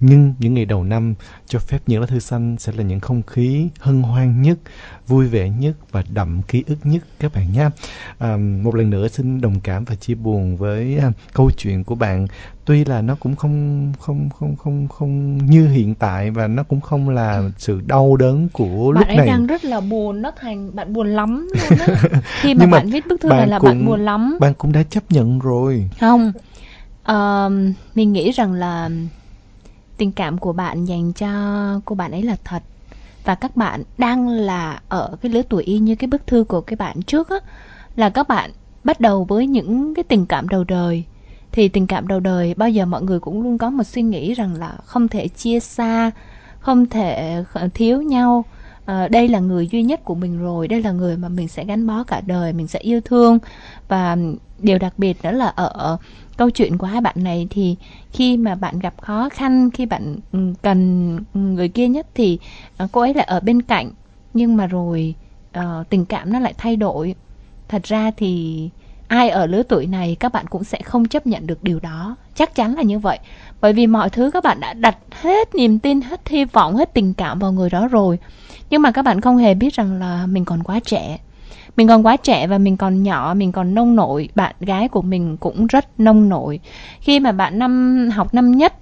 nhưng 0.00 0.34
những 0.38 0.54
ngày 0.54 0.64
đầu 0.64 0.84
năm 0.84 1.14
cho 1.46 1.58
phép 1.58 1.78
những 1.86 2.00
lá 2.00 2.06
thư 2.06 2.18
xanh 2.18 2.56
sẽ 2.58 2.72
là 2.76 2.82
những 2.82 3.00
không 3.00 3.22
khí 3.22 3.68
hân 3.80 4.02
hoan 4.02 4.42
nhất, 4.42 4.58
vui 5.06 5.26
vẻ 5.26 5.48
nhất 5.48 5.72
và 5.92 6.04
đậm 6.12 6.42
ký 6.42 6.64
ức 6.66 6.76
nhất 6.84 7.02
các 7.20 7.34
bạn 7.34 7.52
nhé. 7.52 7.68
À, 8.18 8.36
một 8.36 8.74
lần 8.74 8.90
nữa 8.90 9.08
xin 9.08 9.40
đồng 9.40 9.60
cảm 9.60 9.84
và 9.84 9.94
chia 9.94 10.14
buồn 10.14 10.56
với 10.56 10.98
à, 10.98 11.12
câu 11.32 11.50
chuyện 11.56 11.84
của 11.84 11.94
bạn. 11.94 12.26
Tuy 12.64 12.84
là 12.84 13.02
nó 13.02 13.14
cũng 13.20 13.36
không 13.36 13.92
không 14.00 14.28
không 14.38 14.56
không 14.56 14.88
không 14.88 15.38
như 15.46 15.68
hiện 15.68 15.94
tại 15.94 16.30
và 16.30 16.46
nó 16.46 16.62
cũng 16.62 16.80
không 16.80 17.08
là 17.08 17.42
sự 17.58 17.80
đau 17.86 18.16
đớn 18.16 18.48
của 18.52 18.92
bạn 18.92 19.00
lúc 19.00 19.08
ấy 19.08 19.16
này. 19.16 19.26
đang 19.26 19.46
rất 19.46 19.64
là 19.64 19.80
buồn 19.80 20.22
nó 20.22 20.30
thành 20.40 20.76
bạn 20.76 20.92
buồn 20.92 21.06
lắm 21.08 21.48
luôn 21.54 21.78
á 21.78 21.96
khi 22.40 22.54
mà 22.54 22.66
mà 22.66 22.70
bạn 22.78 22.90
viết 22.90 23.06
bức 23.06 23.20
thư 23.20 23.28
này 23.28 23.48
là 23.48 23.58
bạn 23.58 23.78
cũng- 23.78 23.86
buồn 23.86 24.00
lắm 24.00 24.36
Bạn 24.40 24.54
cũng 24.58 24.72
đã 24.72 24.82
chấp 24.82 25.02
nhận 25.12 25.38
rồi. 25.38 25.88
không 26.00 26.32
Ờ, 27.02 27.50
mình 27.94 28.12
nghĩ 28.12 28.30
rằng 28.30 28.52
là 28.52 28.90
tình 29.96 30.12
cảm 30.12 30.38
của 30.38 30.52
bạn 30.52 30.84
dành 30.84 31.12
cho 31.12 31.28
cô 31.84 31.94
bạn 31.94 32.10
ấy 32.10 32.22
là 32.22 32.36
thật. 32.44 32.62
Và 33.24 33.34
các 33.34 33.56
bạn 33.56 33.82
đang 33.98 34.28
là 34.28 34.80
ở 34.88 35.16
cái 35.20 35.32
lứa 35.32 35.42
tuổi 35.48 35.62
y 35.62 35.78
như 35.78 35.94
cái 35.96 36.08
bức 36.08 36.26
thư 36.26 36.44
của 36.44 36.60
cái 36.60 36.76
bạn 36.76 37.02
trước 37.02 37.28
á, 37.28 37.36
là 37.96 38.10
các 38.10 38.28
bạn 38.28 38.50
bắt 38.84 39.00
đầu 39.00 39.24
với 39.24 39.46
những 39.46 39.94
cái 39.94 40.02
tình 40.02 40.26
cảm 40.26 40.48
đầu 40.48 40.64
đời. 40.64 41.04
Thì 41.52 41.68
tình 41.68 41.86
cảm 41.86 42.08
đầu 42.08 42.20
đời, 42.20 42.54
bao 42.54 42.70
giờ 42.70 42.86
mọi 42.86 43.02
người 43.02 43.20
cũng 43.20 43.42
luôn 43.42 43.58
có 43.58 43.70
một 43.70 43.84
suy 43.84 44.02
nghĩ 44.02 44.34
rằng 44.34 44.54
là 44.54 44.76
không 44.84 45.08
thể 45.08 45.28
chia 45.28 45.60
xa, 45.60 46.10
không 46.60 46.86
thể 46.86 47.44
thiếu 47.74 48.02
nhau 48.02 48.44
à, 48.86 49.08
đây 49.08 49.28
là 49.28 49.38
người 49.38 49.68
duy 49.68 49.82
nhất 49.82 50.04
của 50.04 50.14
mình 50.14 50.38
rồi 50.38 50.68
đây 50.68 50.82
là 50.82 50.92
người 50.92 51.16
mà 51.16 51.28
mình 51.28 51.48
sẽ 51.48 51.64
gắn 51.64 51.86
bó 51.86 52.04
cả 52.04 52.20
đời 52.26 52.52
mình 52.52 52.66
sẽ 52.66 52.78
yêu 52.78 53.00
thương. 53.00 53.38
Và 53.88 54.16
điều 54.58 54.78
đặc 54.78 54.94
biệt 54.98 55.16
đó 55.22 55.30
là 55.30 55.46
ở 55.46 55.96
câu 56.36 56.50
chuyện 56.50 56.78
của 56.78 56.86
hai 56.86 57.00
bạn 57.00 57.14
này 57.16 57.46
thì 57.50 57.76
khi 58.12 58.36
mà 58.36 58.54
bạn 58.54 58.78
gặp 58.78 58.94
khó 59.00 59.28
khăn 59.28 59.70
khi 59.70 59.86
bạn 59.86 60.16
ừ, 60.32 60.38
cần 60.62 61.18
người 61.34 61.68
kia 61.68 61.88
nhất 61.88 62.06
thì 62.14 62.38
ờ, 62.76 62.88
cô 62.92 63.00
ấy 63.00 63.14
lại 63.14 63.24
ở 63.24 63.40
bên 63.40 63.62
cạnh. 63.62 63.90
Nhưng 64.34 64.56
mà 64.56 64.66
rồi 64.66 65.14
uh, 65.58 65.88
tình 65.88 66.04
cảm 66.04 66.32
nó 66.32 66.38
lại 66.38 66.54
thay 66.58 66.76
đổi. 66.76 67.14
Thật 67.68 67.82
ra 67.82 68.10
thì 68.16 68.70
ai 69.08 69.28
ở 69.28 69.46
lứa 69.46 69.62
tuổi 69.62 69.86
này 69.86 70.16
các 70.20 70.32
bạn 70.32 70.46
cũng 70.46 70.64
sẽ 70.64 70.82
không 70.82 71.08
chấp 71.08 71.26
nhận 71.26 71.46
được 71.46 71.62
điều 71.62 71.80
đó. 71.80 72.16
Chắc 72.34 72.54
chắn 72.54 72.74
là 72.74 72.82
như 72.82 72.98
vậy 72.98 73.18
bởi 73.60 73.72
vì 73.72 73.86
mọi 73.86 74.10
thứ 74.10 74.30
các 74.30 74.44
bạn 74.44 74.60
đã 74.60 74.72
đặt 74.72 74.96
hết 75.20 75.54
niềm 75.54 75.78
tin 75.78 76.00
hết 76.00 76.28
hy 76.28 76.44
vọng 76.44 76.76
hết 76.76 76.94
tình 76.94 77.14
cảm 77.14 77.38
vào 77.38 77.52
người 77.52 77.70
đó 77.70 77.88
rồi. 77.88 78.18
Nhưng 78.70 78.82
mà 78.82 78.90
các 78.90 79.02
bạn 79.02 79.20
không 79.20 79.36
hề 79.36 79.54
biết 79.54 79.74
rằng 79.74 79.98
là 80.00 80.26
mình 80.26 80.44
còn 80.44 80.62
quá 80.62 80.80
trẻ. 80.84 81.18
Mình 81.76 81.88
còn 81.88 82.06
quá 82.06 82.16
trẻ 82.16 82.46
và 82.46 82.58
mình 82.58 82.76
còn 82.76 83.02
nhỏ 83.02 83.34
mình 83.36 83.52
còn 83.52 83.74
nông 83.74 83.96
nổi. 83.96 84.28
Bạn 84.34 84.54
gái 84.60 84.88
của 84.88 85.02
mình 85.02 85.36
cũng 85.36 85.66
rất 85.66 86.00
nông 86.00 86.28
nổi. 86.28 86.60
Khi 87.00 87.20
mà 87.20 87.32
bạn 87.32 87.58
năm 87.58 88.08
học 88.14 88.34
năm 88.34 88.52
nhất 88.52 88.74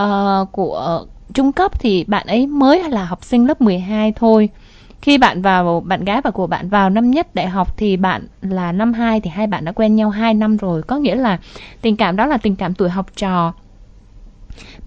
uh, 0.00 0.52
của 0.52 1.04
trung 1.34 1.52
cấp 1.52 1.80
thì 1.80 2.04
bạn 2.04 2.26
ấy 2.26 2.46
mới 2.46 2.90
là 2.90 3.04
học 3.04 3.24
sinh 3.24 3.46
lớp 3.46 3.60
12 3.60 4.12
thôi. 4.12 4.48
Khi 5.02 5.18
bạn 5.18 5.42
vào 5.42 5.80
bạn 5.80 6.04
gái 6.04 6.20
và 6.24 6.30
của 6.30 6.46
bạn 6.46 6.68
vào 6.68 6.90
năm 6.90 7.10
nhất 7.10 7.34
đại 7.34 7.48
học 7.48 7.76
thì 7.76 7.96
bạn 7.96 8.26
là 8.40 8.72
năm 8.72 8.92
2 8.92 9.20
thì 9.20 9.30
hai 9.30 9.46
bạn 9.46 9.64
đã 9.64 9.72
quen 9.72 9.96
nhau 9.96 10.10
2 10.10 10.34
năm 10.34 10.56
rồi. 10.56 10.82
Có 10.82 10.96
nghĩa 10.96 11.14
là 11.14 11.38
tình 11.80 11.96
cảm 11.96 12.16
đó 12.16 12.26
là 12.26 12.36
tình 12.36 12.56
cảm 12.56 12.74
tuổi 12.74 12.90
học 12.90 13.06
trò 13.16 13.52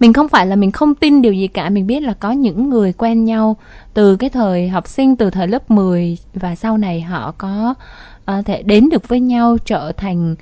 mình 0.00 0.12
không 0.12 0.28
phải 0.28 0.46
là 0.46 0.56
mình 0.56 0.70
không 0.70 0.94
tin 0.94 1.22
điều 1.22 1.32
gì 1.32 1.48
cả 1.48 1.70
mình 1.70 1.86
biết 1.86 2.02
là 2.02 2.14
có 2.14 2.30
những 2.30 2.70
người 2.70 2.92
quen 2.92 3.24
nhau 3.24 3.56
từ 3.94 4.16
cái 4.16 4.30
thời 4.30 4.68
học 4.68 4.88
sinh 4.88 5.16
từ 5.16 5.30
thời 5.30 5.48
lớp 5.48 5.70
10 5.70 6.18
và 6.34 6.54
sau 6.54 6.78
này 6.78 7.00
họ 7.00 7.34
có 7.38 7.74
uh, 8.38 8.46
thể 8.46 8.62
đến 8.62 8.88
được 8.88 9.08
với 9.08 9.20
nhau 9.20 9.56
trở 9.64 9.92
thành 9.92 10.34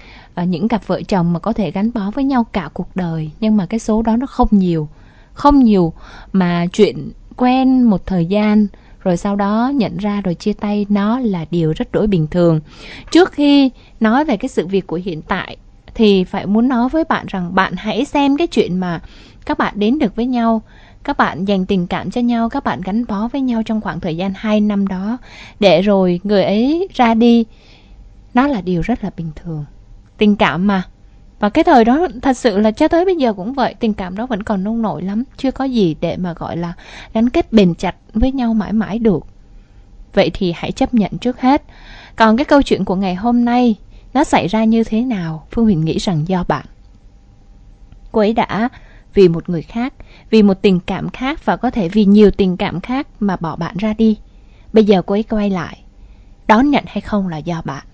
uh, 0.43 0.49
những 0.49 0.69
cặp 0.69 0.87
vợ 0.87 1.03
chồng 1.03 1.33
mà 1.33 1.39
có 1.39 1.53
thể 1.53 1.71
gắn 1.71 1.91
bó 1.95 2.11
với 2.15 2.25
nhau 2.25 2.47
cả 2.53 2.71
cuộc 2.75 2.89
đời. 2.97 3.31
Nhưng 3.41 3.57
mà 3.57 3.67
cái 3.67 3.81
số 3.81 4.03
đó 4.03 4.17
nó 4.17 4.27
không 4.27 4.49
nhiều 4.51 4.89
không 5.39 5.65
nhiều 5.65 5.93
mà 6.33 6.67
chuyện 6.73 7.11
quen 7.37 7.83
một 7.83 8.07
thời 8.07 8.27
gian 8.27 8.67
rồi 9.01 9.17
sau 9.17 9.37
đó 9.37 9.73
nhận 9.75 9.97
ra 9.97 10.21
rồi 10.21 10.35
chia 10.35 10.53
tay 10.53 10.87
nó 10.89 11.19
là 11.19 11.45
điều 11.51 11.73
rất 11.77 11.93
đổi 11.93 12.07
bình 12.07 12.27
thường. 12.31 12.61
Trước 13.11 13.33
khi 13.33 13.71
nói 14.01 14.25
về 14.25 14.37
cái 14.37 14.49
sự 14.49 14.67
việc 14.67 14.87
của 14.87 15.01
hiện 15.05 15.23
tại 15.23 15.57
thì 15.99 16.25
phải 16.25 16.47
muốn 16.47 16.69
nói 16.69 16.89
với 16.89 17.05
bạn 17.05 17.27
rằng 17.29 17.55
bạn 17.55 17.73
hãy 17.77 18.05
xem 18.05 18.37
cái 18.37 18.47
chuyện 18.47 18.81
mà 18.81 19.01
các 19.47 19.59
bạn 19.59 19.75
đến 19.77 19.99
được 19.99 20.17
với 20.17 20.27
nhau, 20.27 20.63
các 21.05 21.17
bạn 21.17 21.45
dành 21.45 21.67
tình 21.67 21.87
cảm 21.87 22.11
cho 22.11 22.21
nhau, 22.21 22.49
các 22.49 22.65
bạn 22.65 22.81
gắn 22.81 23.05
bó 23.07 23.29
với 23.29 23.41
nhau 23.41 23.63
trong 23.63 23.81
khoảng 23.81 24.01
thời 24.01 24.17
gian 24.17 24.33
2 24.37 24.61
năm 24.61 24.87
đó. 24.87 25.19
Để 25.61 25.83
rồi 25.83 26.21
người 26.25 26.45
ấy 26.45 26.89
ra 26.95 27.15
đi, 27.15 27.45
nó 28.35 28.47
là 28.47 28.61
điều 28.61 28.81
rất 28.81 29.05
là 29.05 29.11
bình 29.17 29.31
thường. 29.37 29.65
Tình 30.19 30.37
cảm 30.37 30.67
mà. 30.67 30.83
Và 31.41 31.49
cái 31.49 31.65
thời 31.65 31.85
đó 31.85 32.09
thật 32.23 32.37
sự 32.37 32.59
là 32.59 32.71
cho 32.71 32.89
tới 32.89 33.05
bây 33.05 33.17
giờ 33.17 33.33
cũng 33.33 33.53
vậy, 33.53 33.75
tình 33.81 33.95
cảm 33.95 34.17
đó 34.17 34.27
vẫn 34.27 34.43
còn 34.43 34.65
nông 34.65 34.83
nổi 34.83 35.03
lắm. 35.03 35.25
Chưa 35.37 35.51
có 35.51 35.65
gì 35.65 35.97
để 36.01 36.17
mà 36.17 36.33
gọi 36.33 36.57
là 36.57 36.73
gắn 37.15 37.29
kết 37.31 37.53
bền 37.53 37.75
chặt 37.75 37.97
với 38.15 38.33
nhau 38.33 38.55
mãi 38.55 38.73
mãi 38.73 38.99
được. 38.99 39.27
Vậy 40.15 40.31
thì 40.35 40.53
hãy 40.57 40.73
chấp 40.73 40.95
nhận 40.95 41.19
trước 41.19 41.41
hết. 41.41 41.63
Còn 42.17 42.37
cái 42.37 42.45
câu 42.45 42.63
chuyện 42.63 42.85
của 42.85 42.97
ngày 42.97 43.15
hôm 43.15 43.45
nay 43.45 43.77
nó 44.19 44.25
xảy 44.25 44.49
ra 44.49 44.65
như 44.65 44.85
thế 44.85 45.01
nào? 45.01 45.47
Phương 45.51 45.65
huyền 45.65 45.85
nghĩ 45.85 45.99
rằng 45.99 46.29
do 46.29 46.45
bạn. 46.49 46.67
Cô 48.13 48.21
ấy 48.21 48.33
đã 48.33 48.69
vì 49.15 49.29
một 49.29 49.49
người 49.49 49.63
khác, 49.63 49.95
vì 50.31 50.43
một 50.43 50.63
tình 50.63 50.81
cảm 50.81 51.09
khác 51.09 51.45
và 51.45 51.57
có 51.57 51.71
thể 51.71 51.89
vì 51.89 52.05
nhiều 52.05 52.31
tình 52.31 52.57
cảm 52.57 52.81
khác 52.81 53.09
mà 53.21 53.37
bỏ 53.37 53.57
bạn 53.57 53.77
ra 53.77 53.93
đi. 53.93 54.19
Bây 54.73 54.85
giờ 54.85 55.03
cô 55.03 55.15
ấy 55.15 55.23
quay 55.23 55.51
lại. 55.51 55.83
Đón 56.47 56.71
nhận 56.71 56.85
hay 56.87 57.01
không 57.01 57.29
là 57.29 57.37
do 57.37 57.63
bạn. 57.65 57.85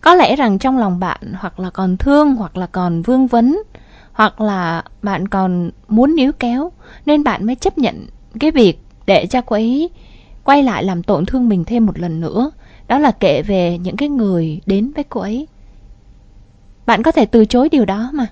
Có 0.00 0.14
lẽ 0.14 0.36
rằng 0.36 0.58
trong 0.58 0.78
lòng 0.78 1.00
bạn 1.00 1.20
hoặc 1.38 1.60
là 1.60 1.70
còn 1.70 1.96
thương, 1.96 2.34
hoặc 2.34 2.56
là 2.56 2.66
còn 2.66 3.02
vương 3.02 3.26
vấn, 3.26 3.62
hoặc 4.12 4.40
là 4.40 4.84
bạn 5.02 5.28
còn 5.28 5.70
muốn 5.88 6.16
níu 6.16 6.32
kéo, 6.32 6.72
nên 7.06 7.24
bạn 7.24 7.46
mới 7.46 7.56
chấp 7.56 7.78
nhận 7.78 8.06
cái 8.40 8.50
việc 8.50 8.80
để 9.06 9.26
cho 9.26 9.40
cô 9.40 9.56
ấy 9.56 9.90
quay 10.44 10.62
lại 10.62 10.84
làm 10.84 11.02
tổn 11.02 11.26
thương 11.26 11.48
mình 11.48 11.64
thêm 11.64 11.86
một 11.86 11.98
lần 11.98 12.20
nữa 12.20 12.50
đó 12.88 12.98
là 12.98 13.10
kể 13.10 13.42
về 13.42 13.78
những 13.78 13.96
cái 13.96 14.08
người 14.08 14.60
đến 14.66 14.92
với 14.94 15.04
cô 15.04 15.20
ấy. 15.20 15.46
Bạn 16.86 17.02
có 17.02 17.12
thể 17.12 17.26
từ 17.26 17.44
chối 17.44 17.68
điều 17.68 17.84
đó 17.84 18.10
mà. 18.12 18.26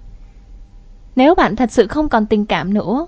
Nếu 1.16 1.34
bạn 1.34 1.56
thật 1.56 1.72
sự 1.72 1.86
không 1.86 2.08
còn 2.08 2.26
tình 2.26 2.46
cảm 2.46 2.74
nữa, 2.74 3.06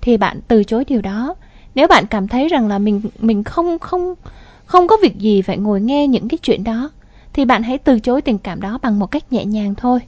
thì 0.00 0.16
bạn 0.16 0.40
từ 0.48 0.64
chối 0.64 0.84
điều 0.84 1.00
đó. 1.00 1.34
Nếu 1.74 1.88
bạn 1.88 2.06
cảm 2.06 2.28
thấy 2.28 2.48
rằng 2.48 2.68
là 2.68 2.78
mình 2.78 3.00
mình 3.18 3.44
không 3.44 3.78
không 3.78 4.14
không 4.66 4.86
có 4.86 4.96
việc 5.02 5.18
gì 5.18 5.42
phải 5.42 5.58
ngồi 5.58 5.80
nghe 5.80 6.06
những 6.06 6.28
cái 6.28 6.38
chuyện 6.38 6.64
đó, 6.64 6.90
thì 7.32 7.44
bạn 7.44 7.62
hãy 7.62 7.78
từ 7.78 8.00
chối 8.00 8.22
tình 8.22 8.38
cảm 8.38 8.60
đó 8.60 8.78
bằng 8.82 8.98
một 8.98 9.06
cách 9.06 9.32
nhẹ 9.32 9.44
nhàng 9.44 9.74
thôi. 9.74 10.00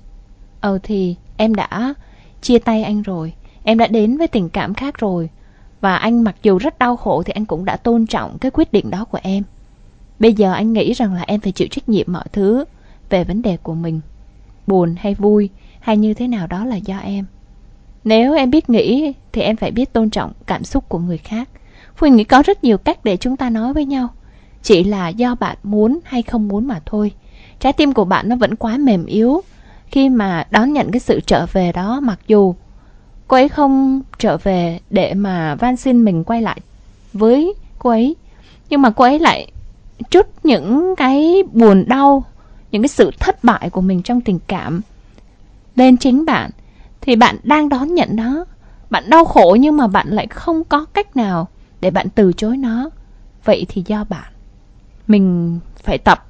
Ờ 0.60 0.78
thì 0.82 1.16
em 1.36 1.54
đã 1.54 1.94
chia 2.42 2.58
tay 2.58 2.82
anh 2.82 3.02
rồi, 3.02 3.32
em 3.62 3.78
đã 3.78 3.86
đến 3.86 4.16
với 4.16 4.28
tình 4.28 4.48
cảm 4.48 4.74
khác 4.74 4.98
rồi, 4.98 5.28
và 5.80 5.96
anh 5.96 6.24
mặc 6.24 6.36
dù 6.42 6.58
rất 6.58 6.78
đau 6.78 6.96
khổ 6.96 7.22
thì 7.22 7.32
anh 7.32 7.44
cũng 7.44 7.64
đã 7.64 7.76
tôn 7.76 8.06
trọng 8.06 8.38
cái 8.38 8.50
quyết 8.50 8.72
định 8.72 8.90
đó 8.90 9.04
của 9.04 9.18
em. 9.22 9.42
Bây 10.18 10.32
giờ 10.32 10.52
anh 10.52 10.72
nghĩ 10.72 10.92
rằng 10.92 11.14
là 11.14 11.24
em 11.26 11.40
phải 11.40 11.52
chịu 11.52 11.68
trách 11.70 11.88
nhiệm 11.88 12.06
mọi 12.12 12.24
thứ 12.32 12.64
về 13.10 13.24
vấn 13.24 13.42
đề 13.42 13.56
của 13.56 13.74
mình. 13.74 14.00
Buồn 14.66 14.94
hay 14.98 15.14
vui 15.14 15.50
hay 15.80 15.96
như 15.96 16.14
thế 16.14 16.28
nào 16.28 16.46
đó 16.46 16.64
là 16.64 16.76
do 16.76 16.98
em. 16.98 17.24
Nếu 18.04 18.34
em 18.34 18.50
biết 18.50 18.70
nghĩ, 18.70 19.12
thì 19.32 19.42
em 19.42 19.56
phải 19.56 19.70
biết 19.70 19.92
tôn 19.92 20.10
trọng 20.10 20.32
cảm 20.46 20.64
xúc 20.64 20.88
của 20.88 20.98
người 20.98 21.18
khác. 21.18 21.48
Phương 21.96 22.16
nghĩ 22.16 22.24
có 22.24 22.42
rất 22.42 22.64
nhiều 22.64 22.78
cách 22.78 23.04
để 23.04 23.16
chúng 23.16 23.36
ta 23.36 23.50
nói 23.50 23.72
với 23.72 23.84
nhau. 23.84 24.08
Chỉ 24.62 24.84
là 24.84 25.08
do 25.08 25.34
bạn 25.34 25.56
muốn 25.62 25.98
hay 26.04 26.22
không 26.22 26.48
muốn 26.48 26.66
mà 26.66 26.80
thôi. 26.86 27.12
Trái 27.60 27.72
tim 27.72 27.92
của 27.92 28.04
bạn 28.04 28.28
nó 28.28 28.36
vẫn 28.36 28.56
quá 28.56 28.78
mềm 28.78 29.06
yếu 29.06 29.42
khi 29.86 30.08
mà 30.08 30.46
đón 30.50 30.72
nhận 30.72 30.90
cái 30.90 31.00
sự 31.00 31.20
trở 31.26 31.46
về 31.52 31.72
đó, 31.72 32.00
mặc 32.00 32.18
dù 32.26 32.54
cô 33.28 33.36
ấy 33.36 33.48
không 33.48 34.02
trở 34.18 34.36
về 34.36 34.80
để 34.90 35.14
mà 35.14 35.54
van 35.54 35.76
xin 35.76 36.04
mình 36.04 36.24
quay 36.24 36.42
lại 36.42 36.60
với 37.12 37.54
cô 37.78 37.90
ấy. 37.90 38.16
Nhưng 38.70 38.82
mà 38.82 38.90
cô 38.90 39.04
ấy 39.04 39.18
lại 39.18 39.50
chút 40.10 40.26
những 40.42 40.94
cái 40.96 41.42
buồn 41.52 41.84
đau, 41.88 42.24
những 42.70 42.82
cái 42.82 42.88
sự 42.88 43.10
thất 43.20 43.44
bại 43.44 43.70
của 43.70 43.80
mình 43.80 44.02
trong 44.02 44.20
tình 44.20 44.38
cảm 44.46 44.80
lên 45.76 45.96
chính 45.96 46.24
bạn 46.24 46.50
thì 47.00 47.16
bạn 47.16 47.36
đang 47.42 47.68
đón 47.68 47.94
nhận 47.94 48.08
nó. 48.12 48.44
Bạn 48.90 49.10
đau 49.10 49.24
khổ 49.24 49.56
nhưng 49.60 49.76
mà 49.76 49.86
bạn 49.86 50.08
lại 50.08 50.26
không 50.26 50.64
có 50.64 50.84
cách 50.84 51.16
nào 51.16 51.48
để 51.80 51.90
bạn 51.90 52.08
từ 52.08 52.32
chối 52.32 52.56
nó. 52.56 52.90
Vậy 53.44 53.66
thì 53.68 53.84
do 53.86 54.04
bạn. 54.04 54.32
Mình 55.06 55.58
phải 55.82 55.98
tập 55.98 56.24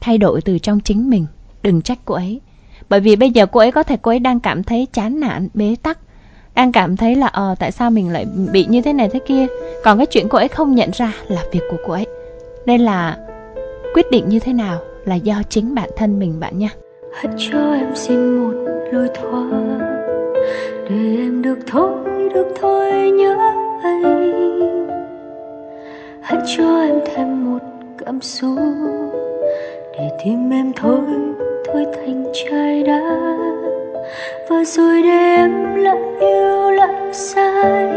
thay 0.00 0.18
đổi 0.18 0.40
từ 0.40 0.58
trong 0.58 0.80
chính 0.80 1.10
mình, 1.10 1.26
đừng 1.62 1.82
trách 1.82 1.98
cô 2.04 2.14
ấy. 2.14 2.40
Bởi 2.88 3.00
vì 3.00 3.16
bây 3.16 3.30
giờ 3.30 3.46
cô 3.46 3.60
ấy 3.60 3.72
có 3.72 3.82
thể 3.82 3.96
cô 4.02 4.10
ấy 4.10 4.18
đang 4.18 4.40
cảm 4.40 4.62
thấy 4.62 4.86
chán 4.92 5.20
nản, 5.20 5.48
bế 5.54 5.76
tắc, 5.82 5.98
đang 6.54 6.72
cảm 6.72 6.96
thấy 6.96 7.14
là 7.14 7.26
ờ 7.26 7.54
tại 7.58 7.72
sao 7.72 7.90
mình 7.90 8.08
lại 8.08 8.26
bị 8.52 8.66
như 8.68 8.82
thế 8.82 8.92
này 8.92 9.08
thế 9.12 9.20
kia. 9.26 9.46
Còn 9.84 9.98
cái 9.98 10.06
chuyện 10.06 10.28
cô 10.28 10.38
ấy 10.38 10.48
không 10.48 10.74
nhận 10.74 10.90
ra 10.94 11.12
là 11.28 11.44
việc 11.52 11.62
của 11.70 11.76
cô 11.86 11.92
ấy. 11.92 12.06
Nên 12.66 12.80
là 12.80 13.16
quyết 13.94 14.10
định 14.10 14.28
như 14.28 14.38
thế 14.38 14.52
nào 14.52 14.78
là 15.04 15.14
do 15.14 15.34
chính 15.48 15.74
bản 15.74 15.90
thân 15.96 16.18
mình 16.18 16.40
bạn 16.40 16.58
nha. 16.58 16.68
Hãy 17.14 17.34
cho 17.38 17.72
em 17.74 17.94
xin 17.94 18.38
một 18.38 18.54
lối 18.92 19.08
thoát 19.14 19.78
để 20.90 21.16
em 21.16 21.42
được 21.42 21.58
thôi, 21.66 21.90
được 22.34 22.46
thôi 22.60 23.10
nhớ 23.10 23.36
anh. 23.82 24.02
Hãy 26.22 26.38
cho 26.56 26.80
em 26.80 27.00
thêm 27.06 27.52
một 27.52 27.58
cảm 28.06 28.20
xúc 28.20 28.58
để 29.92 30.10
tim 30.24 30.50
em 30.50 30.72
thôi 30.76 31.00
thôi 31.66 31.86
thành 31.94 32.24
chai 32.32 32.82
đá 32.82 33.00
và 34.48 34.64
rồi 34.64 35.02
để 35.02 35.36
em 35.36 35.74
lại 35.74 35.98
yêu 36.20 36.70
lại 36.70 37.12
sai 37.12 37.92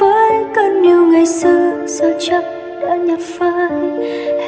với 0.00 0.44
cơn 0.54 0.82
yêu 0.82 1.06
ngày 1.06 1.26
xưa 1.26 1.86
giờ 1.86 2.16
chắc 2.18 2.59
đã 2.80 2.96
nhạt 2.96 3.18
phai. 3.38 3.70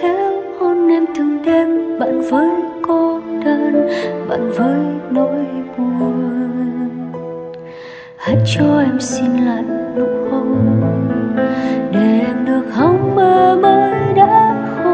Héo 0.01 0.43
hôn 0.61 0.89
em 0.89 1.05
từng 1.17 1.43
đêm, 1.45 1.99
bạn 1.99 2.21
với 2.31 2.51
cô 2.83 3.21
đơn, 3.45 3.89
bạn 4.29 4.51
với 4.51 4.81
nỗi 5.11 5.47
buồn. 5.77 6.89
Hãy 8.17 8.37
cho 8.57 8.81
em 8.81 9.01
xin 9.01 9.37
lại 9.47 9.65
nụ 9.97 10.07
hôn, 10.31 10.57
để 11.93 12.21
em 12.27 12.45
được 12.47 12.65
hóng 12.73 13.15
mơ 13.15 13.59
mới 13.63 14.15
đã 14.17 14.57
khô 14.77 14.93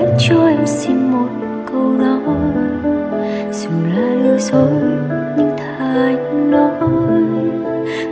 hãy 0.00 0.08
cho 0.18 0.46
em 0.46 0.66
xin 0.66 1.10
một 1.10 1.28
câu 1.72 1.82
nói 1.82 2.20
dù 3.52 3.70
là 3.96 4.14
lừa 4.14 4.38
dối 4.38 4.82
nhưng 5.36 5.50
thành 5.58 6.50
nói. 6.50 7.22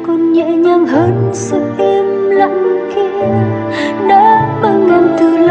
Còn 0.06 0.32
nhẹ 0.32 0.56
nhàng 0.56 0.86
hơn 0.86 1.30
sự 1.32 1.60
im 1.78 2.07
lặng 2.38 2.88
kia 2.94 3.26
đã 4.08 4.48
bao 4.62 4.78
ngàn 4.78 5.16
từ 5.18 5.36
lâu. 5.38 5.47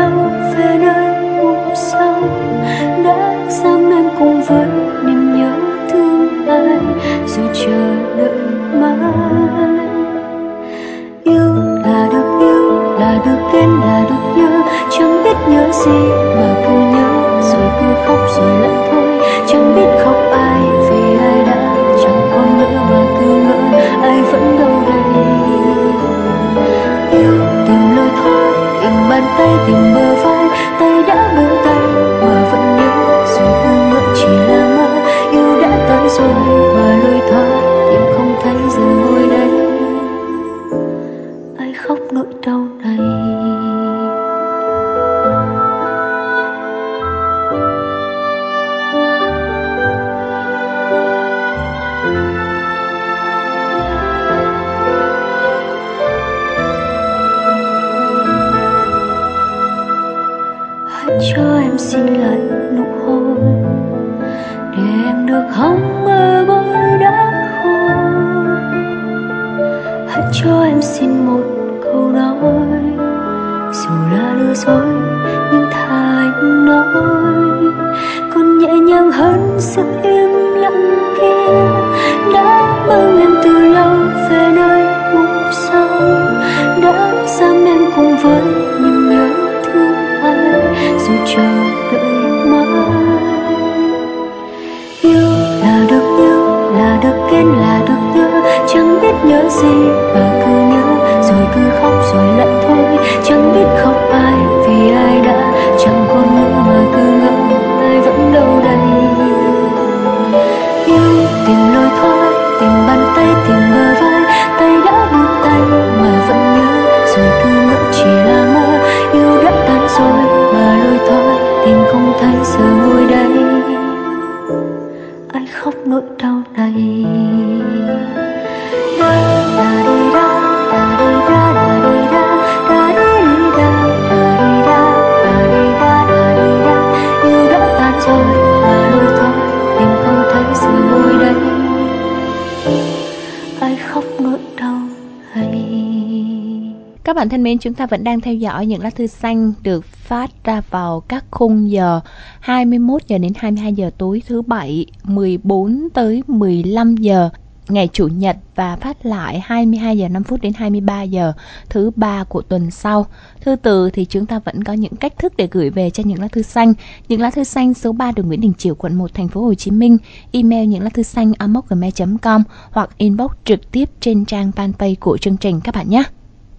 Thân 147.38 147.44
mến, 147.44 147.58
chúng 147.58 147.74
ta 147.74 147.86
vẫn 147.86 148.04
đang 148.04 148.22
theo 148.22 148.34
dõi 148.34 148.66
những 148.66 148.82
lá 148.82 148.90
thư 148.90 149.08
xanh 149.08 149.54
được 149.64 149.86
phát 149.86 150.44
ra 150.44 150.62
vào 150.70 151.00
các 151.00 151.26
khung 151.32 151.72
giờ 151.72 152.00
21 152.40 153.02
giờ 153.08 153.18
đến 153.18 153.32
22 153.36 153.74
giờ 153.74 153.90
tối 153.98 154.22
thứ 154.28 154.42
bảy, 154.42 154.86
14 155.04 155.88
tới 155.94 156.24
15 156.28 156.98
giờ 156.98 157.30
ngày 157.70 157.90
chủ 157.94 158.08
nhật 158.08 158.38
và 158.56 158.76
phát 158.76 159.06
lại 159.06 159.42
22 159.46 159.98
giờ 159.98 160.10
5 160.10 160.24
phút 160.24 160.42
đến 160.42 160.54
23 160.54 161.04
giờ 161.04 161.34
thứ 161.70 161.92
ba 161.96 162.24
của 162.24 162.42
tuần 162.42 162.72
sau. 162.72 163.06
Thư 163.42 163.56
từ 163.56 163.90
thì 163.90 164.06
chúng 164.06 164.26
ta 164.26 164.40
vẫn 164.40 164.64
có 164.64 164.74
những 164.74 164.96
cách 164.96 165.18
thức 165.18 165.34
để 165.38 165.48
gửi 165.52 165.70
về 165.70 165.90
cho 165.90 166.04
những 166.06 166.22
lá 166.22 166.28
thư 166.28 166.42
xanh. 166.42 166.74
Những 167.08 167.22
lá 167.22 167.30
thư 167.30 167.44
xanh 167.44 167.74
số 167.74 167.92
3 167.92 168.12
đường 168.12 168.28
Nguyễn 168.28 168.42
Đình 168.42 168.54
Chiểu 168.58 168.76
quận 168.76 168.96
1 168.96 169.14
thành 169.14 169.28
phố 169.28 169.42
Hồ 169.42 169.54
Chí 169.54 169.72
Minh, 169.72 169.98
email 170.32 170.68
những 170.68 170.84
lá 170.84 170.90
thư 170.90 171.04
xanh 171.04 171.34
amocgmail.com 171.38 172.44
hoặc 172.72 172.90
inbox 172.98 173.32
trực 173.46 173.72
tiếp 173.72 173.90
trên 174.00 174.26
trang 174.26 174.52
fanpage 174.56 174.96
của 175.00 175.18
chương 175.18 175.38
trình 175.38 175.62
các 175.64 175.76
bạn 175.76 175.90
nhé. 175.90 176.04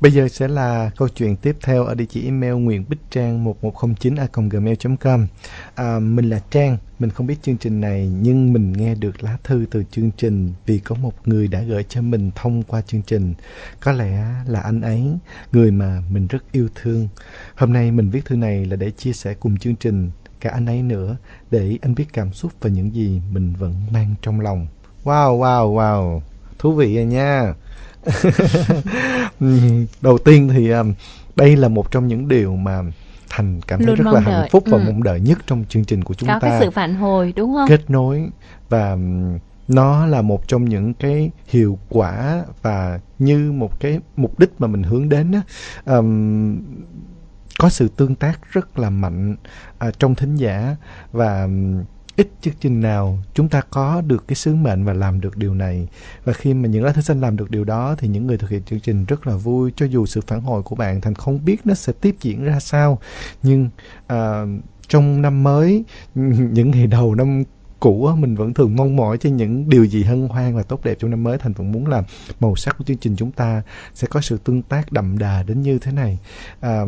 Bây 0.00 0.12
giờ 0.12 0.28
sẽ 0.28 0.48
là 0.48 0.90
câu 0.96 1.08
chuyện 1.08 1.36
tiếp 1.36 1.56
theo 1.62 1.84
ở 1.84 1.94
địa 1.94 2.04
chỉ 2.08 2.24
email 2.24 2.54
nguyện 2.54 2.84
bích 2.88 2.98
trang 3.10 3.44
1109 3.44 4.14
gmail.com 4.50 5.26
à, 5.74 5.98
Mình 5.98 6.28
là 6.30 6.40
Trang, 6.50 6.76
mình 6.98 7.10
không 7.10 7.26
biết 7.26 7.42
chương 7.42 7.56
trình 7.56 7.80
này 7.80 8.08
nhưng 8.22 8.52
mình 8.52 8.72
nghe 8.72 8.94
được 8.94 9.22
lá 9.22 9.36
thư 9.44 9.66
từ 9.70 9.84
chương 9.90 10.10
trình 10.16 10.52
vì 10.66 10.78
có 10.78 10.94
một 10.94 11.28
người 11.28 11.48
đã 11.48 11.62
gửi 11.62 11.84
cho 11.88 12.02
mình 12.02 12.30
thông 12.34 12.62
qua 12.62 12.80
chương 12.80 13.02
trình. 13.02 13.34
Có 13.80 13.92
lẽ 13.92 14.24
là 14.46 14.60
anh 14.60 14.80
ấy, 14.80 15.02
người 15.52 15.70
mà 15.70 16.02
mình 16.10 16.26
rất 16.26 16.52
yêu 16.52 16.68
thương. 16.74 17.08
Hôm 17.56 17.72
nay 17.72 17.90
mình 17.90 18.10
viết 18.10 18.24
thư 18.24 18.36
này 18.36 18.66
là 18.66 18.76
để 18.76 18.90
chia 18.90 19.12
sẻ 19.12 19.34
cùng 19.34 19.56
chương 19.56 19.76
trình 19.76 20.10
cả 20.40 20.50
anh 20.50 20.66
ấy 20.66 20.82
nữa 20.82 21.16
để 21.50 21.78
anh 21.82 21.94
biết 21.94 22.06
cảm 22.12 22.32
xúc 22.32 22.52
và 22.60 22.70
những 22.70 22.94
gì 22.94 23.20
mình 23.32 23.54
vẫn 23.58 23.74
mang 23.92 24.14
trong 24.22 24.40
lòng. 24.40 24.66
Wow, 25.04 25.38
wow, 25.38 25.74
wow. 25.74 26.20
Thú 26.58 26.72
vị 26.72 26.94
rồi 26.94 27.04
nha. 27.04 27.54
đầu 30.00 30.18
tiên 30.18 30.48
thì 30.48 30.70
um, 30.70 30.92
đây 31.36 31.56
là 31.56 31.68
một 31.68 31.90
trong 31.90 32.08
những 32.08 32.28
điều 32.28 32.56
mà 32.56 32.82
thành 33.28 33.60
cảm 33.66 33.78
thấy 33.78 33.86
Luôn 33.96 33.96
rất 33.96 34.12
là 34.12 34.20
đợi. 34.20 34.34
hạnh 34.34 34.48
phúc 34.50 34.62
và 34.66 34.78
Ừ. 34.78 34.82
mong 34.86 35.02
đợi 35.02 35.20
nhất 35.20 35.38
trong 35.46 35.64
chương 35.68 35.84
trình 35.84 36.04
của 36.04 36.14
chúng 36.14 36.28
có 36.28 36.38
ta 36.40 36.48
cái 36.48 36.60
sự 36.60 36.70
phản 36.70 36.94
hồi 36.94 37.32
đúng 37.36 37.54
không 37.54 37.68
kết 37.68 37.90
nối 37.90 38.28
và 38.68 38.92
um, 38.92 39.38
nó 39.68 40.06
là 40.06 40.22
một 40.22 40.48
trong 40.48 40.64
những 40.64 40.94
cái 40.94 41.30
hiệu 41.48 41.78
quả 41.88 42.44
và 42.62 43.00
như 43.18 43.52
một 43.52 43.80
cái 43.80 44.00
mục 44.16 44.38
đích 44.38 44.50
mà 44.58 44.66
mình 44.66 44.82
hướng 44.82 45.08
đến 45.08 45.32
á 45.32 45.42
Ừm, 45.84 46.58
có 47.58 47.68
sự 47.68 47.88
tương 47.88 48.14
tác 48.14 48.40
rất 48.52 48.78
là 48.78 48.90
mạnh 48.90 49.36
à, 49.78 49.90
trong 49.98 50.14
thính 50.14 50.36
giả 50.36 50.76
và 51.12 51.42
ừm, 51.42 51.82
ít 52.18 52.28
chương 52.40 52.54
trình 52.60 52.80
nào 52.80 53.18
chúng 53.34 53.48
ta 53.48 53.60
có 53.70 54.00
được 54.00 54.28
cái 54.28 54.36
sứ 54.36 54.54
mệnh 54.54 54.84
và 54.84 54.92
làm 54.92 55.20
được 55.20 55.36
điều 55.36 55.54
này. 55.54 55.88
Và 56.24 56.32
khi 56.32 56.54
mà 56.54 56.68
những 56.68 56.84
lá 56.84 56.92
thư 56.92 57.02
xanh 57.02 57.20
làm 57.20 57.36
được 57.36 57.50
điều 57.50 57.64
đó 57.64 57.94
thì 57.98 58.08
những 58.08 58.26
người 58.26 58.38
thực 58.38 58.50
hiện 58.50 58.62
chương 58.62 58.80
trình 58.80 59.04
rất 59.04 59.26
là 59.26 59.36
vui. 59.36 59.72
Cho 59.76 59.86
dù 59.86 60.06
sự 60.06 60.20
phản 60.26 60.40
hồi 60.40 60.62
của 60.62 60.76
bạn 60.76 61.00
thành 61.00 61.14
không 61.14 61.44
biết 61.44 61.60
nó 61.64 61.74
sẽ 61.74 61.92
tiếp 62.00 62.16
diễn 62.20 62.44
ra 62.44 62.60
sao 62.60 62.98
nhưng 63.42 63.68
uh, 64.12 64.62
trong 64.88 65.22
năm 65.22 65.42
mới 65.42 65.84
những 66.14 66.70
ngày 66.70 66.86
đầu 66.86 67.14
năm 67.14 67.44
cũ 67.80 68.10
mình 68.18 68.34
vẫn 68.34 68.54
thường 68.54 68.76
mong 68.76 68.96
mỏi 68.96 69.18
cho 69.18 69.30
những 69.30 69.68
điều 69.68 69.84
gì 69.84 70.02
hân 70.02 70.28
hoan 70.28 70.56
và 70.56 70.62
tốt 70.62 70.84
đẹp 70.84 70.96
trong 70.98 71.10
năm 71.10 71.22
mới. 71.22 71.38
Thành 71.38 71.52
vẫn 71.52 71.72
muốn 71.72 71.86
là 71.86 72.02
màu 72.40 72.56
sắc 72.56 72.78
của 72.78 72.84
chương 72.84 72.96
trình 72.96 73.16
chúng 73.16 73.32
ta 73.32 73.62
sẽ 73.94 74.06
có 74.10 74.20
sự 74.20 74.38
tương 74.44 74.62
tác 74.62 74.92
đậm 74.92 75.18
đà 75.18 75.42
đến 75.42 75.62
như 75.62 75.78
thế 75.78 75.92
này. 75.92 76.18
À, 76.60 76.84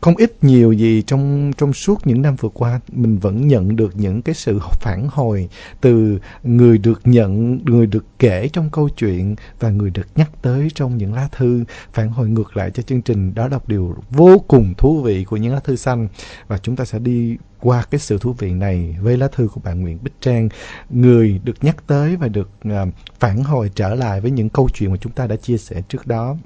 không 0.00 0.16
ít 0.16 0.44
nhiều 0.44 0.72
gì 0.72 1.02
trong 1.02 1.52
trong 1.56 1.72
suốt 1.72 2.06
những 2.06 2.22
năm 2.22 2.36
vừa 2.36 2.48
qua 2.48 2.80
mình 2.92 3.18
vẫn 3.18 3.48
nhận 3.48 3.76
được 3.76 3.96
những 3.96 4.22
cái 4.22 4.34
sự 4.34 4.58
phản 4.80 5.08
hồi 5.10 5.48
từ 5.80 6.18
người 6.42 6.78
được 6.78 7.00
nhận 7.04 7.58
người 7.64 7.86
được 7.86 8.04
kể 8.18 8.48
trong 8.52 8.70
câu 8.70 8.88
chuyện 8.88 9.36
và 9.60 9.70
người 9.70 9.90
được 9.90 10.06
nhắc 10.16 10.30
tới 10.42 10.68
trong 10.74 10.96
những 10.96 11.14
lá 11.14 11.28
thư. 11.32 11.64
Phản 11.92 12.08
hồi 12.08 12.28
ngược 12.28 12.56
lại 12.56 12.70
cho 12.70 12.82
chương 12.82 13.02
trình 13.02 13.34
đó 13.34 13.48
là 13.48 13.58
điều 13.66 13.96
vô 14.10 14.38
cùng 14.48 14.74
thú 14.78 15.02
vị 15.02 15.24
của 15.24 15.36
những 15.36 15.54
lá 15.54 15.60
thư 15.60 15.76
xanh. 15.76 16.08
Và 16.48 16.58
chúng 16.58 16.76
ta 16.76 16.84
sẽ 16.84 16.98
đi 16.98 17.36
qua 17.60 17.84
cái 17.90 17.98
sự 17.98 18.18
thú 18.18 18.32
vị 18.32 18.52
này 18.52 18.96
với 19.00 19.16
lá 19.16 19.28
thư 19.28 19.48
của 19.48 19.60
bạn 19.64 19.80
Nguyễn 19.80 19.98
Bích 20.02 20.20
Trang 20.20 20.48
người 20.90 21.40
được 21.44 21.64
nhắc 21.64 21.76
tới 21.86 22.16
và 22.16 22.28
được 22.28 22.50
uh, 22.68 22.88
phản 23.20 23.44
hồi 23.44 23.70
trở 23.74 23.94
lại 23.94 24.20
với 24.20 24.30
những 24.30 24.48
câu 24.48 24.68
chuyện 24.74 24.90
mà 24.90 24.96
chúng 24.96 25.12
ta 25.12 25.26
đã 25.26 25.36
chia 25.36 25.58
sẻ 25.58 25.82
trước 25.88 26.06
đó. 26.06 26.36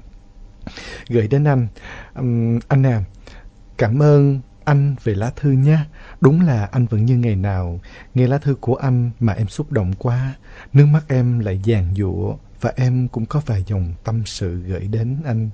Gửi 1.09 1.27
đến 1.27 1.43
anh 1.43 1.67
um, 2.15 2.59
anh 2.67 2.85
à 2.85 3.03
cảm 3.81 4.01
ơn 4.01 4.39
anh 4.63 4.95
về 5.03 5.15
lá 5.15 5.31
thư 5.35 5.51
nha 5.51 5.85
đúng 6.21 6.41
là 6.41 6.65
anh 6.65 6.85
vẫn 6.85 7.05
như 7.05 7.17
ngày 7.17 7.35
nào. 7.35 7.79
Nghe 8.15 8.27
lá 8.27 8.37
thư 8.37 8.55
của 8.55 8.75
anh 8.75 9.11
mà 9.19 9.33
em 9.33 9.47
xúc 9.47 9.71
động 9.71 9.93
quá. 9.97 10.35
Nước 10.73 10.85
mắt 10.85 11.03
em 11.07 11.39
lại 11.39 11.59
giàn 11.63 11.93
giụa 11.95 12.35
và 12.61 12.73
em 12.75 13.07
cũng 13.07 13.25
có 13.25 13.41
vài 13.45 13.63
dòng 13.67 13.93
tâm 14.03 14.21
sự 14.25 14.61
gửi 14.61 14.87
đến 14.87 15.17
anh. 15.25 15.49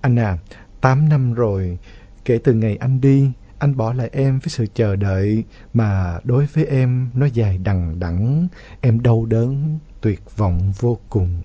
Anh 0.00 0.18
à 0.18 0.38
tám 0.80 1.08
năm 1.08 1.34
rồi. 1.34 1.78
Kể 2.24 2.38
từ 2.44 2.52
ngày 2.52 2.76
anh 2.76 3.00
đi, 3.00 3.30
anh 3.58 3.76
bỏ 3.76 3.92
lại 3.92 4.10
em 4.12 4.38
với 4.38 4.48
sự 4.48 4.66
chờ 4.74 4.96
đợi 4.96 5.44
mà 5.72 6.18
đối 6.24 6.46
với 6.46 6.66
em 6.66 7.10
nó 7.14 7.26
dài 7.26 7.58
đằng 7.58 8.00
đẵng. 8.00 8.48
Em 8.80 9.02
đau 9.02 9.26
đớn, 9.26 9.78
tuyệt 10.00 10.20
vọng 10.36 10.72
vô 10.78 10.98
cùng. 11.08 11.42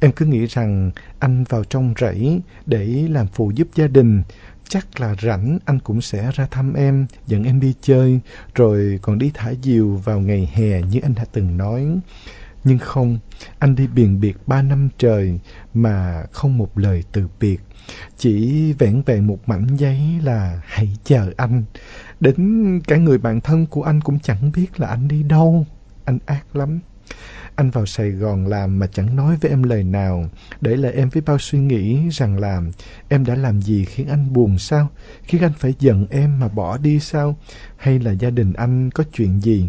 Em 0.00 0.12
cứ 0.12 0.26
nghĩ 0.26 0.46
rằng 0.46 0.90
anh 1.18 1.44
vào 1.44 1.64
trong 1.64 1.94
rẫy 2.00 2.40
để 2.66 2.86
làm 3.10 3.26
phụ 3.26 3.50
giúp 3.50 3.68
gia 3.74 3.86
đình 3.86 4.22
chắc 4.68 5.00
là 5.00 5.14
rảnh 5.22 5.58
anh 5.64 5.78
cũng 5.78 6.00
sẽ 6.00 6.30
ra 6.34 6.46
thăm 6.50 6.74
em, 6.74 7.06
dẫn 7.26 7.44
em 7.44 7.60
đi 7.60 7.74
chơi. 7.80 8.20
Rồi 8.54 8.98
còn 9.02 9.18
đi 9.18 9.30
thả 9.34 9.52
diều 9.62 9.88
vào 9.88 10.20
ngày 10.20 10.50
hè 10.52 10.82
như 10.82 11.00
anh 11.02 11.14
đã 11.14 11.24
từng 11.32 11.56
nói. 11.56 11.86
Nhưng 12.64 12.78
không, 12.78 13.18
anh 13.58 13.74
đi 13.74 13.86
biền 13.86 14.20
biệt 14.20 14.36
ba 14.46 14.62
năm 14.62 14.88
trời 14.98 15.40
mà 15.74 16.24
không 16.32 16.58
một 16.58 16.78
lời 16.78 17.04
từ 17.12 17.28
biệt. 17.40 17.60
Chỉ 18.18 18.72
vẹn 18.72 19.02
vẹn 19.02 19.26
một 19.26 19.48
mảnh 19.48 19.66
giấy 19.76 20.00
là 20.22 20.60
hãy 20.66 20.96
chờ 21.04 21.30
anh. 21.36 21.62
Đến 22.20 22.80
cả 22.86 22.96
người 22.96 23.18
bạn 23.18 23.40
thân 23.40 23.66
của 23.66 23.82
anh 23.82 24.00
cũng 24.00 24.20
chẳng 24.20 24.52
biết 24.54 24.80
là 24.80 24.88
anh 24.88 25.08
đi 25.08 25.22
đâu. 25.22 25.66
Anh 26.04 26.18
ác 26.26 26.56
lắm 26.56 26.80
anh 27.56 27.70
vào 27.70 27.86
Sài 27.86 28.10
Gòn 28.10 28.46
làm 28.46 28.78
mà 28.78 28.86
chẳng 28.86 29.16
nói 29.16 29.36
với 29.40 29.50
em 29.50 29.62
lời 29.62 29.84
nào. 29.84 30.28
Để 30.60 30.76
lại 30.76 30.92
em 30.92 31.08
với 31.08 31.22
bao 31.22 31.38
suy 31.38 31.58
nghĩ 31.58 32.08
rằng 32.10 32.38
là 32.38 32.62
em 33.08 33.24
đã 33.24 33.34
làm 33.34 33.62
gì 33.62 33.84
khiến 33.84 34.08
anh 34.08 34.32
buồn 34.32 34.58
sao? 34.58 34.88
Khiến 35.22 35.42
anh 35.42 35.52
phải 35.58 35.74
giận 35.78 36.06
em 36.10 36.40
mà 36.40 36.48
bỏ 36.48 36.78
đi 36.78 37.00
sao? 37.00 37.36
Hay 37.76 37.98
là 37.98 38.12
gia 38.12 38.30
đình 38.30 38.52
anh 38.52 38.90
có 38.90 39.04
chuyện 39.12 39.40
gì? 39.42 39.68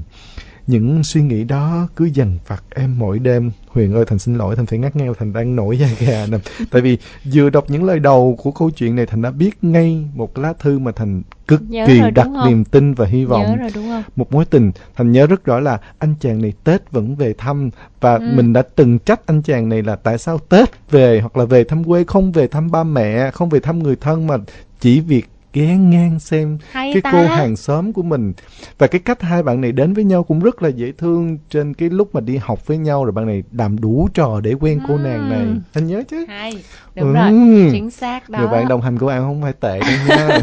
Những 0.67 1.03
suy 1.03 1.21
nghĩ 1.21 1.43
đó 1.43 1.87
cứ 1.95 2.05
dằn 2.05 2.37
vặt 2.47 2.63
em 2.69 2.95
mỗi 2.99 3.19
đêm. 3.19 3.51
Huyền 3.67 3.93
ơi 3.93 4.05
thành 4.07 4.19
xin 4.19 4.35
lỗi 4.35 4.55
thành 4.55 4.65
phải 4.65 4.79
ngắt 4.79 4.95
nghèo 4.95 5.13
thành 5.13 5.33
đang 5.33 5.55
nổi 5.55 5.79
da 5.79 5.87
gà 5.99 6.25
nè. 6.31 6.37
Tại 6.71 6.81
vì 6.81 6.97
vừa 7.33 7.49
đọc 7.49 7.65
những 7.69 7.83
lời 7.83 7.99
đầu 7.99 8.37
của 8.43 8.51
câu 8.51 8.69
chuyện 8.69 8.95
này 8.95 9.05
thành 9.05 9.21
đã 9.21 9.31
biết 9.31 9.57
ngay 9.61 10.05
một 10.13 10.37
lá 10.37 10.53
thư 10.59 10.79
mà 10.79 10.91
thành 10.91 11.21
cực 11.47 11.61
Nhớ 11.69 11.83
kỳ 11.87 11.99
rồi, 12.01 12.11
đặt 12.11 12.23
không? 12.33 12.49
niềm 12.49 12.63
tin 12.65 12.93
và 12.93 13.05
hy 13.05 13.25
vọng. 13.25 13.41
nhớ 13.41 13.55
rồi 13.55 13.69
đúng 13.75 13.87
không? 13.87 14.03
Một 14.15 14.31
mối 14.33 14.45
tình. 14.45 14.71
Thành 14.95 15.11
nhớ 15.11 15.27
rất 15.27 15.45
rõ 15.45 15.59
là 15.59 15.79
anh 15.99 16.15
chàng 16.19 16.41
này 16.41 16.53
tết 16.63 16.91
vẫn 16.91 17.15
về 17.15 17.33
thăm 17.37 17.69
và 18.01 18.15
Ừ. 18.15 18.31
mình 18.35 18.53
đã 18.53 18.61
từng 18.75 18.99
trách 18.99 19.27
anh 19.27 19.41
chàng 19.41 19.69
này 19.69 19.83
là 19.83 19.95
tại 19.95 20.17
sao 20.17 20.37
tết 20.37 20.69
về 20.91 21.19
hoặc 21.21 21.37
là 21.37 21.45
về 21.45 21.63
thăm 21.63 21.83
quê 21.83 22.03
không 22.07 22.31
về 22.31 22.47
thăm 22.47 22.71
ba 22.71 22.83
mẹ 22.83 23.31
không 23.31 23.49
về 23.49 23.59
thăm 23.59 23.79
người 23.83 23.95
thân 23.95 24.27
mà 24.27 24.37
chỉ 24.79 24.99
việc 24.99 25.25
ghé 25.55 25.77
ngang 25.77 26.19
xem 26.19 26.57
hay 26.71 26.91
cái 26.93 27.01
ta? 27.01 27.11
cô 27.11 27.27
hàng 27.27 27.55
xóm 27.55 27.93
của 27.93 28.03
mình. 28.03 28.33
Và 28.77 28.87
cái 28.87 29.01
cách 29.05 29.21
hai 29.21 29.43
bạn 29.43 29.61
này 29.61 29.71
đến 29.71 29.93
với 29.93 30.03
nhau 30.03 30.23
cũng 30.23 30.39
rất 30.39 30.61
là 30.61 30.69
dễ 30.69 30.91
thương 30.91 31.37
trên 31.49 31.73
cái 31.73 31.89
lúc 31.89 32.15
mà 32.15 32.21
đi 32.21 32.37
học 32.37 32.67
với 32.67 32.77
nhau 32.77 33.05
rồi 33.05 33.11
bạn 33.11 33.25
này 33.25 33.43
làm 33.51 33.79
đủ 33.79 34.07
trò 34.13 34.39
để 34.43 34.53
quen 34.53 34.79
cô 34.87 34.97
nàng 34.97 35.29
này. 35.29 35.47
Anh 35.73 35.87
nhớ 35.87 36.03
chứ? 36.07 36.25
Hay 36.27 36.51
đúng 36.95 37.13
Ừ. 37.13 37.13
rồi 37.13 37.69
chính 37.71 37.91
xác 37.91 38.29
đó. 38.29 38.39
Người 38.39 38.47
bạn 38.47 38.67
đồng 38.67 38.81
hành 38.81 38.97
của 38.99 39.07
bạn 39.07 39.21
không 39.21 39.41
phải 39.41 39.53
tệ 39.53 39.79
đâu 39.79 39.89
nha. 40.05 40.39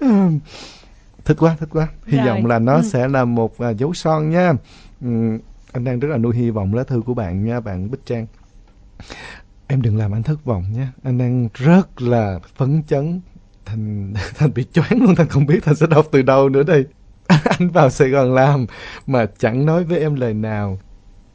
Thích 1.24 1.36
quá 1.40 1.56
thích 1.60 1.68
quá. 1.72 1.88
Hy 2.06 2.18
Rồi, 2.18 2.26
vọng 2.26 2.46
là 2.46 2.58
nó 2.58 2.74
ừ. 2.76 2.82
sẽ 2.82 3.08
là 3.08 3.24
một 3.24 3.58
à, 3.58 3.70
dấu 3.70 3.94
son 3.94 4.30
nha. 4.30 4.52
Ừ, 5.02 5.08
anh 5.72 5.84
đang 5.84 6.00
rất 6.00 6.08
là 6.08 6.16
nuôi 6.16 6.36
hy 6.36 6.50
vọng 6.50 6.74
lá 6.74 6.84
thư 6.84 7.00
của 7.06 7.14
bạn 7.14 7.44
nha 7.44 7.60
bạn 7.60 7.90
Bích 7.90 8.06
Trang 8.06 8.26
em 9.68 9.82
đừng 9.82 9.96
làm 9.96 10.12
anh 10.12 10.22
thất 10.22 10.44
vọng 10.44 10.64
nhé. 10.72 10.86
Anh 11.02 11.18
đang 11.18 11.48
rất 11.54 12.02
là 12.02 12.38
phấn 12.56 12.82
chấn. 12.82 13.20
Thành 13.64 14.14
thành 14.34 14.54
bị 14.54 14.64
choáng 14.72 15.02
luôn, 15.02 15.14
thành 15.14 15.28
không 15.28 15.46
biết 15.46 15.64
thành 15.64 15.74
sẽ 15.74 15.86
đọc 15.86 16.06
từ 16.12 16.22
đâu 16.22 16.48
nữa 16.48 16.62
đây. 16.62 16.84
Anh 17.44 17.70
vào 17.70 17.90
Sài 17.90 18.08
Gòn 18.08 18.34
làm 18.34 18.66
mà 19.06 19.26
chẳng 19.38 19.66
nói 19.66 19.84
với 19.84 19.98
em 20.00 20.14
lời 20.14 20.34
nào. 20.34 20.78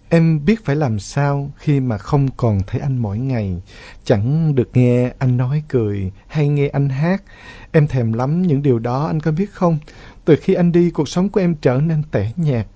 Em 0.09 0.45
biết 0.45 0.65
phải 0.65 0.75
làm 0.75 0.99
sao 0.99 1.51
khi 1.57 1.79
mà 1.79 1.97
không 1.97 2.27
còn 2.37 2.59
thấy 2.67 2.81
anh 2.81 2.97
mỗi 2.97 3.17
ngày. 3.17 3.61
Chẳng 4.03 4.55
được 4.55 4.69
nghe 4.73 5.11
anh 5.19 5.37
nói 5.37 5.63
cười 5.67 6.11
hay 6.27 6.47
nghe 6.47 6.67
anh 6.67 6.89
hát. 6.89 7.23
Em 7.71 7.87
thèm 7.87 8.13
lắm 8.13 8.41
những 8.41 8.61
điều 8.61 8.79
đó, 8.79 9.05
anh 9.05 9.19
có 9.19 9.31
biết 9.31 9.51
không? 9.51 9.77
Từ 10.25 10.35
khi 10.41 10.53
anh 10.53 10.71
đi, 10.71 10.91
cuộc 10.91 11.09
sống 11.09 11.29
của 11.29 11.39
em 11.39 11.55
trở 11.61 11.77
nên 11.77 12.03
tẻ 12.11 12.31
nhạt. 12.35 12.67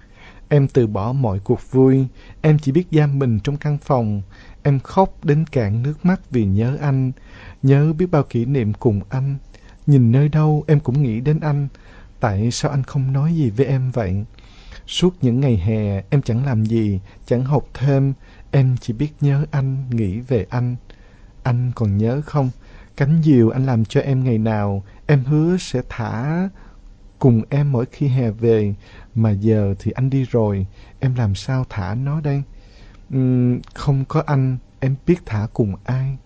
Em 0.49 0.67
từ 0.67 0.87
bỏ 0.87 1.13
mọi 1.13 1.39
cuộc 1.39 1.71
vui. 1.71 2.07
Em 2.41 2.59
chỉ 2.59 2.71
biết 2.71 2.85
giam 2.91 3.19
mình 3.19 3.39
trong 3.39 3.57
căn 3.57 3.77
phòng 3.77 4.21
em 4.65 4.79
khóc 4.79 5.25
đến 5.25 5.45
cạn 5.45 5.83
nước 5.83 6.05
mắt 6.05 6.21
vì 6.31 6.45
nhớ 6.45 6.77
anh. 6.81 7.11
Nhớ 7.63 7.93
biết 7.93 8.05
bao 8.11 8.23
kỷ 8.23 8.45
niệm 8.45 8.73
cùng 8.73 9.01
anh. 9.09 9.37
Nhìn 9.87 10.11
nơi 10.11 10.29
đâu 10.29 10.63
em 10.67 10.79
cũng 10.79 11.03
nghĩ 11.03 11.19
đến 11.19 11.39
anh. 11.39 11.67
Tại 12.19 12.51
sao 12.51 12.71
anh 12.71 12.83
không 12.83 13.13
nói 13.13 13.35
gì 13.35 13.49
với 13.49 13.65
em 13.65 13.91
vậy? 13.91 14.25
Suốt 14.87 15.15
những 15.21 15.39
ngày 15.39 15.57
hè, 15.57 16.03
em 16.09 16.21
chẳng 16.21 16.45
làm 16.45 16.65
gì, 16.65 16.99
chẳng 17.25 17.45
học 17.45 17.67
thêm. 17.73 18.13
Em 18.51 18.75
chỉ 18.81 18.93
biết 18.93 19.13
nhớ 19.21 19.45
anh, 19.51 19.89
nghĩ 19.89 20.19
về 20.19 20.45
anh. 20.49 20.75
Anh 21.43 21.71
còn 21.75 21.97
nhớ 21.97 22.21
không? 22.25 22.49
Cánh 22.97 23.21
diều 23.23 23.49
anh 23.49 23.65
làm 23.65 23.85
cho 23.85 24.01
em 24.01 24.23
ngày 24.23 24.37
nào, 24.37 24.83
em 25.07 25.23
hứa 25.23 25.57
sẽ 25.59 25.81
thả 25.89 26.49
cùng 27.19 27.41
em 27.49 27.71
mỗi 27.71 27.85
khi 27.91 28.07
hè 28.07 28.31
về. 28.31 28.73
Mà 29.15 29.31
giờ 29.31 29.75
thì 29.79 29.91
anh 29.91 30.09
đi 30.09 30.25
rồi, 30.31 30.65
em 30.99 31.15
làm 31.15 31.35
sao 31.35 31.65
thả 31.69 31.95
nó 31.95 32.21
đây? 32.21 32.43
Không 33.73 34.05
có 34.07 34.23
anh, 34.25 34.57
em 34.79 34.95
biết 35.07 35.25
thả 35.25 35.47
cùng 35.53 35.75
ai. 35.83 36.17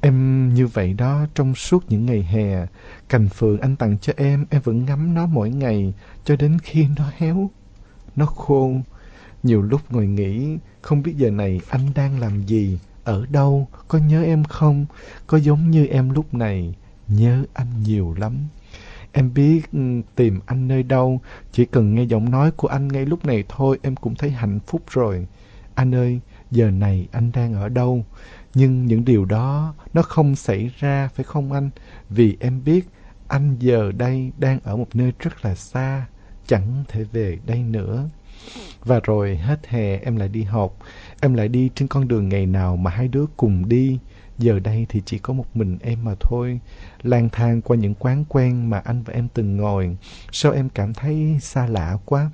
Em 0.00 0.48
như 0.54 0.66
vậy 0.66 0.92
đó, 0.92 1.26
trong 1.34 1.54
suốt 1.54 1.84
những 1.88 2.06
ngày 2.06 2.22
hè, 2.22 2.66
cành 3.08 3.28
phượng 3.28 3.60
anh 3.60 3.76
tặng 3.76 3.98
cho 3.98 4.12
em 4.16 4.46
em 4.50 4.62
vẫn 4.64 4.84
ngắm 4.84 5.14
nó 5.14 5.26
mỗi 5.26 5.50
ngày, 5.50 5.94
cho 6.24 6.36
đến 6.36 6.58
khi 6.62 6.86
nó 6.96 7.04
héo, 7.16 7.50
nó 8.16 8.26
khô. 8.26 8.72
Nhiều 9.42 9.62
lúc 9.62 9.80
ngồi 9.90 10.06
nghĩ 10.06 10.56
không 10.82 11.02
biết 11.02 11.14
giờ 11.16 11.30
này 11.30 11.60
anh 11.68 11.90
đang 11.94 12.20
làm 12.20 12.42
gì, 12.42 12.78
ở 13.04 13.26
đâu, 13.30 13.68
có 13.88 13.98
nhớ 13.98 14.22
em 14.22 14.44
không? 14.44 14.86
Có 15.26 15.38
giống 15.38 15.70
như 15.70 15.86
em 15.86 16.10
lúc 16.10 16.34
này, 16.34 16.74
nhớ 17.08 17.44
anh 17.54 17.82
nhiều 17.82 18.14
lắm. 18.18 18.36
Em 19.12 19.34
biết 19.34 19.62
tìm 20.14 20.40
anh 20.46 20.68
nơi 20.68 20.82
đâu, 20.82 21.20
chỉ 21.52 21.64
cần 21.64 21.94
nghe 21.94 22.02
giọng 22.02 22.30
nói 22.30 22.50
của 22.50 22.68
anh 22.68 22.88
ngay 22.88 23.06
lúc 23.06 23.26
này 23.26 23.44
thôi, 23.48 23.78
em 23.82 23.96
cũng 23.96 24.14
thấy 24.14 24.30
hạnh 24.30 24.58
phúc 24.66 24.82
rồi 24.90 25.26
anh 25.74 25.94
ơi, 25.94 26.20
giờ 26.50 26.70
này 26.70 27.08
anh 27.12 27.30
đang 27.32 27.54
ở 27.54 27.68
đâu? 27.68 28.04
Nhưng 28.54 28.86
những 28.86 29.04
điều 29.04 29.24
đó, 29.24 29.74
nó 29.94 30.02
không 30.02 30.36
xảy 30.36 30.70
ra, 30.78 31.08
phải 31.14 31.24
không 31.24 31.52
anh? 31.52 31.70
Vì 32.10 32.36
em 32.40 32.64
biết 32.64 32.88
anh 33.28 33.56
giờ 33.58 33.92
đây 33.92 34.32
đang 34.38 34.58
ở 34.64 34.76
một 34.76 34.88
nơi 34.94 35.12
rất 35.18 35.44
là 35.44 35.54
xa, 35.54 36.06
chẳng 36.46 36.84
thể 36.88 37.04
về 37.04 37.38
đây 37.46 37.62
nữa. 37.62 38.08
Và 38.84 39.00
rồi 39.00 39.36
hết 39.36 39.66
hè, 39.66 39.98
em 39.98 40.16
lại 40.16 40.28
đi 40.28 40.42
học. 40.42 40.76
Em 41.20 41.34
lại 41.34 41.48
đi 41.48 41.70
trên 41.74 41.88
con 41.88 42.08
đường 42.08 42.28
ngày 42.28 42.46
nào 42.46 42.76
mà 42.76 42.90
hai 42.90 43.08
đứa 43.08 43.24
cùng 43.36 43.68
đi. 43.68 43.98
Giờ 44.38 44.58
đây 44.58 44.86
thì 44.88 45.02
chỉ 45.06 45.18
có 45.18 45.32
một 45.32 45.56
mình 45.56 45.78
em 45.82 46.04
mà 46.04 46.14
thôi. 46.20 46.60
Lang 47.02 47.28
thang 47.28 47.62
qua 47.62 47.76
những 47.76 47.94
quán 47.94 48.24
quen 48.28 48.70
mà 48.70 48.78
anh 48.78 49.02
và 49.02 49.14
em 49.14 49.28
từng 49.34 49.56
ngồi. 49.56 49.96
Sao 50.32 50.52
em 50.52 50.68
cảm 50.68 50.94
thấy 50.94 51.38
xa 51.40 51.66
lạ 51.66 51.98
quá? 52.04 52.30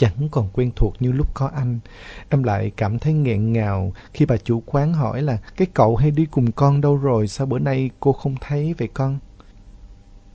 Chẳng 0.00 0.28
còn 0.30 0.48
quen 0.52 0.70
thuộc 0.76 0.94
như 1.00 1.12
lúc 1.12 1.34
có 1.34 1.50
anh. 1.54 1.78
Em 2.28 2.42
lại 2.42 2.70
cảm 2.76 2.98
thấy 2.98 3.12
nghẹn 3.12 3.52
ngào 3.52 3.92
khi 4.12 4.26
bà 4.26 4.36
chủ 4.36 4.62
quán 4.66 4.92
hỏi 4.92 5.22
là, 5.22 5.38
cái 5.56 5.66
cậu 5.74 5.96
hay 5.96 6.10
đi 6.10 6.26
cùng 6.26 6.52
con 6.52 6.80
đâu 6.80 6.96
rồi? 6.96 7.28
Sao 7.28 7.46
bữa 7.46 7.58
nay 7.58 7.90
cô 8.00 8.12
không 8.12 8.34
thấy 8.40 8.74
vậy 8.78 8.88
con? 8.94 9.18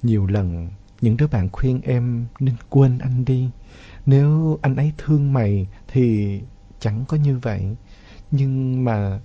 Nhiều 0.04 0.28
lần, 0.28 0.70
những 1.02 1.18
đứa 1.18 1.28
bạn 1.28 1.50
khuyên 1.52 1.82
em 1.84 2.26
nên 2.40 2.56
quên 2.70 2.98
anh 2.98 3.26
đi. 3.26 3.50
Nếu 4.06 4.60
anh 4.62 4.76
ấy 4.76 4.92
thương 4.98 5.34
mày 5.34 5.68
thì 5.88 6.40
chẳng 6.80 7.06
có 7.08 7.18
như 7.18 7.40
vậy. 7.40 7.76
Nhưng 8.32 8.84
mà 8.84 9.20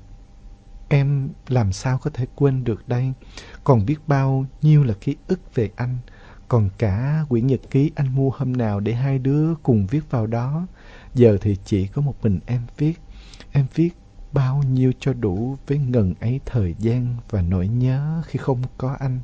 em 0.88 1.28
làm 1.48 1.72
sao 1.72 1.98
có 1.98 2.10
thể 2.14 2.26
quên 2.34 2.64
được 2.64 2.88
đây? 2.88 3.12
Còn 3.64 3.86
biết 3.86 3.96
bao 4.06 4.46
nhiêu 4.62 4.84
là 4.84 4.94
ký 5.00 5.16
ức 5.28 5.54
về 5.54 5.70
anh? 5.76 5.96
Còn 6.50 6.68
cả 6.78 7.24
quyển 7.28 7.46
nhật 7.46 7.60
ký 7.70 7.90
anh 7.94 8.14
mua 8.14 8.30
hôm 8.30 8.52
nào 8.52 8.80
để 8.80 8.94
hai 8.94 9.18
đứa 9.18 9.54
cùng 9.62 9.86
viết 9.86 10.10
vào 10.10 10.26
đó 10.26 10.66
giờ 11.14 11.38
thì 11.40 11.56
chỉ 11.64 11.86
có 11.86 12.02
một 12.02 12.14
mình 12.22 12.40
em 12.46 12.62
viết 12.78 13.00
em 13.52 13.66
viết 13.74 13.90
bao 14.32 14.62
nhiêu 14.72 14.92
cho 15.00 15.12
đủ 15.12 15.56
với 15.66 15.78
ngần 15.78 16.14
ấy 16.20 16.40
thời 16.46 16.74
gian 16.78 17.16
và 17.30 17.42
nỗi 17.42 17.68
nhớ 17.68 18.22
khi 18.26 18.38
không 18.38 18.62
có 18.78 18.96
anh 18.98 19.20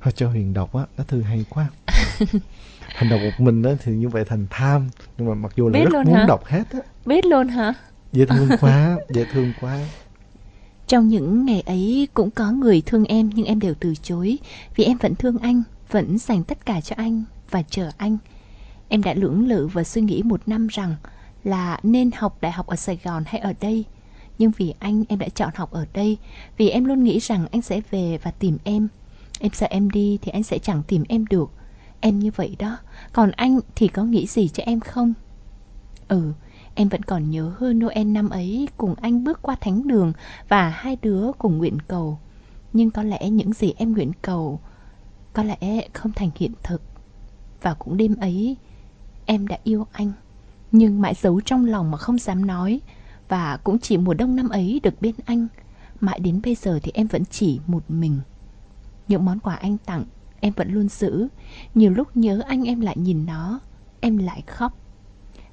Thôi 0.00 0.12
cho 0.16 0.28
Huyền 0.28 0.54
đọc 0.54 0.74
á, 0.74 0.84
nó 0.96 1.04
thư 1.04 1.22
hay 1.22 1.44
quá. 1.50 1.68
Thành 2.96 3.10
đọc 3.10 3.20
một 3.20 3.44
mình 3.44 3.62
đó 3.62 3.70
thì 3.82 3.92
như 3.92 4.08
vậy 4.08 4.24
thành 4.24 4.46
tham. 4.50 4.88
Nhưng 5.18 5.28
mà 5.28 5.34
mặc 5.34 5.52
dù 5.56 5.68
là 5.68 5.78
Biết 5.78 5.90
rất 5.92 6.06
muốn 6.06 6.14
hả? 6.14 6.24
đọc 6.28 6.44
hết 6.44 6.64
á. 6.72 6.78
Biết 7.06 7.24
luôn 7.24 7.48
hả? 7.48 7.74
Dễ 8.12 8.26
thương 8.26 8.48
quá, 8.60 8.96
dễ 9.08 9.24
thương 9.32 9.52
quá. 9.60 9.78
Trong 10.88 11.08
những 11.08 11.46
ngày 11.46 11.60
ấy 11.60 12.08
cũng 12.14 12.30
có 12.30 12.52
người 12.52 12.82
thương 12.86 13.04
em 13.04 13.30
nhưng 13.34 13.46
em 13.46 13.60
đều 13.60 13.74
từ 13.80 13.94
chối 14.02 14.38
vì 14.76 14.84
em 14.84 14.96
vẫn 14.98 15.14
thương 15.14 15.38
anh, 15.38 15.62
vẫn 15.90 16.18
dành 16.18 16.44
tất 16.44 16.66
cả 16.66 16.80
cho 16.80 16.96
anh 16.98 17.24
và 17.50 17.62
chờ 17.62 17.90
anh. 17.96 18.18
Em 18.88 19.02
đã 19.02 19.14
lưỡng 19.14 19.48
lự 19.48 19.66
và 19.66 19.84
suy 19.84 20.02
nghĩ 20.02 20.22
một 20.22 20.48
năm 20.48 20.66
rằng 20.66 20.96
là 21.44 21.80
nên 21.82 22.10
học 22.16 22.38
đại 22.40 22.52
học 22.52 22.66
ở 22.66 22.76
Sài 22.76 22.98
Gòn 23.04 23.22
hay 23.26 23.40
ở 23.40 23.52
đây. 23.60 23.84
Nhưng 24.38 24.50
vì 24.56 24.74
anh 24.78 25.04
em 25.08 25.18
đã 25.18 25.28
chọn 25.28 25.50
học 25.54 25.70
ở 25.70 25.86
đây 25.92 26.18
vì 26.56 26.68
em 26.68 26.84
luôn 26.84 27.04
nghĩ 27.04 27.18
rằng 27.18 27.46
anh 27.52 27.62
sẽ 27.62 27.80
về 27.90 28.18
và 28.22 28.30
tìm 28.30 28.58
em. 28.64 28.88
Em 29.40 29.52
sợ 29.52 29.66
em 29.70 29.90
đi 29.90 30.18
thì 30.22 30.30
anh 30.30 30.42
sẽ 30.42 30.58
chẳng 30.58 30.82
tìm 30.88 31.04
em 31.08 31.26
được. 31.26 31.50
Em 32.00 32.18
như 32.18 32.30
vậy 32.36 32.56
đó. 32.58 32.78
Còn 33.12 33.30
anh 33.30 33.60
thì 33.74 33.88
có 33.88 34.04
nghĩ 34.04 34.26
gì 34.26 34.48
cho 34.48 34.62
em 34.66 34.80
không? 34.80 35.14
Ừ, 36.08 36.32
em 36.78 36.88
vẫn 36.88 37.02
còn 37.02 37.30
nhớ 37.30 37.52
hơn 37.58 37.78
Noel 37.78 38.06
năm 38.06 38.30
ấy 38.30 38.68
cùng 38.76 38.94
anh 38.94 39.24
bước 39.24 39.42
qua 39.42 39.56
thánh 39.60 39.88
đường 39.88 40.12
và 40.48 40.68
hai 40.68 40.96
đứa 41.02 41.32
cùng 41.38 41.58
nguyện 41.58 41.78
cầu. 41.88 42.18
Nhưng 42.72 42.90
có 42.90 43.02
lẽ 43.02 43.30
những 43.30 43.52
gì 43.52 43.74
em 43.76 43.92
nguyện 43.92 44.12
cầu 44.22 44.60
có 45.32 45.42
lẽ 45.42 45.88
không 45.92 46.12
thành 46.12 46.30
hiện 46.36 46.52
thực. 46.62 46.82
Và 47.62 47.74
cũng 47.74 47.96
đêm 47.96 48.16
ấy, 48.16 48.56
em 49.26 49.48
đã 49.48 49.58
yêu 49.64 49.86
anh, 49.92 50.12
nhưng 50.72 51.00
mãi 51.00 51.14
giấu 51.14 51.40
trong 51.40 51.64
lòng 51.64 51.90
mà 51.90 51.98
không 51.98 52.18
dám 52.18 52.46
nói 52.46 52.80
và 53.28 53.56
cũng 53.56 53.78
chỉ 53.78 53.96
mùa 53.96 54.14
đông 54.14 54.36
năm 54.36 54.48
ấy 54.48 54.80
được 54.82 55.02
bên 55.02 55.14
anh, 55.24 55.46
mãi 56.00 56.18
đến 56.20 56.40
bây 56.44 56.54
giờ 56.54 56.78
thì 56.82 56.92
em 56.94 57.06
vẫn 57.06 57.24
chỉ 57.24 57.60
một 57.66 57.82
mình 57.88 58.20
những 59.08 59.24
món 59.24 59.38
quà 59.38 59.54
anh 59.54 59.76
tặng, 59.78 60.04
em 60.40 60.52
vẫn 60.56 60.72
luôn 60.72 60.88
giữ 60.88 61.28
nhiều 61.74 61.90
lúc 61.90 62.16
nhớ 62.16 62.42
anh 62.46 62.64
em 62.64 62.80
lại 62.80 62.96
nhìn 62.98 63.26
nó, 63.26 63.60
em 64.00 64.18
lại 64.18 64.42
khóc 64.46 64.78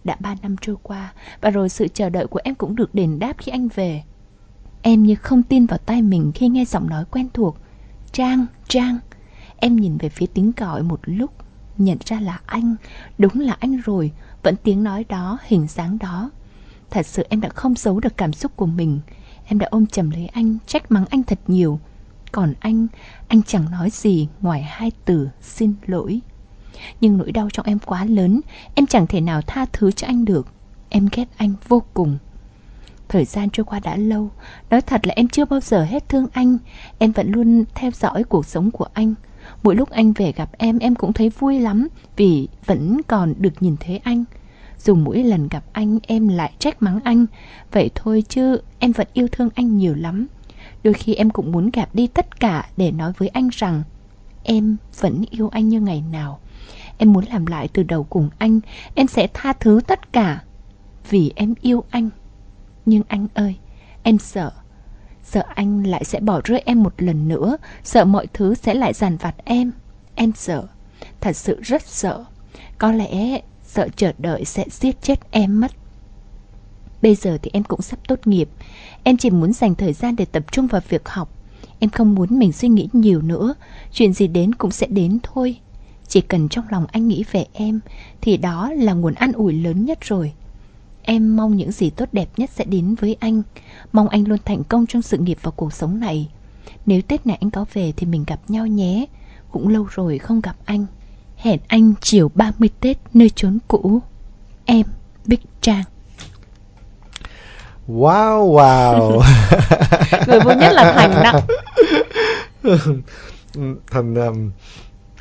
đã 0.05 0.15
ba 0.19 0.35
năm 0.41 0.55
trôi 0.61 0.75
qua, 0.83 1.13
và 1.41 1.49
rồi 1.49 1.69
sự 1.69 1.87
chờ 1.87 2.09
đợi 2.09 2.27
của 2.27 2.39
em 2.43 2.55
cũng 2.55 2.75
được 2.75 2.95
đền 2.95 3.19
đáp 3.19 3.33
khi 3.37 3.51
anh 3.51 3.67
về. 3.75 4.03
Em 4.81 5.03
như 5.03 5.15
không 5.15 5.43
tin 5.43 5.65
vào 5.65 5.77
tai 5.77 6.01
mình 6.01 6.31
khi 6.35 6.47
nghe 6.47 6.65
giọng 6.65 6.89
nói 6.89 7.05
quen 7.11 7.27
thuộc, 7.33 7.57
trang 8.11 8.45
trang. 8.67 8.97
Em 9.57 9.75
nhìn 9.75 9.97
về 9.97 10.09
phía 10.09 10.25
tiếng 10.25 10.51
gọi 10.57 10.83
một 10.83 10.99
lúc, 11.03 11.31
nhận 11.77 11.97
ra 12.05 12.19
là 12.19 12.39
anh. 12.45 12.75
Đúng 13.17 13.39
là 13.39 13.57
anh 13.59 13.77
rồi, 13.77 14.11
vẫn 14.43 14.55
tiếng 14.63 14.83
nói 14.83 15.05
đó, 15.09 15.37
hình 15.43 15.67
dáng 15.67 15.97
đó. 15.97 16.31
Thật 16.89 17.05
sự 17.05 17.23
em 17.29 17.41
đã 17.41 17.49
không 17.49 17.75
giấu 17.75 17.99
được 17.99 18.17
cảm 18.17 18.33
xúc 18.33 18.55
của 18.55 18.65
mình. 18.65 18.99
Em 19.45 19.59
đã 19.59 19.67
ôm 19.71 19.85
chầm 19.85 20.09
lấy 20.09 20.27
anh, 20.27 20.57
trách 20.67 20.91
mắng 20.91 21.05
anh 21.09 21.23
thật 21.23 21.39
nhiều. 21.47 21.79
Còn 22.31 22.53
anh 22.59 22.87
anh 23.27 23.43
chẳng 23.43 23.71
nói 23.71 23.89
gì 23.89 24.27
ngoài 24.41 24.63
hai 24.63 24.91
từ 25.05 25.29
xin 25.41 25.73
lỗi 25.85 26.21
nhưng 27.01 27.17
nỗi 27.17 27.31
đau 27.31 27.49
trong 27.53 27.65
em 27.65 27.79
quá 27.79 28.05
lớn, 28.05 28.41
em 28.75 28.87
chẳng 28.87 29.07
thể 29.07 29.21
nào 29.21 29.41
tha 29.41 29.65
thứ 29.73 29.91
cho 29.91 30.07
anh 30.07 30.25
được. 30.25 30.47
Em 30.89 31.09
ghét 31.11 31.25
anh 31.37 31.53
vô 31.67 31.83
cùng. 31.93 32.17
Thời 33.09 33.25
gian 33.25 33.49
trôi 33.49 33.63
qua 33.63 33.79
đã 33.79 33.95
lâu, 33.95 34.29
nói 34.69 34.81
thật 34.81 35.07
là 35.07 35.13
em 35.17 35.27
chưa 35.27 35.45
bao 35.45 35.59
giờ 35.59 35.83
hết 35.83 36.09
thương 36.09 36.27
anh. 36.33 36.57
Em 36.97 37.11
vẫn 37.11 37.31
luôn 37.31 37.63
theo 37.75 37.91
dõi 37.91 38.23
cuộc 38.23 38.45
sống 38.45 38.71
của 38.71 38.87
anh. 38.93 39.13
Mỗi 39.63 39.75
lúc 39.75 39.89
anh 39.89 40.13
về 40.13 40.31
gặp 40.31 40.49
em 40.57 40.79
em 40.79 40.95
cũng 40.95 41.13
thấy 41.13 41.29
vui 41.29 41.59
lắm 41.59 41.87
vì 42.15 42.47
vẫn 42.65 43.01
còn 43.07 43.33
được 43.37 43.53
nhìn 43.59 43.75
thấy 43.79 43.97
anh. 43.97 44.23
Dù 44.79 44.95
mỗi 44.95 45.23
lần 45.23 45.47
gặp 45.47 45.63
anh, 45.71 45.99
em 46.07 46.27
lại 46.27 46.51
trách 46.59 46.81
mắng 46.81 46.99
anh. 47.03 47.25
Vậy 47.71 47.89
thôi 47.95 48.23
chứ, 48.29 48.61
em 48.79 48.91
vẫn 48.91 49.07
yêu 49.13 49.27
thương 49.31 49.49
anh 49.55 49.77
nhiều 49.77 49.95
lắm. 49.95 50.27
Đôi 50.83 50.93
khi 50.93 51.13
em 51.13 51.29
cũng 51.29 51.51
muốn 51.51 51.69
gạt 51.73 51.89
đi 51.93 52.07
tất 52.07 52.39
cả 52.39 52.69
để 52.77 52.91
nói 52.91 53.13
với 53.17 53.27
anh 53.27 53.49
rằng, 53.51 53.83
em 54.43 54.77
vẫn 54.99 55.23
yêu 55.29 55.49
anh 55.49 55.69
như 55.69 55.81
ngày 55.81 56.03
nào 56.11 56.39
em 56.97 57.13
muốn 57.13 57.25
làm 57.25 57.45
lại 57.45 57.67
từ 57.73 57.83
đầu 57.83 58.03
cùng 58.03 58.29
anh, 58.37 58.59
em 58.95 59.07
sẽ 59.07 59.27
tha 59.33 59.53
thứ 59.53 59.81
tất 59.87 60.13
cả. 60.13 60.43
Vì 61.09 61.31
em 61.35 61.53
yêu 61.61 61.83
anh. 61.89 62.09
Nhưng 62.85 63.03
anh 63.07 63.27
ơi, 63.33 63.55
em 64.03 64.17
sợ. 64.17 64.51
Sợ 65.23 65.43
anh 65.55 65.87
lại 65.87 66.03
sẽ 66.03 66.19
bỏ 66.19 66.41
rơi 66.43 66.61
em 66.65 66.83
một 66.83 66.93
lần 66.97 67.27
nữa. 67.27 67.57
Sợ 67.83 68.05
mọi 68.05 68.27
thứ 68.33 68.55
sẽ 68.55 68.73
lại 68.73 68.93
giàn 68.93 69.17
vặt 69.17 69.35
em. 69.45 69.71
Em 70.15 70.31
sợ. 70.35 70.67
Thật 71.21 71.35
sự 71.35 71.61
rất 71.61 71.87
sợ. 71.87 72.25
Có 72.77 72.91
lẽ 72.91 73.41
sợ 73.63 73.87
chờ 73.95 74.11
đợi 74.17 74.45
sẽ 74.45 74.65
giết 74.71 75.01
chết 75.01 75.31
em 75.31 75.61
mất. 75.61 75.71
Bây 77.01 77.15
giờ 77.15 77.37
thì 77.41 77.51
em 77.53 77.63
cũng 77.63 77.81
sắp 77.81 77.99
tốt 78.07 78.19
nghiệp. 78.25 78.49
Em 79.03 79.17
chỉ 79.17 79.29
muốn 79.29 79.53
dành 79.53 79.75
thời 79.75 79.93
gian 79.93 80.15
để 80.15 80.25
tập 80.25 80.43
trung 80.51 80.67
vào 80.67 80.81
việc 80.89 81.09
học. 81.09 81.29
Em 81.79 81.89
không 81.89 82.15
muốn 82.15 82.39
mình 82.39 82.51
suy 82.51 82.67
nghĩ 82.67 82.89
nhiều 82.93 83.21
nữa. 83.21 83.55
Chuyện 83.91 84.13
gì 84.13 84.27
đến 84.27 84.55
cũng 84.55 84.71
sẽ 84.71 84.87
đến 84.87 85.19
thôi 85.23 85.59
chỉ 86.07 86.21
cần 86.21 86.49
trong 86.49 86.65
lòng 86.69 86.85
anh 86.91 87.07
nghĩ 87.07 87.23
về 87.31 87.45
em 87.53 87.79
thì 88.21 88.37
đó 88.37 88.71
là 88.71 88.93
nguồn 88.93 89.13
an 89.13 89.31
ủi 89.31 89.53
lớn 89.53 89.85
nhất 89.85 89.99
rồi. 90.01 90.33
Em 91.03 91.37
mong 91.37 91.57
những 91.57 91.71
gì 91.71 91.89
tốt 91.89 92.09
đẹp 92.11 92.29
nhất 92.37 92.49
sẽ 92.55 92.65
đến 92.65 92.95
với 92.95 93.17
anh. 93.19 93.41
Mong 93.91 94.07
anh 94.09 94.27
luôn 94.27 94.39
thành 94.45 94.63
công 94.63 94.85
trong 94.85 95.01
sự 95.01 95.17
nghiệp 95.17 95.37
và 95.41 95.51
cuộc 95.51 95.73
sống 95.73 95.99
này. 95.99 96.29
Nếu 96.85 97.01
tết 97.01 97.27
này 97.27 97.37
anh 97.41 97.51
có 97.51 97.65
về 97.73 97.93
thì 97.97 98.07
mình 98.07 98.23
gặp 98.27 98.39
nhau 98.47 98.67
nhé. 98.67 99.05
Cũng 99.51 99.67
lâu 99.67 99.87
rồi 99.91 100.17
không 100.17 100.41
gặp 100.41 100.55
anh. 100.65 100.85
Hẹn 101.37 101.59
anh 101.67 101.93
chiều 102.01 102.31
30 102.35 102.69
tết 102.79 102.97
nơi 103.13 103.29
chốn 103.29 103.57
cũ. 103.67 104.01
Em 104.65 104.85
bích 105.25 105.41
trang. 105.61 105.83
Wow, 107.87 108.53
wow. 108.53 109.21
người 110.27 110.39
vui 110.39 110.55
nhất 110.55 110.71
là 110.73 110.93
thành 110.93 111.23
đó. 111.23 111.41
Thành 113.91 114.15
um, 114.15 114.51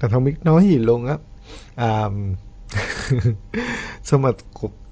anh 0.01 0.11
không 0.11 0.25
biết 0.25 0.35
nói 0.43 0.65
gì 0.65 0.79
luôn 0.79 1.07
á. 1.07 1.17
À, 1.75 2.05
sao 4.03 4.21
mà 4.21 4.31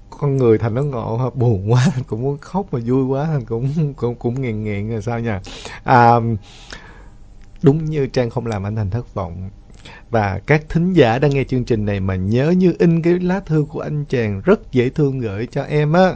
con 0.09 0.37
người 0.37 0.57
thành 0.57 0.75
nó 0.75 0.83
ngộ 0.83 1.17
ha, 1.17 1.25
buồn 1.33 1.71
quá 1.71 1.87
thành 1.93 2.03
cũng 2.03 2.21
muốn 2.21 2.37
khóc 2.37 2.65
mà 2.71 2.79
vui 2.85 3.05
quá 3.05 3.25
thành 3.25 3.45
cũng 3.45 3.93
cũng 3.93 4.15
cũng 4.15 4.41
nghiện 4.41 4.63
nghiện 4.63 4.89
rồi 4.89 5.01
sao 5.01 5.19
nha 5.19 5.41
à, 5.83 6.15
đúng 7.63 7.85
như 7.85 8.07
trang 8.07 8.29
không 8.29 8.47
làm 8.47 8.63
anh 8.65 8.75
thành 8.75 8.89
thất 8.89 9.13
vọng. 9.13 9.49
Và 10.09 10.39
các 10.45 10.63
thính 10.69 10.93
giả 10.93 11.19
đang 11.19 11.31
nghe 11.31 11.43
chương 11.43 11.63
trình 11.63 11.85
này 11.85 11.99
mà 11.99 12.15
nhớ 12.15 12.49
như 12.57 12.73
in 12.79 13.01
cái 13.01 13.19
lá 13.19 13.39
thư 13.39 13.65
của 13.69 13.79
anh 13.79 14.05
chàng 14.05 14.41
rất 14.45 14.71
dễ 14.71 14.89
thương 14.89 15.19
gửi 15.19 15.47
cho 15.51 15.63
em 15.63 15.93
á 15.93 16.13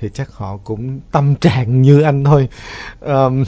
thì 0.00 0.10
chắc 0.14 0.32
họ 0.32 0.56
cũng 0.56 1.00
tâm 1.12 1.34
trạng 1.36 1.82
như 1.82 2.00
anh 2.00 2.24
thôi. 2.24 2.48
Um, 3.00 3.44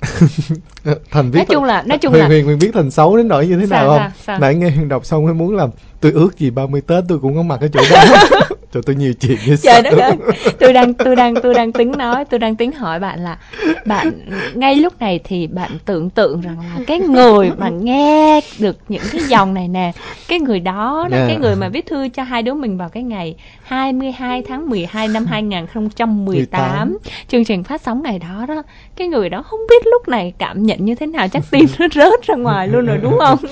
thành 1.10 1.30
biết 1.30 1.38
nói 1.38 1.46
chung 1.48 1.64
là 1.64 1.82
nói 1.82 1.98
chung 1.98 2.12
huyền, 2.12 2.22
là 2.22 2.28
huyền 2.28 2.44
huyền 2.44 2.58
biết 2.58 2.70
thành 2.74 2.90
xấu 2.90 3.16
đến 3.16 3.28
nỗi 3.28 3.46
như 3.46 3.58
thế 3.58 3.66
Sao, 3.70 3.88
nào 3.88 3.98
không 3.98 4.10
sao? 4.26 4.38
nãy 4.38 4.54
nghe 4.54 4.70
huyền 4.70 4.88
đọc 4.88 5.06
xong 5.06 5.24
mới 5.24 5.34
muốn 5.34 5.56
làm 5.56 5.70
tôi 6.00 6.12
ước 6.12 6.38
gì 6.38 6.50
30 6.50 6.80
tết 6.80 7.04
tôi 7.08 7.18
cũng 7.18 7.36
có 7.36 7.42
mặt 7.42 7.60
ở 7.60 7.68
chỗ 7.68 7.80
đó 7.90 8.04
cho 8.72 8.80
tôi 8.86 8.96
nhiều 8.96 9.12
chuyện 9.20 9.38
như 9.46 9.56
trời 9.56 9.82
đất 9.82 9.98
ơi 9.98 10.12
tôi 10.58 10.72
đang 10.72 10.94
tôi 10.94 11.16
đang 11.16 11.34
tôi 11.34 11.54
đang 11.54 11.72
tính 11.72 11.92
nói 11.92 12.24
tôi 12.24 12.40
đang 12.40 12.56
tính 12.56 12.72
hỏi 12.72 13.00
bạn 13.00 13.20
là 13.20 13.38
bạn 13.86 14.12
ngay 14.54 14.76
lúc 14.76 15.00
này 15.00 15.20
thì 15.24 15.46
bạn 15.46 15.70
tưởng 15.84 16.10
tượng 16.10 16.40
rằng 16.40 16.56
là 16.58 16.84
cái 16.86 16.98
người 16.98 17.50
mà 17.58 17.68
nghe 17.68 18.40
được 18.58 18.76
những 18.88 19.02
cái 19.12 19.22
dòng 19.22 19.54
này 19.54 19.68
nè 19.68 19.92
cái 20.28 20.40
người 20.40 20.60
đó 20.60 21.08
là 21.10 21.16
yeah. 21.16 21.28
cái 21.28 21.36
người 21.36 21.56
mà 21.56 21.68
viết 21.68 21.86
thư 21.86 22.08
cho 22.08 22.22
hai 22.22 22.42
đứa 22.42 22.54
mình 22.54 22.78
vào 22.78 22.88
cái 22.88 23.02
ngày 23.02 23.36
22 23.62 24.42
tháng 24.48 24.70
12 24.70 25.08
năm 25.08 25.26
2018 25.26 26.24
18. 26.24 26.98
chương 27.28 27.44
trình 27.44 27.64
phát 27.64 27.82
sóng 27.82 28.02
ngày 28.02 28.18
đó 28.18 28.46
đó 28.48 28.62
cái 28.96 29.08
người 29.08 29.28
đó 29.28 29.42
không 29.42 29.60
biết 29.70 29.86
lúc 29.86 30.08
này 30.08 30.32
cảm 30.38 30.62
nhận 30.62 30.84
như 30.84 30.94
thế 30.94 31.06
nào 31.06 31.28
chắc 31.28 31.42
tim 31.50 31.66
nó 31.78 31.88
rớt 31.94 32.22
ra 32.22 32.34
ngoài 32.34 32.68
luôn 32.68 32.86
rồi 32.86 32.98
đúng 33.02 33.18
không 33.18 33.38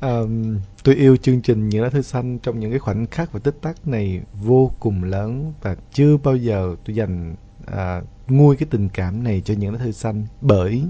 um, 0.00 0.58
tôi 0.84 0.94
yêu 0.94 1.16
chương 1.16 1.40
trình 1.40 1.68
những 1.68 1.82
lá 1.82 1.90
thư 1.90 2.02
xanh 2.02 2.38
trong 2.38 2.60
những 2.60 2.70
cái 2.70 2.78
khoảnh 2.78 3.06
khắc 3.06 3.32
và 3.32 3.40
tích 3.40 3.58
tắc 3.62 3.88
này 3.88 4.20
vô 4.42 4.70
cùng 4.80 5.04
lớn 5.04 5.52
và 5.62 5.76
chưa 5.92 6.16
bao 6.16 6.36
giờ 6.36 6.76
tôi 6.84 6.96
dành 6.96 7.34
uh, 7.70 8.04
nguôi 8.28 8.56
cái 8.56 8.66
tình 8.70 8.88
cảm 8.88 9.22
này 9.22 9.42
cho 9.44 9.54
những 9.54 9.72
lá 9.72 9.78
thư 9.78 9.92
xanh 9.92 10.26
bởi 10.40 10.84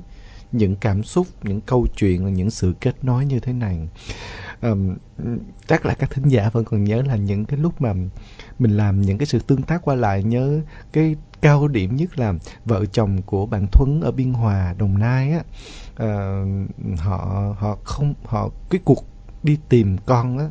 những 0.52 0.76
cảm 0.76 1.02
xúc 1.02 1.26
những 1.42 1.60
câu 1.60 1.86
chuyện 1.96 2.34
những 2.34 2.50
sự 2.50 2.74
kết 2.80 3.04
nối 3.04 3.24
như 3.24 3.40
thế 3.40 3.52
này. 3.52 3.88
Um, 4.62 4.96
chắc 5.66 5.86
là 5.86 5.94
các 5.94 6.10
thính 6.10 6.28
giả 6.28 6.50
vẫn 6.52 6.64
còn 6.64 6.84
nhớ 6.84 7.02
là 7.02 7.16
những 7.16 7.44
cái 7.44 7.58
lúc 7.58 7.80
mà 7.80 7.94
mình 8.58 8.76
làm 8.76 9.00
những 9.02 9.18
cái 9.18 9.26
sự 9.26 9.38
tương 9.38 9.62
tác 9.62 9.82
qua 9.82 9.94
lại 9.94 10.22
nhớ 10.22 10.60
cái 10.92 11.16
cao 11.40 11.68
điểm 11.68 11.96
nhất 11.96 12.18
là 12.18 12.34
vợ 12.64 12.84
chồng 12.86 13.22
của 13.22 13.46
bạn 13.46 13.66
Thuấn 13.72 14.00
ở 14.00 14.10
Biên 14.10 14.32
Hòa 14.32 14.74
Đồng 14.78 14.98
Nai 14.98 15.32
á 15.32 15.42
uh, 16.02 16.98
họ 16.98 17.54
họ 17.58 17.78
không 17.84 18.14
họ 18.24 18.48
cái 18.70 18.80
cuộc 18.84 19.04
đi 19.42 19.58
tìm 19.68 19.96
con 20.06 20.38
á 20.38 20.48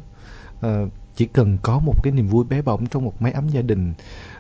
uh, 0.68 0.92
chỉ 1.16 1.26
cần 1.26 1.58
có 1.62 1.80
một 1.80 2.04
cái 2.04 2.14
niềm 2.14 2.28
vui 2.28 2.46
bé 2.46 2.62
bỏng 2.62 2.86
trong 2.86 3.06
một 3.06 3.22
mái 3.22 3.32
ấm 3.32 3.50
gia 3.50 3.62
đình 3.62 3.94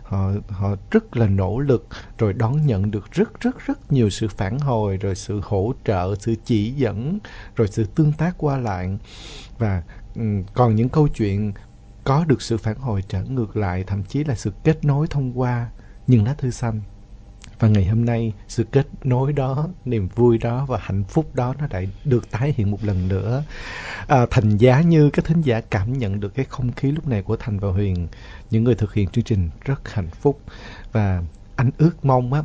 họ 0.08 0.32
họ 0.50 0.76
rất 0.92 1.18
là 1.18 1.28
nỗ 1.28 1.60
lực 1.60 1.88
rồi 2.18 2.34
đón 2.34 2.66
nhận 2.66 2.92
được 2.92 3.12
rất 3.12 3.40
rất 3.40 3.66
rất 3.66 3.92
nhiều 3.92 4.10
sự 4.10 4.28
phản 4.28 4.60
hồi 4.60 4.98
rồi 4.98 5.16
sự 5.16 5.42
hỗ 5.44 5.74
trợ 5.86 6.16
sự 6.20 6.36
chỉ 6.46 6.72
dẫn 6.72 7.20
rồi 7.56 7.68
sự 7.68 7.84
tương 7.84 8.14
tác 8.14 8.36
qua 8.38 8.58
lại. 8.58 8.98
Và 9.58 9.84
um, 10.16 10.44
còn 10.54 10.76
những 10.76 10.90
câu 10.90 11.08
chuyện 11.08 11.52
có 12.04 12.26
được 12.26 12.42
sự 12.42 12.58
phản 12.58 12.78
hồi 12.78 13.04
trở 13.08 13.24
ngược 13.24 13.58
lại 13.58 13.84
thậm 13.88 14.04
chí 14.04 14.24
là 14.24 14.36
sự 14.36 14.52
kết 14.64 14.86
nối 14.86 15.08
thông 15.08 15.40
qua 15.40 15.70
những 16.08 16.26
lá 16.26 16.34
thư 16.34 16.52
xanh 16.52 16.82
và 17.60 17.68
ngày 17.68 17.86
hôm 17.86 18.06
nay 18.06 18.34
sự 18.48 18.64
kết 18.64 18.88
nối 19.04 19.34
đó 19.34 19.68
niềm 19.86 20.08
vui 20.16 20.38
đó 20.38 20.66
và 20.66 20.80
hạnh 20.82 21.04
phúc 21.04 21.36
đó 21.36 21.54
nó 21.60 21.68
lại 21.70 21.90
được 22.06 22.32
tái 22.32 22.54
hiện 22.58 22.72
một 22.72 22.84
lần 22.84 23.08
nữa. 23.08 23.44
À, 24.08 24.26
thành 24.32 24.58
giá 24.58 24.82
như 24.82 25.10
các 25.10 25.26
thính 25.26 25.42
giả 25.42 25.62
cảm 25.62 25.98
nhận 25.98 26.20
được 26.20 26.36
cái 26.36 26.46
không 26.50 26.72
khí 26.72 26.92
lúc 26.92 27.08
này 27.08 27.22
của 27.22 27.38
thành 27.38 27.60
và 27.60 27.72
huyền 27.72 28.08
những 28.52 28.64
người 28.64 28.76
thực 28.76 28.94
hiện 28.94 29.10
chương 29.10 29.24
trình 29.24 29.50
rất 29.66 29.94
hạnh 29.94 30.10
phúc. 30.10 30.42
Và 30.92 31.24
anh 31.56 31.72
ước 31.78 32.06
mong 32.06 32.34
á 32.34 32.44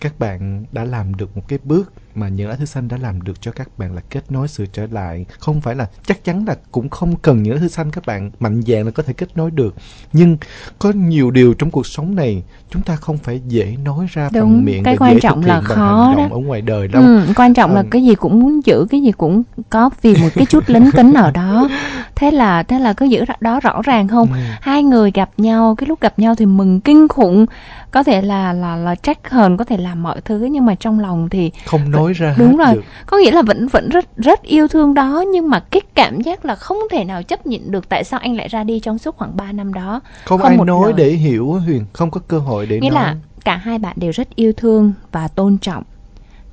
các 0.00 0.18
bạn 0.18 0.64
đã 0.72 0.84
làm 0.84 1.14
được 1.14 1.36
một 1.36 1.42
cái 1.48 1.58
bước 1.64 1.92
mà 2.14 2.28
những 2.28 2.48
lá 2.48 2.54
thư 2.56 2.64
xanh 2.64 2.88
đã 2.88 2.96
làm 2.96 3.22
được 3.22 3.40
cho 3.40 3.50
các 3.52 3.78
bạn 3.78 3.94
là 3.94 4.00
kết 4.10 4.32
nối 4.32 4.48
sự 4.48 4.66
trở 4.72 4.86
lại 4.90 5.24
không 5.38 5.60
phải 5.60 5.74
là 5.74 5.86
chắc 6.06 6.24
chắn 6.24 6.44
là 6.46 6.56
cũng 6.72 6.88
không 6.88 7.16
cần 7.16 7.42
những 7.42 7.54
lá 7.54 7.60
thư 7.60 7.68
xanh 7.68 7.90
các 7.90 8.06
bạn 8.06 8.30
mạnh 8.40 8.62
dạn 8.66 8.84
là 8.84 8.90
có 8.90 9.02
thể 9.02 9.12
kết 9.12 9.36
nối 9.36 9.50
được 9.50 9.74
nhưng 10.12 10.36
có 10.78 10.92
nhiều 10.96 11.30
điều 11.30 11.54
trong 11.54 11.70
cuộc 11.70 11.86
sống 11.86 12.14
này 12.14 12.42
chúng 12.70 12.82
ta 12.82 12.96
không 12.96 13.18
phải 13.18 13.40
dễ 13.48 13.76
nói 13.84 14.06
ra 14.10 14.28
Đúng, 14.32 14.42
bằng 14.42 14.64
miệng 14.64 14.82
cái 14.82 14.96
quan 14.96 15.20
trọng 15.20 15.44
là 15.44 15.60
khó 15.60 16.14
đó. 16.16 16.28
ở 16.30 16.38
ngoài 16.38 16.60
đời 16.62 16.88
đâu 16.88 17.02
Ừ, 17.02 17.26
quan 17.36 17.54
trọng 17.54 17.74
là 17.74 17.80
Ừ. 17.80 17.86
cái 17.90 18.04
gì 18.04 18.14
cũng 18.14 18.40
muốn 18.40 18.60
giữ 18.64 18.86
cái 18.90 19.02
gì 19.02 19.12
cũng 19.12 19.42
có 19.70 19.90
vì 20.02 20.14
một 20.16 20.28
cái 20.34 20.46
chút 20.46 20.64
lính 20.66 20.90
tính 20.92 21.14
ở 21.14 21.30
đó 21.30 21.68
thế 22.16 22.30
là 22.30 22.62
thế 22.62 22.78
là 22.78 22.92
cứ 22.92 23.06
giữ 23.06 23.24
đó 23.40 23.60
rõ 23.60 23.82
ràng 23.82 24.08
không 24.08 24.28
Ừ. 24.32 24.38
hai 24.60 24.82
người 24.82 25.10
gặp 25.14 25.30
nhau 25.36 25.74
cái 25.78 25.86
lúc 25.88 26.00
gặp 26.00 26.18
nhau 26.18 26.34
thì 26.34 26.46
mừng 26.46 26.80
kinh 26.80 27.08
khủng 27.08 27.46
có 27.90 28.02
thể 28.02 28.22
là 28.22 28.52
là 28.52 28.76
là 28.76 28.94
trách 28.94 29.30
hờn 29.30 29.56
có 29.56 29.64
thể 29.64 29.76
làm 29.76 30.02
mọi 30.02 30.20
thứ 30.20 30.48
nhưng 30.50 30.66
mà 30.66 30.74
trong 30.74 31.00
lòng 31.00 31.28
thì 31.28 31.50
không 31.66 31.90
nói 31.90 32.03
ra 32.12 32.34
đúng 32.38 32.56
rồi. 32.56 32.74
được. 32.74 32.82
Có 33.06 33.16
nghĩa 33.18 33.30
là 33.30 33.42
vẫn 33.42 33.68
vẫn 33.68 33.88
rất 33.88 34.16
rất 34.16 34.42
yêu 34.42 34.68
thương 34.68 34.94
đó 34.94 35.24
nhưng 35.32 35.50
mà 35.50 35.60
cái 35.60 35.80
cảm 35.94 36.20
giác 36.20 36.44
là 36.44 36.54
không 36.54 36.78
thể 36.90 37.04
nào 37.04 37.22
chấp 37.22 37.46
nhận 37.46 37.70
được 37.70 37.88
tại 37.88 38.04
sao 38.04 38.20
anh 38.20 38.36
lại 38.36 38.48
ra 38.48 38.64
đi 38.64 38.80
trong 38.80 38.98
suốt 38.98 39.16
khoảng 39.16 39.36
3 39.36 39.52
năm 39.52 39.74
đó. 39.74 40.00
Không, 40.24 40.38
Không 40.40 40.48
ai 40.48 40.56
một 40.56 40.64
nói 40.64 40.84
lời. 40.84 40.92
để 40.96 41.10
hiểu 41.10 41.52
huyền 41.52 41.84
không 41.92 42.10
có 42.10 42.20
cơ 42.28 42.38
hội 42.38 42.66
để 42.66 42.80
nghĩa 42.80 42.90
nói. 42.90 43.02
là 43.04 43.16
cả 43.44 43.56
hai 43.56 43.78
bạn 43.78 43.96
đều 43.98 44.10
rất 44.10 44.36
yêu 44.36 44.52
thương 44.56 44.92
và 45.12 45.28
tôn 45.28 45.58
trọng 45.58 45.82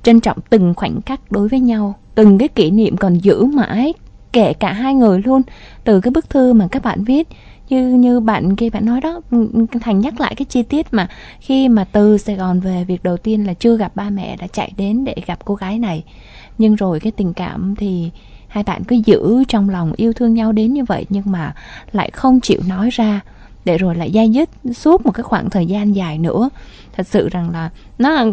trân 0.02 0.20
trọng 0.20 0.38
từng 0.50 0.74
khoảnh 0.76 1.02
khắc 1.06 1.32
đối 1.32 1.48
với 1.48 1.60
nhau 1.60 1.94
từng 2.14 2.38
cái 2.38 2.48
kỷ 2.48 2.70
niệm 2.70 2.96
còn 2.96 3.18
giữ 3.18 3.44
mãi 3.44 3.92
kể 4.32 4.52
cả 4.52 4.72
hai 4.72 4.94
người 4.94 5.22
luôn. 5.24 5.42
Từ 5.84 6.00
cái 6.00 6.10
bức 6.10 6.30
thư 6.30 6.52
mà 6.52 6.68
các 6.70 6.82
bạn 6.82 7.04
viết 7.04 7.28
như 7.68 7.88
như 7.88 8.20
bạn 8.20 8.56
kia 8.56 8.70
bạn 8.70 8.86
nói 8.86 9.00
đó 9.00 9.20
thành 9.80 10.00
nhắc 10.00 10.20
lại 10.20 10.34
cái 10.34 10.44
chi 10.44 10.62
tiết 10.62 10.86
mà 10.90 11.08
khi 11.40 11.68
mà 11.68 11.84
từ 11.92 12.18
sài 12.18 12.36
gòn 12.36 12.60
về, 12.60 12.84
việc 12.84 13.02
đầu 13.02 13.16
tiên 13.16 13.46
là 13.46 13.54
chưa 13.54 13.76
gặp 13.76 13.96
ba 13.96 14.10
mẹ 14.10 14.36
đã 14.36 14.46
chạy 14.46 14.72
đến 14.76 15.04
để 15.04 15.14
gặp 15.26 15.38
cô 15.44 15.54
gái 15.54 15.78
này. 15.78 16.04
Nhưng 16.58 16.74
rồi 16.74 17.00
cái 17.00 17.12
tình 17.12 17.32
cảm 17.32 17.74
thì 17.78 18.10
hai 18.48 18.64
bạn 18.64 18.84
cứ 18.84 18.96
giữ 18.96 19.44
trong 19.48 19.70
lòng 19.70 19.92
yêu 19.96 20.12
thương 20.12 20.34
nhau 20.34 20.52
đến 20.52 20.72
như 20.72 20.84
vậy 20.84 21.06
nhưng 21.08 21.24
mà 21.26 21.54
lại 21.92 22.10
không 22.12 22.40
chịu 22.40 22.60
nói 22.68 22.90
ra, 22.90 23.20
để 23.64 23.78
rồi 23.78 23.94
lại 23.94 24.10
dai 24.14 24.30
dứt 24.30 24.50
suốt 24.74 25.06
một 25.06 25.12
cái 25.12 25.22
khoảng 25.22 25.50
thời 25.50 25.66
gian 25.66 25.92
dài 25.92 26.18
nữa. 26.18 26.50
Thật 26.96 27.06
sự 27.06 27.28
rằng 27.28 27.50
là 27.50 27.70
nó 27.98 28.24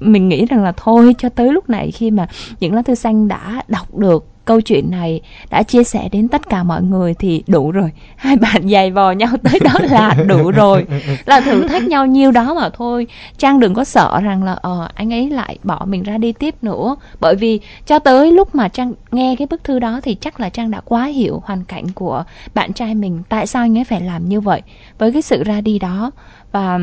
mình 0.00 0.28
nghĩ 0.28 0.46
rằng 0.46 0.62
là 0.62 0.72
thôi 0.76 1.14
cho 1.18 1.28
tới 1.28 1.52
lúc 1.52 1.70
này 1.70 1.90
khi 1.90 2.10
mà 2.10 2.28
những 2.60 2.74
lá 2.74 2.82
thư 2.82 2.94
xanh 2.94 3.28
đã 3.28 3.62
đọc 3.68 3.98
được 3.98 4.26
câu 4.44 4.60
chuyện 4.60 4.90
này 4.90 5.20
đã 5.50 5.62
chia 5.62 5.84
sẻ 5.84 6.08
đến 6.12 6.28
tất 6.28 6.48
cả 6.48 6.62
mọi 6.62 6.82
người 6.82 7.14
thì 7.14 7.42
đủ 7.46 7.70
rồi. 7.70 7.90
Hai 8.16 8.36
bạn 8.36 8.68
giày 8.68 8.90
vò 8.90 9.12
nhau 9.12 9.28
tới 9.42 9.60
đó 9.64 9.72
là 9.90 10.14
đủ 10.26 10.50
rồi. 10.50 10.86
Là 11.26 11.40
thử 11.40 11.68
thách 11.68 11.82
nhau 11.82 12.06
nhiêu 12.06 12.32
đó 12.32 12.54
mà 12.54 12.70
thôi. 12.70 13.06
Trang 13.38 13.60
đừng 13.60 13.74
có 13.74 13.84
sợ 13.84 14.20
rằng 14.22 14.42
là 14.42 14.52
ờ 14.52 14.88
anh 14.94 15.12
ấy 15.12 15.30
lại 15.30 15.58
bỏ 15.62 15.84
mình 15.84 16.02
ra 16.02 16.18
đi 16.18 16.32
tiếp 16.32 16.54
nữa. 16.62 16.96
Bởi 17.20 17.36
vì 17.36 17.60
cho 17.86 17.98
tới 17.98 18.32
lúc 18.32 18.54
mà 18.54 18.68
trang 18.68 18.92
nghe 19.10 19.36
cái 19.38 19.46
bức 19.50 19.64
thư 19.64 19.78
đó 19.78 20.00
thì 20.02 20.14
chắc 20.14 20.40
là 20.40 20.48
trang 20.48 20.70
đã 20.70 20.80
quá 20.84 21.04
hiểu 21.04 21.42
hoàn 21.44 21.64
cảnh 21.64 21.84
của 21.94 22.24
bạn 22.54 22.72
trai 22.72 22.94
mình 22.94 23.22
tại 23.28 23.46
sao 23.46 23.62
anh 23.62 23.78
ấy 23.78 23.84
phải 23.84 24.00
làm 24.00 24.28
như 24.28 24.40
vậy. 24.40 24.62
Với 24.98 25.12
cái 25.12 25.22
sự 25.22 25.44
ra 25.44 25.60
đi 25.60 25.78
đó 25.78 26.10
và 26.52 26.78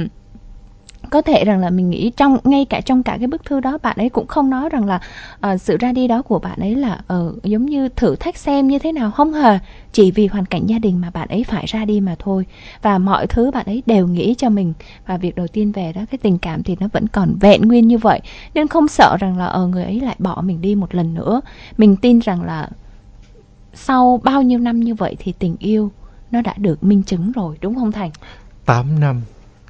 có 1.09 1.21
thể 1.21 1.45
rằng 1.45 1.59
là 1.59 1.69
mình 1.69 1.89
nghĩ 1.89 2.11
trong 2.17 2.37
ngay 2.43 2.65
cả 2.65 2.81
trong 2.81 3.03
cả 3.03 3.15
cái 3.17 3.27
bức 3.27 3.45
thư 3.45 3.59
đó 3.59 3.77
bạn 3.83 3.97
ấy 3.99 4.09
cũng 4.09 4.27
không 4.27 4.49
nói 4.49 4.69
rằng 4.69 4.85
là 4.85 4.99
uh, 5.53 5.61
sự 5.61 5.77
ra 5.77 5.91
đi 5.91 6.07
đó 6.07 6.21
của 6.21 6.39
bạn 6.39 6.59
ấy 6.59 6.75
là 6.75 6.99
uh, 7.13 7.43
giống 7.43 7.65
như 7.65 7.89
thử 7.89 8.15
thách 8.15 8.37
xem 8.37 8.67
như 8.67 8.79
thế 8.79 8.91
nào 8.91 9.11
không 9.11 9.33
hề. 9.33 9.59
Chỉ 9.91 10.11
vì 10.11 10.27
hoàn 10.27 10.45
cảnh 10.45 10.65
gia 10.67 10.79
đình 10.79 11.01
mà 11.01 11.09
bạn 11.09 11.27
ấy 11.27 11.43
phải 11.43 11.65
ra 11.67 11.85
đi 11.85 11.99
mà 11.99 12.15
thôi. 12.19 12.45
Và 12.81 12.97
mọi 12.97 13.27
thứ 13.27 13.51
bạn 13.51 13.65
ấy 13.65 13.83
đều 13.85 14.07
nghĩ 14.07 14.35
cho 14.37 14.49
mình. 14.49 14.73
Và 15.05 15.17
việc 15.17 15.35
đầu 15.35 15.47
tiên 15.47 15.71
về 15.71 15.93
đó 15.93 16.01
cái 16.11 16.17
tình 16.17 16.37
cảm 16.37 16.63
thì 16.63 16.77
nó 16.79 16.87
vẫn 16.93 17.07
còn 17.07 17.35
vẹn 17.39 17.61
nguyên 17.61 17.87
như 17.87 17.97
vậy. 17.97 18.21
Nên 18.53 18.67
không 18.67 18.87
sợ 18.87 19.17
rằng 19.19 19.37
là 19.37 19.45
ờ 19.45 19.67
người 19.67 19.83
ấy 19.83 19.99
lại 19.99 20.15
bỏ 20.19 20.41
mình 20.41 20.61
đi 20.61 20.75
một 20.75 20.95
lần 20.95 21.13
nữa. 21.13 21.41
Mình 21.77 21.95
tin 21.95 22.19
rằng 22.19 22.43
là 22.43 22.69
sau 23.73 24.19
bao 24.23 24.41
nhiêu 24.41 24.59
năm 24.59 24.79
như 24.79 24.95
vậy 24.95 25.15
thì 25.19 25.33
tình 25.39 25.55
yêu 25.59 25.91
nó 26.31 26.41
đã 26.41 26.53
được 26.57 26.83
minh 26.83 27.03
chứng 27.03 27.31
rồi 27.31 27.57
đúng 27.61 27.75
không 27.75 27.91
thành? 27.91 28.11
8 28.65 28.99
năm 28.99 29.21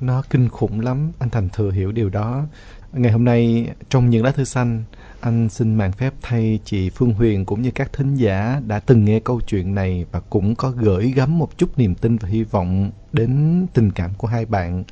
nó 0.02 0.24
kinh 0.30 0.50
khủng 0.50 0.80
lắm. 0.80 1.12
Anh 1.20 1.30
thành 1.30 1.50
thừa 1.50 1.72
hiểu 1.72 1.92
điều 1.92 2.10
đó. 2.10 2.46
Ngày 2.94 3.12
hôm 3.12 3.26
nay, 3.26 3.70
trong 3.90 4.10
những 4.10 4.24
lá 4.24 4.32
thư 4.32 4.44
xanh, 4.44 4.84
anh 5.20 5.50
xin 5.50 5.76
mạn 5.76 5.92
phép 5.92 6.14
thay 6.22 6.60
chị 6.66 6.90
Phương 6.90 7.14
Huyền 7.14 7.46
cũng 7.46 7.62
như 7.62 7.72
các 7.72 7.94
thính 7.94 8.16
giả 8.16 8.62
đã 8.68 8.80
từng 8.80 9.06
nghe 9.06 9.20
câu 9.20 9.42
chuyện 9.48 9.76
này 9.76 10.06
và 10.12 10.20
cũng 10.20 10.56
có 10.56 10.72
gửi 10.72 11.12
gắm 11.12 11.40
một 11.40 11.58
chút 11.58 11.78
niềm 11.78 11.96
tin 11.96 12.18
và 12.18 12.30
hy 12.30 12.44
vọng 12.44 12.92
đến 13.14 13.66
tình 13.74 13.92
cảm 13.92 14.14
của 14.18 14.28
hai 14.28 14.46
bạn. 14.46 14.84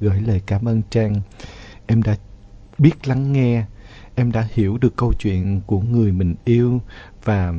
Gửi 0.00 0.20
lời 0.20 0.42
cảm 0.46 0.68
ơn 0.68 0.82
Trang. 0.90 1.14
Em 1.86 2.02
đã 2.02 2.16
biết 2.78 3.08
lắng 3.08 3.32
nghe. 3.32 3.64
Em 4.14 4.32
đã 4.32 4.48
hiểu 4.52 4.78
được 4.78 4.96
câu 4.96 5.12
chuyện 5.18 5.60
của 5.66 5.80
người 5.80 6.12
mình 6.12 6.34
yêu 6.44 6.80
và 7.24 7.52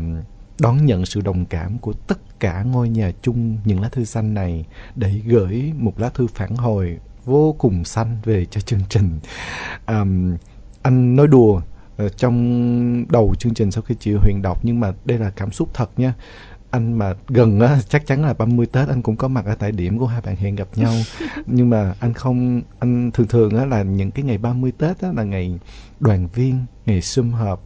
đón 0.59 0.85
nhận 0.85 1.05
sự 1.05 1.21
đồng 1.21 1.45
cảm 1.45 1.77
của 1.77 1.93
tất 1.93 2.39
cả 2.39 2.63
ngôi 2.63 2.89
nhà 2.89 3.11
chung 3.21 3.57
những 3.65 3.81
lá 3.81 3.89
thư 3.89 4.05
xanh 4.05 4.33
này 4.33 4.65
để 4.95 5.21
gửi 5.25 5.73
một 5.77 5.99
lá 5.99 6.09
thư 6.09 6.27
phản 6.27 6.55
hồi 6.55 6.97
vô 7.25 7.55
cùng 7.57 7.83
xanh 7.83 8.17
về 8.23 8.45
cho 8.45 8.61
chương 8.61 8.79
trình. 8.89 9.19
Um, 9.87 10.35
anh 10.81 11.15
nói 11.15 11.27
đùa 11.27 11.61
ờ, 11.97 12.09
trong 12.09 13.05
đầu 13.09 13.35
chương 13.39 13.53
trình 13.53 13.71
sau 13.71 13.83
khi 13.83 13.95
chị 13.99 14.13
Huyền 14.13 14.41
đọc 14.41 14.59
nhưng 14.63 14.79
mà 14.79 14.93
đây 15.05 15.17
là 15.17 15.29
cảm 15.29 15.51
xúc 15.51 15.69
thật 15.73 15.89
nha. 15.97 16.13
Anh 16.71 16.93
mà 16.93 17.13
gần 17.27 17.59
á 17.59 17.79
chắc 17.89 18.07
chắn 18.07 18.25
là 18.25 18.33
30 18.33 18.65
Tết 18.65 18.89
anh 18.89 19.01
cũng 19.01 19.15
có 19.15 19.27
mặt 19.27 19.45
ở 19.45 19.55
tại 19.55 19.71
điểm 19.71 19.99
của 19.99 20.07
hai 20.07 20.21
bạn 20.21 20.35
hẹn 20.35 20.55
gặp 20.55 20.67
nhau. 20.75 20.93
nhưng 21.45 21.69
mà 21.69 21.93
anh 21.99 22.13
không 22.13 22.61
anh 22.79 23.11
thường 23.11 23.27
thường 23.27 23.57
á 23.57 23.65
là 23.65 23.83
những 23.83 24.11
cái 24.11 24.25
ngày 24.25 24.37
30 24.37 24.71
Tết 24.77 25.01
á 25.01 25.11
là 25.15 25.23
ngày 25.23 25.59
đoàn 25.99 26.27
viên, 26.33 26.65
ngày 26.85 27.01
sum 27.01 27.31
họp 27.31 27.63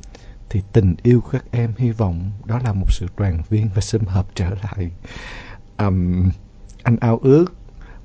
thì 0.50 0.62
tình 0.74 0.96
yêu 1.04 1.22
của 1.22 1.30
các 1.32 1.46
em 1.52 1.74
hy 1.78 1.92
vọng 1.92 2.32
đó 2.46 2.60
là 2.64 2.74
một 2.74 2.88
sự 2.90 3.08
đoàn 3.18 3.42
viên 3.50 3.70
và 3.76 3.82
sum 3.82 4.04
họp 4.06 4.36
trở 4.36 4.50
lại. 4.50 4.92
Um, 5.78 6.30
anh 6.84 6.98
ao 7.02 7.20
ước 7.24 7.46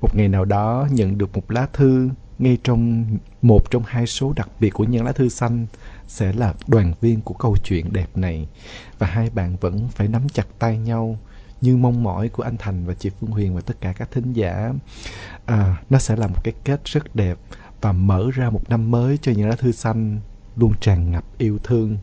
một 0.01 0.15
ngày 0.15 0.27
nào 0.27 0.45
đó 0.45 0.87
nhận 0.91 1.17
được 1.17 1.33
một 1.33 1.51
lá 1.51 1.67
thư 1.73 2.09
ngay 2.39 2.57
trong 2.63 3.05
một 3.41 3.71
trong 3.71 3.83
hai 3.85 4.07
số 4.07 4.33
đặc 4.35 4.49
biệt 4.59 4.69
của 4.69 4.83
những 4.83 5.05
lá 5.05 5.11
thư 5.11 5.29
xanh 5.29 5.65
sẽ 6.07 6.33
là 6.33 6.53
đoàn 6.67 6.93
viên 7.01 7.21
của 7.21 7.33
câu 7.33 7.55
chuyện 7.63 7.93
đẹp 7.93 8.17
này. 8.17 8.47
Và 8.99 9.07
hai 9.07 9.29
bạn 9.29 9.55
vẫn 9.55 9.87
phải 9.89 10.07
nắm 10.07 10.29
chặt 10.29 10.47
tay 10.59 10.77
nhau 10.77 11.19
như 11.61 11.77
mong 11.77 12.03
mỏi 12.03 12.29
của 12.29 12.43
anh 12.43 12.57
Thành 12.57 12.85
và 12.85 12.93
chị 12.93 13.09
Phương 13.19 13.31
Huyền 13.31 13.55
và 13.55 13.61
tất 13.61 13.81
cả 13.81 13.93
các 13.93 14.11
thính 14.11 14.33
giả. 14.33 14.73
À, 15.45 15.81
nó 15.89 15.99
sẽ 15.99 16.15
là 16.15 16.27
một 16.27 16.43
cái 16.43 16.53
kết 16.63 16.85
rất 16.85 17.15
đẹp 17.15 17.37
và 17.81 17.91
mở 17.91 18.29
ra 18.33 18.49
một 18.49 18.69
năm 18.69 18.91
mới 18.91 19.17
cho 19.17 19.31
những 19.31 19.49
lá 19.49 19.55
thư 19.55 19.71
xanh 19.71 20.19
luôn 20.57 20.73
tràn 20.81 21.11
ngập 21.11 21.23
yêu 21.37 21.57
thương 21.63 21.97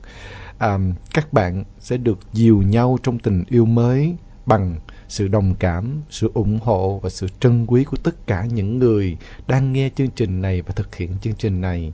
à, 0.58 0.78
các 1.14 1.32
bạn 1.32 1.64
sẽ 1.80 1.96
được 1.96 2.18
dìu 2.32 2.62
nhau 2.62 2.98
trong 3.02 3.18
tình 3.18 3.44
yêu 3.48 3.64
mới 3.64 4.16
bằng 4.46 4.76
sự 5.08 5.28
đồng 5.28 5.54
cảm, 5.54 6.02
sự 6.10 6.30
ủng 6.34 6.58
hộ 6.62 7.00
và 7.02 7.10
sự 7.10 7.26
trân 7.40 7.66
quý 7.66 7.84
của 7.84 7.96
tất 7.96 8.26
cả 8.26 8.44
những 8.44 8.78
người 8.78 9.16
đang 9.46 9.72
nghe 9.72 9.90
chương 9.96 10.10
trình 10.10 10.42
này 10.42 10.62
và 10.62 10.72
thực 10.76 10.94
hiện 10.94 11.10
chương 11.22 11.34
trình 11.34 11.60
này. 11.60 11.92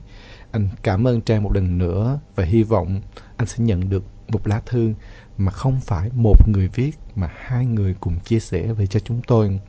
Anh 0.51 0.69
cảm 0.83 1.07
ơn 1.07 1.21
Trang 1.21 1.43
một 1.43 1.53
lần 1.53 1.77
nữa 1.77 2.19
và 2.35 2.43
hy 2.43 2.63
vọng 2.63 3.01
anh 3.37 3.47
sẽ 3.47 3.63
nhận 3.63 3.89
được 3.89 4.03
một 4.27 4.47
lá 4.47 4.61
thư 4.65 4.93
mà 5.37 5.51
không 5.51 5.79
phải 5.81 6.09
một 6.13 6.49
người 6.49 6.69
viết 6.73 6.91
mà 7.15 7.29
hai 7.35 7.65
người 7.65 7.95
cùng 7.99 8.19
chia 8.19 8.39
sẻ 8.39 8.73
về 8.73 8.87
cho 8.87 8.99
chúng 8.99 9.21
tôi. 9.27 9.59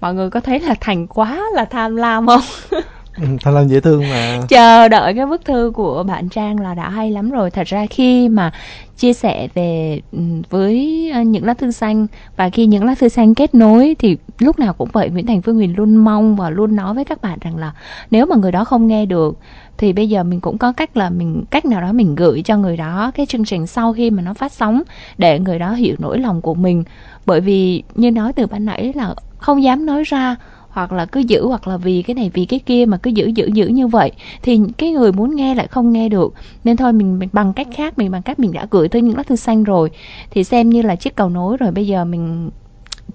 Mọi 0.00 0.14
người 0.14 0.30
có 0.30 0.40
thấy 0.40 0.60
là 0.60 0.74
Thành 0.80 1.06
quá 1.06 1.42
là 1.54 1.64
tham 1.64 1.96
lam 1.96 2.26
không? 2.26 2.42
Ừ, 3.16 3.24
Thanh 3.40 3.54
Lâm 3.54 3.68
dễ 3.68 3.80
thương 3.80 4.00
mà. 4.10 4.40
Chờ 4.48 4.88
đợi 4.88 5.14
cái 5.14 5.26
bức 5.26 5.44
thư 5.44 5.72
của 5.74 6.02
bạn 6.02 6.28
Trang 6.28 6.60
là 6.60 6.74
đã 6.74 6.88
hay 6.88 7.10
lắm 7.10 7.30
rồi. 7.30 7.50
Thật 7.50 7.66
ra 7.66 7.86
khi 7.90 8.28
mà 8.28 8.52
chia 8.96 9.12
sẻ 9.12 9.48
về 9.54 10.00
ừ, 10.12 10.18
với 10.50 11.10
ờ, 11.14 11.20
những 11.20 11.44
lá 11.44 11.54
thư 11.54 11.70
xanh 11.70 12.06
và 12.36 12.50
khi 12.50 12.66
những 12.66 12.84
lá 12.84 12.94
thư 12.94 13.08
xanh 13.08 13.34
kết 13.34 13.54
nối 13.54 13.96
thì 13.98 14.16
lúc 14.38 14.58
nào 14.58 14.72
cũng 14.72 14.88
vậy 14.92 15.10
Nguyễn 15.10 15.26
Thành 15.26 15.42
Phương 15.42 15.56
Huyền 15.56 15.76
luôn 15.76 15.96
mong 15.96 16.36
và 16.36 16.50
luôn 16.50 16.76
nói 16.76 16.94
với 16.94 17.04
các 17.04 17.22
bạn 17.22 17.38
rằng 17.40 17.56
là 17.56 17.72
nếu 18.10 18.26
mà 18.26 18.36
người 18.36 18.52
đó 18.52 18.64
không 18.64 18.86
nghe 18.86 19.06
được 19.06 19.38
thì 19.78 19.92
bây 19.92 20.08
giờ 20.08 20.22
mình 20.24 20.40
cũng 20.40 20.58
có 20.58 20.72
cách 20.72 20.96
là 20.96 21.10
mình 21.10 21.44
cách 21.50 21.64
nào 21.64 21.80
đó 21.80 21.92
mình 21.92 22.14
gửi 22.14 22.42
cho 22.42 22.56
người 22.56 22.76
đó 22.76 23.10
cái 23.14 23.26
chương 23.26 23.44
trình 23.44 23.66
sau 23.66 23.92
khi 23.92 24.10
mà 24.10 24.22
nó 24.22 24.34
phát 24.34 24.52
sóng 24.52 24.82
để 25.18 25.38
người 25.38 25.58
đó 25.58 25.72
hiểu 25.72 25.96
nỗi 25.98 26.18
lòng 26.18 26.40
của 26.40 26.54
mình. 26.54 26.84
Bởi 27.26 27.40
vì 27.40 27.82
như 27.94 28.10
nói 28.10 28.32
từ 28.32 28.46
ban 28.46 28.64
nãy 28.64 28.92
là 28.94 29.14
không 29.38 29.62
dám 29.62 29.86
nói 29.86 30.04
ra 30.04 30.36
hoặc 30.72 30.92
là 30.92 31.06
cứ 31.06 31.20
giữ 31.20 31.46
hoặc 31.46 31.68
là 31.68 31.76
vì 31.76 32.02
cái 32.02 32.14
này 32.14 32.30
vì 32.34 32.44
cái 32.44 32.58
kia 32.58 32.84
mà 32.86 32.96
cứ 32.96 33.10
giữ 33.10 33.26
giữ 33.26 33.50
giữ 33.54 33.66
như 33.66 33.86
vậy 33.86 34.12
thì 34.42 34.60
cái 34.78 34.90
người 34.90 35.12
muốn 35.12 35.36
nghe 35.36 35.54
lại 35.54 35.66
không 35.66 35.92
nghe 35.92 36.08
được. 36.08 36.34
Nên 36.64 36.76
thôi 36.76 36.92
mình, 36.92 37.18
mình 37.18 37.28
bằng 37.32 37.52
cách 37.52 37.68
khác 37.74 37.98
mình 37.98 38.10
bằng 38.10 38.22
cách 38.22 38.38
mình 38.38 38.52
đã 38.52 38.66
gửi 38.70 38.88
tới 38.88 39.02
những 39.02 39.16
lá 39.16 39.22
thư 39.22 39.36
xanh 39.36 39.64
rồi 39.64 39.90
thì 40.30 40.44
xem 40.44 40.70
như 40.70 40.82
là 40.82 40.96
chiếc 40.96 41.16
cầu 41.16 41.28
nối 41.28 41.56
rồi 41.56 41.70
bây 41.70 41.86
giờ 41.86 42.04
mình 42.04 42.50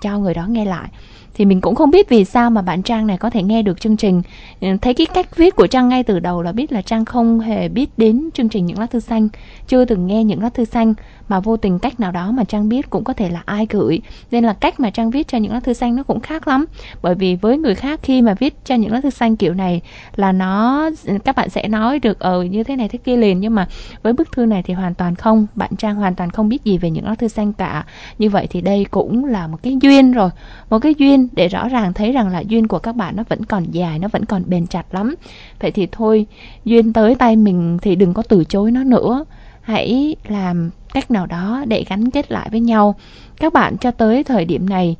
cho 0.02 0.20
người 0.20 0.34
đó 0.34 0.46
nghe 0.50 0.66
lại 0.66 0.90
thì 1.38 1.46
mình 1.46 1.62
cũng 1.62 1.76
không 1.76 1.92
biết 1.92 2.10
vì 2.10 2.26
sao 2.26 2.50
mà 2.50 2.62
bạn 2.62 2.84
Trang 2.84 3.08
này 3.08 3.18
có 3.18 3.30
thể 3.30 3.44
nghe 3.44 3.62
được 3.62 3.82
chương 3.82 3.98
trình. 3.98 4.22
Ừ, 4.62 4.68
thấy 4.82 4.94
cái 4.94 5.08
cách 5.14 5.36
viết 5.36 5.56
của 5.56 5.68
Trang 5.68 5.90
ngay 5.90 6.04
từ 6.04 6.20
đầu 6.20 6.42
là 6.42 6.52
biết 6.52 6.72
là 6.72 6.82
Trang 6.82 7.06
không 7.06 7.40
hề 7.40 7.70
biết 7.70 7.90
đến 7.98 8.30
chương 8.34 8.50
trình 8.50 8.66
những 8.66 8.80
lá 8.80 8.86
thư 8.86 9.00
xanh. 9.00 9.30
Chưa 9.68 9.86
từng 9.86 10.08
nghe 10.08 10.24
những 10.24 10.44
lá 10.44 10.50
thư 10.50 10.66
xanh 10.66 10.94
mà 11.30 11.40
vô 11.40 11.58
tình 11.58 11.80
cách 11.80 12.00
nào 12.00 12.12
đó 12.12 12.32
mà 12.32 12.44
Trang 12.44 12.70
biết 12.70 12.90
cũng 12.90 13.04
có 13.04 13.14
thể 13.14 13.30
là 13.30 13.42
ai 13.46 13.68
gửi. 13.70 14.02
Nên 14.32 14.44
là 14.44 14.54
cách 14.54 14.80
mà 14.80 14.90
Trang 14.90 15.12
viết 15.12 15.28
cho 15.28 15.38
những 15.38 15.54
lá 15.54 15.60
thư 15.60 15.74
xanh 15.74 15.96
nó 15.96 16.04
cũng 16.04 16.20
khác 16.20 16.48
lắm. 16.48 16.66
Bởi 17.02 17.16
vì 17.16 17.36
với 17.36 17.58
người 17.58 17.76
khác 17.76 18.00
khi 18.04 18.22
mà 18.22 18.34
viết 18.34 18.66
cho 18.66 18.76
những 18.76 18.92
lá 18.92 19.02
thư 19.02 19.10
xanh 19.10 19.36
kiểu 19.36 19.54
này 19.54 19.82
là 20.16 20.32
nó, 20.32 20.90
các 21.26 21.36
bạn 21.36 21.50
sẽ 21.50 21.68
nói 21.68 22.00
được 22.00 22.20
ờ 22.20 22.44
như 22.44 22.64
thế 22.64 22.76
này 22.76 22.90
thế 22.90 23.00
kia 23.04 23.18
liền. 23.18 23.40
Nhưng 23.40 23.56
mà 23.56 23.68
với 24.04 24.14
bức 24.14 24.32
thư 24.32 24.46
này 24.46 24.64
thì 24.64 24.74
hoàn 24.74 24.94
toàn 24.94 25.16
không. 25.16 25.48
Bạn 25.56 25.76
Trang 25.78 25.96
hoàn 25.96 26.16
toàn 26.16 26.30
không 26.30 26.50
biết 26.50 26.64
gì 26.64 26.78
về 26.78 26.90
những 26.90 27.06
lá 27.06 27.16
thư 27.16 27.28
xanh 27.28 27.54
cả. 27.54 27.86
Như 28.20 28.30
vậy 28.30 28.48
thì 28.50 28.62
đây 28.62 28.86
cũng 28.92 29.26
là 29.26 29.48
một 29.48 29.58
cái 29.64 29.78
duyên 29.82 30.12
rồi. 30.12 30.30
Một 30.70 30.80
cái 30.80 30.96
duyên 30.98 31.27
để 31.34 31.48
rõ 31.48 31.68
ràng 31.68 31.94
thấy 31.94 32.12
rằng 32.12 32.28
là 32.28 32.40
duyên 32.40 32.68
của 32.68 32.80
các 32.80 32.96
bạn 32.96 33.16
nó 33.16 33.24
vẫn 33.30 33.46
còn 33.46 33.64
dài 33.72 34.00
nó 34.00 34.08
vẫn 34.08 34.26
còn 34.26 34.44
bền 34.46 34.68
chặt 34.68 34.94
lắm. 34.94 35.16
Vậy 35.60 35.72
thì 35.72 35.88
thôi 35.92 36.26
duyên 36.66 36.94
tới 36.94 37.16
tay 37.16 37.36
mình 37.36 37.78
thì 37.82 37.96
đừng 37.96 38.14
có 38.14 38.24
từ 38.30 38.44
chối 38.44 38.72
nó 38.72 38.84
nữa. 38.84 39.26
Hãy 39.62 40.16
làm 40.28 40.70
cách 40.94 41.12
nào 41.12 41.26
đó 41.26 41.64
để 41.68 41.86
gắn 41.90 42.10
kết 42.12 42.32
lại 42.32 42.50
với 42.52 42.60
nhau. 42.60 42.96
Các 43.38 43.54
bạn 43.54 43.78
cho 43.78 43.92
tới 43.92 44.24
thời 44.24 44.46
điểm 44.46 44.70
này 44.70 44.96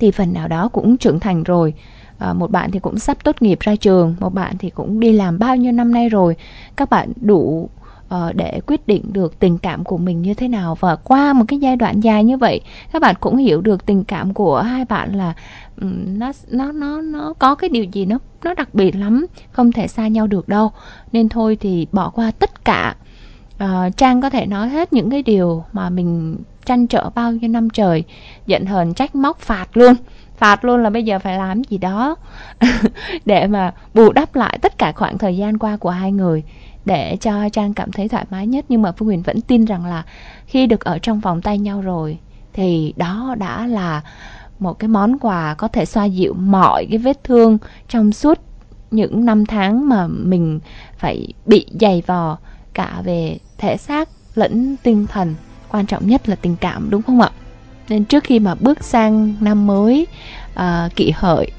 thì 0.00 0.10
phần 0.10 0.32
nào 0.32 0.48
đó 0.48 0.68
cũng 0.68 0.96
trưởng 0.96 1.20
thành 1.20 1.42
rồi. 1.42 1.74
À, 2.18 2.32
một 2.32 2.50
bạn 2.50 2.70
thì 2.70 2.78
cũng 2.78 2.98
sắp 2.98 3.24
tốt 3.24 3.36
nghiệp 3.40 3.60
ra 3.60 3.76
trường 3.76 4.14
một 4.20 4.34
bạn 4.34 4.58
thì 4.58 4.70
cũng 4.70 5.00
đi 5.00 5.12
làm 5.12 5.38
bao 5.38 5.56
nhiêu 5.56 5.72
năm 5.72 5.92
nay 5.92 6.08
rồi. 6.08 6.36
Các 6.76 6.90
bạn 6.90 7.12
đủ 7.20 7.68
uh, 8.14 8.34
để 8.34 8.60
quyết 8.66 8.86
định 8.86 9.02
được 9.12 9.38
tình 9.38 9.58
cảm 9.58 9.84
của 9.84 9.98
mình 9.98 10.22
như 10.22 10.34
thế 10.34 10.48
nào. 10.48 10.76
Và 10.80 10.96
qua 10.96 11.32
một 11.32 11.44
cái 11.48 11.58
giai 11.58 11.76
đoạn 11.76 12.00
dài 12.00 12.24
như 12.24 12.36
vậy 12.36 12.60
các 12.92 13.02
bạn 13.02 13.14
cũng 13.20 13.36
hiểu 13.36 13.60
được 13.60 13.86
tình 13.86 14.04
cảm 14.04 14.34
của 14.34 14.62
hai 14.62 14.84
bạn 14.84 15.14
là 15.14 15.32
Ừ, 15.76 15.86
nó 16.06 16.32
nó 16.48 16.72
nó 16.72 17.00
nó 17.00 17.34
có 17.38 17.54
cái 17.54 17.70
điều 17.70 17.84
gì 17.84 18.06
nó 18.06 18.18
nó 18.44 18.54
đặc 18.54 18.74
biệt 18.74 18.96
lắm 18.96 19.26
không 19.52 19.72
thể 19.72 19.88
xa 19.88 20.08
nhau 20.08 20.26
được 20.26 20.48
đâu. 20.48 20.70
Nên 21.12 21.28
thôi 21.28 21.56
thì 21.60 21.86
bỏ 21.92 22.10
qua 22.10 22.30
tất 22.30 22.64
cả. 22.64 22.96
Uh, 23.64 23.96
trang 23.96 24.20
có 24.22 24.30
thể 24.30 24.46
nói 24.46 24.68
hết 24.68 24.92
những 24.92 25.10
cái 25.10 25.22
điều 25.22 25.64
mà 25.72 25.90
mình 25.90 26.36
tranh 26.64 26.86
trở 26.86 27.10
bao 27.10 27.32
nhiêu 27.32 27.50
năm 27.50 27.70
trời 27.70 28.04
giận 28.46 28.66
hờn 28.66 28.94
trách 28.94 29.14
móc 29.14 29.38
phạt 29.38 29.76
luôn. 29.76 29.94
Phạt 30.36 30.64
luôn 30.64 30.82
là 30.82 30.90
bây 30.90 31.02
giờ 31.04 31.18
phải 31.18 31.38
làm 31.38 31.64
gì 31.64 31.78
đó 31.78 32.16
để 33.24 33.46
mà 33.46 33.74
bù 33.94 34.12
đắp 34.12 34.34
lại 34.34 34.58
tất 34.62 34.78
cả 34.78 34.92
khoảng 34.92 35.18
thời 35.18 35.36
gian 35.36 35.58
qua 35.58 35.76
của 35.76 35.90
hai 35.90 36.12
người 36.12 36.42
để 36.84 37.16
cho 37.20 37.48
trang 37.48 37.74
cảm 37.74 37.92
thấy 37.92 38.08
thoải 38.08 38.24
mái 38.30 38.46
nhất. 38.46 38.64
Nhưng 38.68 38.82
mà 38.82 38.92
phương 38.92 39.06
huyền 39.08 39.22
vẫn 39.22 39.40
tin 39.40 39.64
rằng 39.64 39.86
là 39.86 40.02
khi 40.46 40.66
được 40.66 40.84
ở 40.84 40.98
trong 40.98 41.20
vòng 41.20 41.42
tay 41.42 41.58
nhau 41.58 41.80
rồi 41.80 42.18
thì 42.52 42.94
đó 42.96 43.34
đã 43.38 43.66
là 43.66 44.02
một 44.62 44.78
cái 44.78 44.88
món 44.88 45.18
quà 45.18 45.54
có 45.54 45.68
thể 45.68 45.84
xoa 45.84 46.04
dịu 46.04 46.34
mọi 46.34 46.86
cái 46.90 46.98
vết 46.98 47.24
thương 47.24 47.58
trong 47.88 48.12
suốt 48.12 48.38
những 48.90 49.24
năm 49.24 49.46
tháng 49.46 49.88
mà 49.88 50.06
mình 50.06 50.60
phải 50.98 51.28
bị 51.46 51.66
dày 51.80 52.02
vò 52.06 52.38
cả 52.74 53.02
về 53.04 53.38
thể 53.58 53.76
xác 53.76 54.08
lẫn 54.34 54.76
tinh 54.82 55.06
thần. 55.06 55.34
Quan 55.68 55.86
trọng 55.86 56.06
nhất 56.06 56.28
là 56.28 56.36
tình 56.36 56.56
cảm 56.56 56.90
đúng 56.90 57.02
không 57.02 57.20
ạ? 57.20 57.30
Nên 57.88 58.04
trước 58.04 58.24
khi 58.24 58.38
mà 58.38 58.54
bước 58.54 58.84
sang 58.84 59.34
năm 59.40 59.66
mới 59.66 60.06
uh, 60.54 60.96
kỷ 60.96 61.12
hợi 61.14 61.50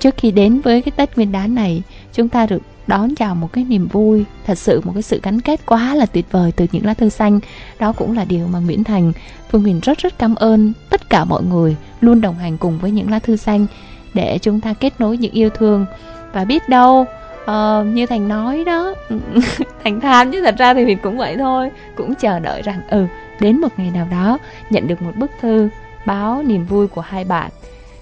trước 0.00 0.14
khi 0.16 0.30
đến 0.30 0.60
với 0.60 0.82
cái 0.82 0.92
tết 0.96 1.16
nguyên 1.16 1.32
đán 1.32 1.54
này 1.54 1.82
chúng 2.12 2.28
ta 2.28 2.46
được 2.46 2.62
đón 2.90 3.14
chào 3.14 3.34
một 3.34 3.52
cái 3.52 3.64
niềm 3.64 3.88
vui 3.88 4.24
thật 4.46 4.58
sự 4.58 4.80
một 4.84 4.92
cái 4.94 5.02
sự 5.02 5.20
gắn 5.22 5.40
kết 5.40 5.66
quá 5.66 5.94
là 5.94 6.06
tuyệt 6.06 6.26
vời 6.30 6.52
từ 6.56 6.66
những 6.72 6.86
lá 6.86 6.94
thư 6.94 7.08
xanh. 7.08 7.40
Đó 7.78 7.92
cũng 7.92 8.16
là 8.16 8.24
điều 8.24 8.46
mà 8.46 8.58
nguyễn 8.58 8.84
thành 8.84 9.12
phương 9.50 9.62
huyền 9.62 9.80
rất 9.82 9.98
rất 9.98 10.18
cảm 10.18 10.34
ơn 10.34 10.72
tất 10.90 11.10
cả 11.10 11.24
mọi 11.24 11.42
người 11.42 11.76
luôn 12.00 12.20
đồng 12.20 12.34
hành 12.34 12.56
cùng 12.56 12.78
với 12.78 12.90
những 12.90 13.10
lá 13.10 13.18
thư 13.18 13.36
xanh 13.36 13.66
để 14.14 14.38
chúng 14.38 14.60
ta 14.60 14.72
kết 14.72 15.00
nối 15.00 15.16
những 15.16 15.32
yêu 15.32 15.50
thương. 15.50 15.86
Và 16.32 16.44
biết 16.44 16.68
đâu 16.68 17.06
uh, 17.42 17.86
như 17.86 18.06
thành 18.06 18.28
nói 18.28 18.64
đó 18.64 18.94
thành 19.84 20.00
tham 20.00 20.32
chứ 20.32 20.40
thật 20.44 20.54
ra 20.58 20.74
thì 20.74 20.84
mình 20.84 20.98
cũng 21.02 21.18
vậy 21.18 21.36
thôi 21.36 21.70
cũng 21.96 22.14
chờ 22.14 22.38
đợi 22.38 22.62
rằng 22.62 22.80
ừ 22.90 23.06
đến 23.40 23.60
một 23.60 23.68
ngày 23.76 23.90
nào 23.90 24.06
đó 24.10 24.38
nhận 24.70 24.86
được 24.88 25.02
một 25.02 25.12
bức 25.16 25.30
thư 25.40 25.68
báo 26.06 26.42
niềm 26.42 26.66
vui 26.66 26.88
của 26.88 27.00
hai 27.00 27.24
bạn 27.24 27.50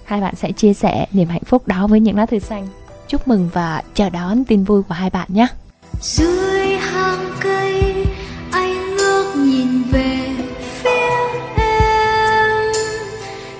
hai 0.05 0.21
bạn 0.21 0.35
sẽ 0.35 0.51
chia 0.51 0.73
sẻ 0.73 1.05
niềm 1.11 1.27
hạnh 1.27 1.43
phúc 1.45 1.67
đó 1.67 1.87
với 1.87 1.99
những 1.99 2.17
lá 2.17 2.25
thư 2.25 2.39
xanh 2.39 2.67
chúc 3.09 3.27
mừng 3.27 3.49
và 3.53 3.83
chờ 3.93 4.09
đón 4.09 4.45
tin 4.45 4.63
vui 4.63 4.83
của 4.83 4.93
hai 4.93 5.09
bạn 5.09 5.27
nhé. 5.31 5.47
Dưới 6.01 6.77
hàng 6.77 7.31
cây, 7.39 8.05
anh 8.51 8.95
ngước 8.95 9.35
nhìn 9.35 9.83
về 9.91 10.29
phía 10.83 11.09
em. 11.57 12.71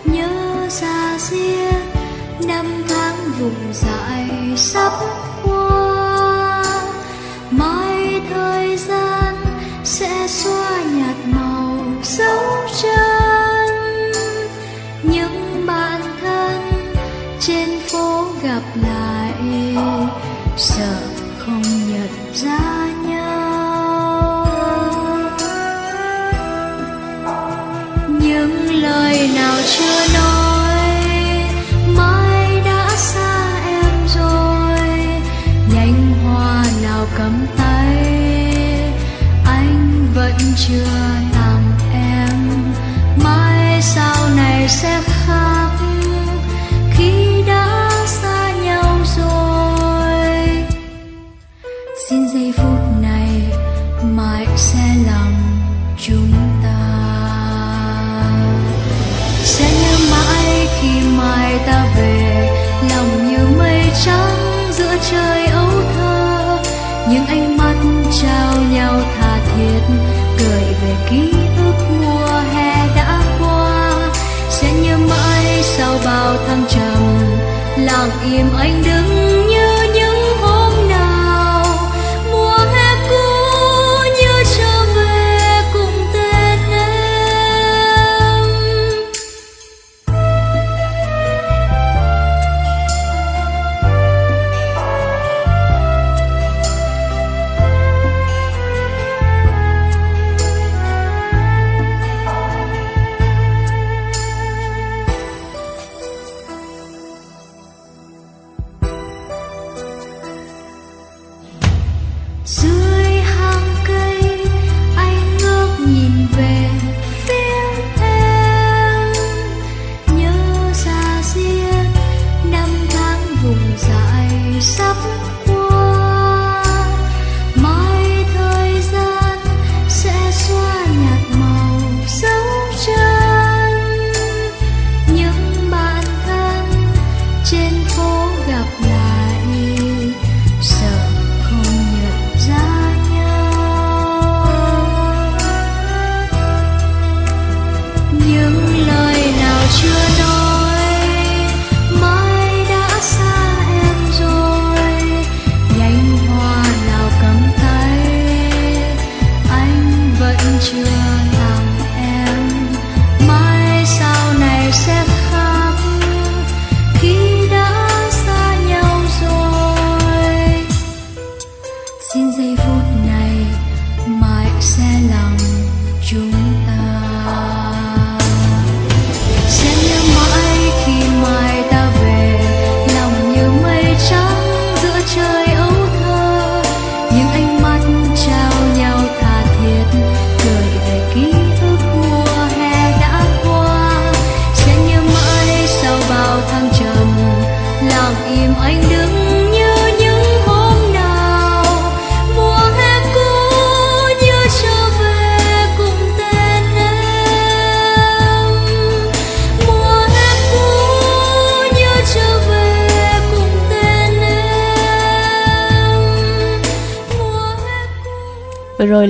Nhớ 0.06 0.68
ra 0.70 1.18
riêng, 1.20 1.90
năm 2.48 2.66
tháng 2.90 3.16
vùng 3.40 3.74
dại 3.74 4.30
sắp 4.56 4.92
qua. 5.44 6.64
Mai 7.52 8.22
thời 8.30 8.78
gian 8.78 9.36
sẽ 9.84 10.28
xóa 10.28 10.84
nhạt 10.94 11.16
màu 11.26 11.78
dấu 12.04 12.68
chân. 12.82 14.12
Những 15.04 15.66
bạn 15.66 16.02
thân 16.22 16.62
trên 17.40 17.70
phố 17.80 18.26
gặp 18.44 18.62
lại 18.76 18.99
sợ 20.60 21.02
không 21.40 21.62
nhận 21.62 22.34
ra 22.34 22.60
nhau. 23.06 24.46
Những 28.22 28.82
lời 28.82 29.30
nào 29.36 29.56
chưa 29.78 30.14
nói 30.14 30.80
mai 31.98 32.62
đã 32.66 32.90
xa 32.98 33.62
em 33.68 34.08
rồi. 34.16 34.80
Nhành 35.74 36.14
hoa 36.24 36.66
nào 36.84 37.06
cầm 37.18 37.48
tay, 37.58 37.96
anh 39.46 40.08
vẫn 40.16 40.34
chưa 40.68 40.98
làm 41.34 41.62
em. 41.94 42.50
Mai 43.24 43.82
sau 43.82 44.30
này 44.36 44.70
sẽ 44.70 45.02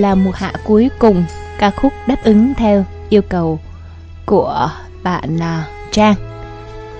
là 0.10 0.16
mùa 0.16 0.32
hạ 0.32 0.53
cuối 0.64 0.89
cùng 0.99 1.26
ca 1.60 1.72
khúc 1.72 1.93
đáp 2.07 2.24
ứng 2.24 2.53
theo 2.57 2.86
yêu 3.10 3.22
cầu 3.22 3.60
của 4.26 4.72
bạn 5.03 5.41
à, 5.41 5.68
Trang. 5.91 6.16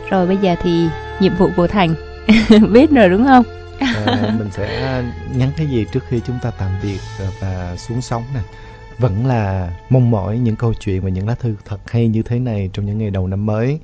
Rồi 0.10 0.28
bây 0.28 0.38
giờ 0.38 0.55
thì 0.62 0.88
nhiệm 1.20 1.36
vụ 1.36 1.49
của 1.55 1.68
Thành 1.68 1.95
biết 2.72 2.91
rồi 2.91 3.10
đúng 3.10 3.26
không? 3.26 3.43
à, 3.80 4.34
mình 4.38 4.49
sẽ 4.51 5.03
nhắn 5.36 5.49
cái 5.57 5.68
gì 5.68 5.86
trước 5.91 6.03
khi 6.07 6.22
chúng 6.28 6.39
ta 6.41 6.51
tạm 6.51 6.72
biệt 6.84 6.99
và 7.41 7.76
xuống 7.78 8.01
sóng 8.01 8.24
nè 8.34 8.41
vẫn 8.97 9.26
là 9.26 9.72
mong 9.89 10.12
mỏi 10.12 10.38
những 10.38 10.55
câu 10.55 10.74
chuyện 10.74 11.01
và 11.01 11.10
những 11.10 11.28
lá 11.28 11.36
thư 11.36 11.55
thật 11.66 11.91
hay 11.91 12.07
như 12.07 12.24
thế 12.24 12.39
này 12.39 12.70
trong 12.74 12.86
những 12.86 12.97
ngày 12.97 13.10
đầu 13.10 13.28
năm 13.28 13.45
mới 13.45 13.80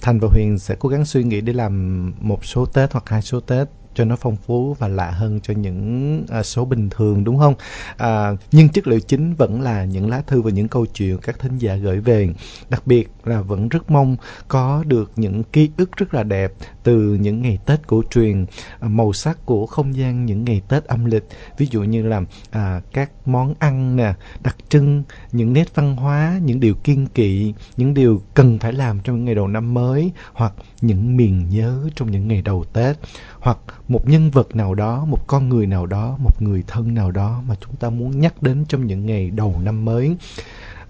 thành 0.00 0.20
và 0.20 0.28
huyền 0.32 0.58
sẽ 0.58 0.74
cố 0.78 0.88
gắng 0.88 1.04
suy 1.04 1.22
nghĩ 1.22 1.40
để 1.40 1.52
làm 1.52 2.12
một 2.20 2.44
số 2.44 2.66
tết 2.66 2.92
hoặc 2.92 3.08
hai 3.08 3.22
số 3.22 3.40
tết 3.40 3.68
cho 3.98 4.04
nó 4.04 4.16
phong 4.16 4.36
phú 4.36 4.76
và 4.78 4.88
lạ 4.88 5.10
hơn 5.10 5.40
cho 5.42 5.54
những 5.54 6.24
à, 6.28 6.42
số 6.42 6.64
bình 6.64 6.90
thường 6.90 7.24
đúng 7.24 7.38
không? 7.38 7.54
À, 7.96 8.30
nhưng 8.52 8.68
chất 8.68 8.86
liệu 8.86 9.00
chính 9.00 9.34
vẫn 9.34 9.60
là 9.60 9.84
những 9.84 10.10
lá 10.10 10.22
thư 10.26 10.42
và 10.42 10.50
những 10.50 10.68
câu 10.68 10.86
chuyện 10.86 11.18
các 11.18 11.38
thính 11.38 11.58
giả 11.58 11.74
gửi 11.74 12.00
về. 12.00 12.28
Đặc 12.68 12.86
biệt 12.86 13.10
là 13.28 13.40
vẫn 13.40 13.68
rất 13.68 13.90
mong 13.90 14.16
có 14.48 14.84
được 14.86 15.12
những 15.16 15.42
ký 15.42 15.70
ức 15.76 15.96
rất 15.96 16.14
là 16.14 16.22
đẹp 16.22 16.52
từ 16.82 17.18
những 17.20 17.42
ngày 17.42 17.58
tết 17.66 17.86
cổ 17.86 18.02
truyền. 18.10 18.46
À, 18.80 18.88
màu 18.88 19.12
sắc 19.12 19.46
của 19.46 19.66
không 19.66 19.96
gian 19.96 20.26
những 20.26 20.44
ngày 20.44 20.62
tết 20.68 20.84
âm 20.84 21.04
lịch 21.04 21.24
ví 21.58 21.68
dụ 21.70 21.82
như 21.82 22.02
là 22.02 22.22
à, 22.50 22.80
các 22.92 23.10
món 23.26 23.54
ăn 23.58 23.96
nè 23.96 24.14
đặc 24.42 24.56
trưng 24.68 25.02
những 25.32 25.52
nét 25.52 25.74
văn 25.74 25.96
hóa 25.96 26.40
những 26.42 26.60
điều 26.60 26.74
kiên 26.74 27.06
kỵ 27.06 27.54
những 27.76 27.94
điều 27.94 28.22
cần 28.34 28.58
phải 28.58 28.72
làm 28.72 29.00
trong 29.00 29.16
những 29.16 29.24
ngày 29.24 29.34
đầu 29.34 29.48
năm 29.48 29.74
mới 29.74 30.12
hoặc 30.32 30.52
những 30.80 31.16
miền 31.16 31.48
nhớ 31.48 31.88
trong 31.94 32.10
những 32.10 32.28
ngày 32.28 32.42
đầu 32.42 32.64
tết 32.72 32.96
hoặc 33.40 33.58
một 33.88 34.08
nhân 34.08 34.30
vật 34.30 34.56
nào 34.56 34.74
đó 34.74 35.04
một 35.04 35.26
con 35.26 35.48
người 35.48 35.66
nào 35.66 35.86
đó 35.86 36.16
một 36.18 36.42
người 36.42 36.64
thân 36.66 36.94
nào 36.94 37.10
đó 37.10 37.42
mà 37.48 37.54
chúng 37.60 37.76
ta 37.76 37.90
muốn 37.90 38.20
nhắc 38.20 38.42
đến 38.42 38.64
trong 38.68 38.86
những 38.86 39.06
ngày 39.06 39.30
đầu 39.30 39.54
năm 39.62 39.84
mới 39.84 40.16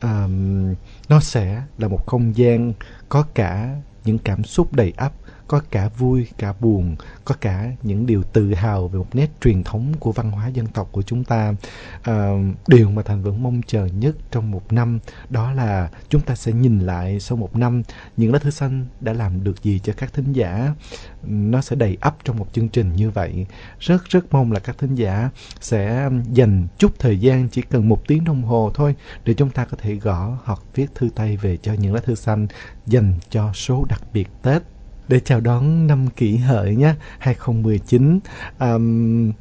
um, 0.02 0.74
nó 1.08 1.20
sẽ 1.20 1.62
là 1.78 1.88
một 1.88 2.06
không 2.06 2.36
gian 2.36 2.72
có 3.08 3.24
cả 3.34 3.76
những 4.04 4.18
cảm 4.18 4.44
xúc 4.44 4.72
đầy 4.72 4.92
ắp 4.96 5.12
có 5.48 5.60
cả 5.70 5.88
vui 5.98 6.26
cả 6.38 6.54
buồn 6.60 6.96
có 7.24 7.34
cả 7.40 7.72
những 7.82 8.06
điều 8.06 8.22
tự 8.22 8.54
hào 8.54 8.88
về 8.88 8.98
một 8.98 9.06
nét 9.12 9.30
truyền 9.40 9.64
thống 9.64 9.92
của 10.00 10.12
văn 10.12 10.30
hóa 10.30 10.48
dân 10.48 10.66
tộc 10.66 10.88
của 10.92 11.02
chúng 11.02 11.24
ta. 11.24 11.54
À, 12.02 12.30
điều 12.66 12.90
mà 12.90 13.02
thành 13.02 13.22
vẫn 13.22 13.42
mong 13.42 13.60
chờ 13.66 13.86
nhất 13.86 14.16
trong 14.30 14.50
một 14.50 14.72
năm 14.72 14.98
đó 15.30 15.52
là 15.52 15.90
chúng 16.08 16.22
ta 16.22 16.34
sẽ 16.34 16.52
nhìn 16.52 16.78
lại 16.80 17.20
sau 17.20 17.38
một 17.38 17.56
năm 17.56 17.82
những 18.16 18.32
lá 18.32 18.38
thư 18.38 18.50
xanh 18.50 18.86
đã 19.00 19.12
làm 19.12 19.44
được 19.44 19.62
gì 19.62 19.78
cho 19.78 19.92
các 19.96 20.12
thính 20.12 20.32
giả. 20.32 20.74
Nó 21.22 21.60
sẽ 21.60 21.76
đầy 21.76 21.96
ắp 22.00 22.16
trong 22.24 22.36
một 22.36 22.46
chương 22.52 22.68
trình 22.68 22.92
như 22.96 23.10
vậy. 23.10 23.46
Rất 23.80 24.04
rất 24.04 24.32
mong 24.32 24.52
là 24.52 24.60
các 24.60 24.78
thính 24.78 24.94
giả 24.94 25.30
sẽ 25.60 26.10
dành 26.32 26.66
chút 26.78 26.92
thời 26.98 27.18
gian 27.18 27.48
chỉ 27.48 27.62
cần 27.62 27.88
một 27.88 28.06
tiếng 28.06 28.24
đồng 28.24 28.42
hồ 28.42 28.70
thôi 28.74 28.94
để 29.24 29.34
chúng 29.34 29.50
ta 29.50 29.64
có 29.64 29.76
thể 29.80 29.94
gõ 29.94 30.38
hoặc 30.44 30.60
viết 30.74 30.94
thư 30.94 31.08
tay 31.14 31.36
về 31.36 31.56
cho 31.56 31.72
những 31.72 31.94
lá 31.94 32.00
thư 32.00 32.14
xanh 32.14 32.46
dành 32.86 33.14
cho 33.30 33.52
số 33.52 33.84
đặc 33.88 34.02
biệt 34.12 34.28
Tết 34.42 34.62
để 35.08 35.20
chào 35.20 35.40
đón 35.40 35.86
năm 35.86 36.06
kỷ 36.16 36.36
hợi 36.36 36.76
nhé 36.76 36.94
2019 37.18 38.18
um, 38.60 39.32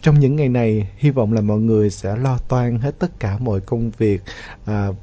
trong 0.00 0.20
những 0.20 0.36
ngày 0.36 0.48
này 0.48 0.88
hy 0.96 1.10
vọng 1.10 1.32
là 1.32 1.40
mọi 1.40 1.58
người 1.58 1.90
sẽ 1.90 2.16
lo 2.16 2.38
toan 2.48 2.78
hết 2.78 2.98
tất 2.98 3.20
cả 3.20 3.38
mọi 3.38 3.60
công 3.60 3.90
việc 3.98 4.22
à, 4.64 4.86
uh, 4.88 4.96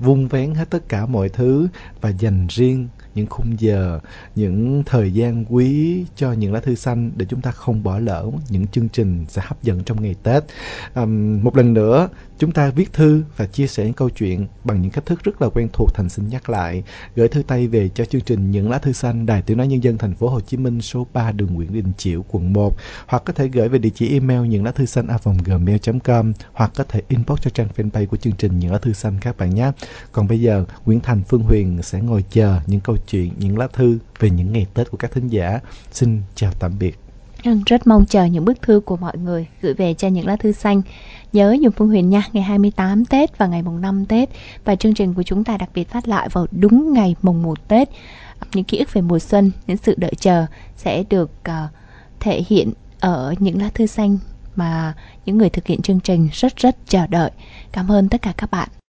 vung 0.00 0.28
vén 0.28 0.54
hết 0.54 0.70
tất 0.70 0.88
cả 0.88 1.06
mọi 1.06 1.28
thứ 1.28 1.68
và 2.00 2.08
dành 2.08 2.46
riêng 2.48 2.88
những 3.18 3.26
khung 3.26 3.60
giờ, 3.60 4.00
những 4.36 4.82
thời 4.86 5.12
gian 5.12 5.44
quý 5.48 6.04
cho 6.16 6.32
những 6.32 6.52
lá 6.52 6.60
thư 6.60 6.74
xanh 6.74 7.10
để 7.16 7.26
chúng 7.28 7.40
ta 7.40 7.50
không 7.50 7.82
bỏ 7.82 7.98
lỡ 7.98 8.30
những 8.48 8.66
chương 8.66 8.88
trình 8.88 9.24
sẽ 9.28 9.42
hấp 9.44 9.62
dẫn 9.62 9.82
trong 9.84 10.02
ngày 10.02 10.14
Tết. 10.22 10.42
à, 10.94 11.04
một 11.42 11.56
lần 11.56 11.74
nữa, 11.74 12.08
chúng 12.38 12.52
ta 12.52 12.70
viết 12.70 12.92
thư 12.92 13.22
và 13.36 13.46
chia 13.46 13.66
sẻ 13.66 13.84
những 13.84 13.92
câu 13.92 14.10
chuyện 14.10 14.46
bằng 14.64 14.82
những 14.82 14.90
cách 14.90 15.06
thức 15.06 15.24
rất 15.24 15.42
là 15.42 15.48
quen 15.48 15.68
thuộc 15.72 15.94
thành 15.94 16.08
xin 16.08 16.28
nhắc 16.28 16.50
lại. 16.50 16.82
Gửi 17.16 17.28
thư 17.28 17.42
tay 17.42 17.66
về 17.66 17.88
cho 17.94 18.04
chương 18.04 18.20
trình 18.20 18.50
Những 18.50 18.70
lá 18.70 18.78
thư 18.78 18.92
xanh 18.92 19.26
Đài 19.26 19.42
Tiếng 19.42 19.56
nói 19.56 19.66
nhân 19.66 19.82
dân 19.82 19.98
thành 19.98 20.14
phố 20.14 20.28
Hồ 20.28 20.40
Chí 20.40 20.56
Minh 20.56 20.80
số 20.80 21.06
3 21.12 21.32
đường 21.32 21.54
Nguyễn 21.54 21.72
Đình 21.72 21.92
Chiểu 21.96 22.24
quận 22.30 22.52
1 22.52 22.76
hoặc 23.06 23.22
có 23.24 23.32
thể 23.32 23.48
gửi 23.48 23.68
về 23.68 23.78
địa 23.78 23.90
chỉ 23.94 24.12
email 24.12 24.40
những 24.40 24.64
lá 24.64 24.72
thư 24.72 24.86
xanh 24.86 25.06
a 25.06 25.18
gmail.com 25.44 26.32
hoặc 26.52 26.72
có 26.76 26.84
thể 26.84 27.02
inbox 27.08 27.40
cho 27.42 27.50
trang 27.50 27.68
fanpage 27.76 28.06
của 28.06 28.16
chương 28.16 28.32
trình 28.32 28.58
Những 28.58 28.72
lá 28.72 28.78
thư 28.78 28.92
xanh 28.92 29.18
các 29.20 29.36
bạn 29.36 29.54
nhé. 29.54 29.72
Còn 30.12 30.28
bây 30.28 30.40
giờ 30.40 30.64
Nguyễn 30.86 31.00
Thành 31.00 31.22
Phương 31.28 31.42
Huyền 31.42 31.82
sẽ 31.82 32.00
ngồi 32.00 32.24
chờ 32.30 32.60
những 32.66 32.80
câu 32.80 32.96
chuyện, 33.10 33.32
những 33.38 33.58
lá 33.58 33.68
thư 33.72 33.98
về 34.18 34.30
những 34.30 34.52
ngày 34.52 34.66
Tết 34.74 34.90
của 34.90 34.96
các 34.96 35.12
thính 35.12 35.28
giả. 35.28 35.60
Xin 35.92 36.22
chào 36.34 36.52
tạm 36.58 36.78
biệt. 36.78 36.98
Vâng, 37.44 37.62
rất 37.66 37.86
mong 37.86 38.06
chờ 38.06 38.24
những 38.24 38.44
bức 38.44 38.62
thư 38.62 38.80
của 38.80 38.96
mọi 38.96 39.18
người 39.18 39.46
gửi 39.60 39.74
về 39.74 39.94
cho 39.94 40.08
những 40.08 40.26
lá 40.26 40.36
thư 40.36 40.52
xanh. 40.52 40.82
Nhớ 41.32 41.56
dùng 41.60 41.72
Phương 41.72 41.88
Huyền 41.88 42.10
nha, 42.10 42.22
ngày 42.32 42.42
28 42.42 43.04
Tết 43.04 43.38
và 43.38 43.46
ngày 43.46 43.62
mùng 43.62 43.80
5 43.80 44.06
Tết 44.06 44.28
và 44.64 44.76
chương 44.76 44.94
trình 44.94 45.14
của 45.14 45.22
chúng 45.22 45.44
ta 45.44 45.56
đặc 45.56 45.70
biệt 45.74 45.88
phát 45.88 46.08
lại 46.08 46.28
vào 46.32 46.46
đúng 46.50 46.92
ngày 46.92 47.16
mùng 47.22 47.42
1 47.42 47.68
Tết. 47.68 47.88
Những 48.54 48.64
ký 48.64 48.78
ức 48.78 48.92
về 48.92 49.02
mùa 49.02 49.18
xuân, 49.18 49.50
những 49.66 49.76
sự 49.76 49.94
đợi 49.98 50.12
chờ 50.20 50.46
sẽ 50.76 51.04
được 51.10 51.30
uh, 51.48 51.70
thể 52.20 52.42
hiện 52.48 52.72
ở 53.00 53.34
những 53.38 53.62
lá 53.62 53.70
thư 53.74 53.86
xanh 53.86 54.18
mà 54.56 54.94
những 55.26 55.38
người 55.38 55.50
thực 55.50 55.66
hiện 55.66 55.82
chương 55.82 56.00
trình 56.00 56.28
rất 56.32 56.56
rất 56.56 56.76
chờ 56.86 57.06
đợi. 57.06 57.30
Cảm 57.72 57.92
ơn 57.92 58.08
tất 58.08 58.22
cả 58.22 58.32
các 58.36 58.50
bạn. 58.50 58.68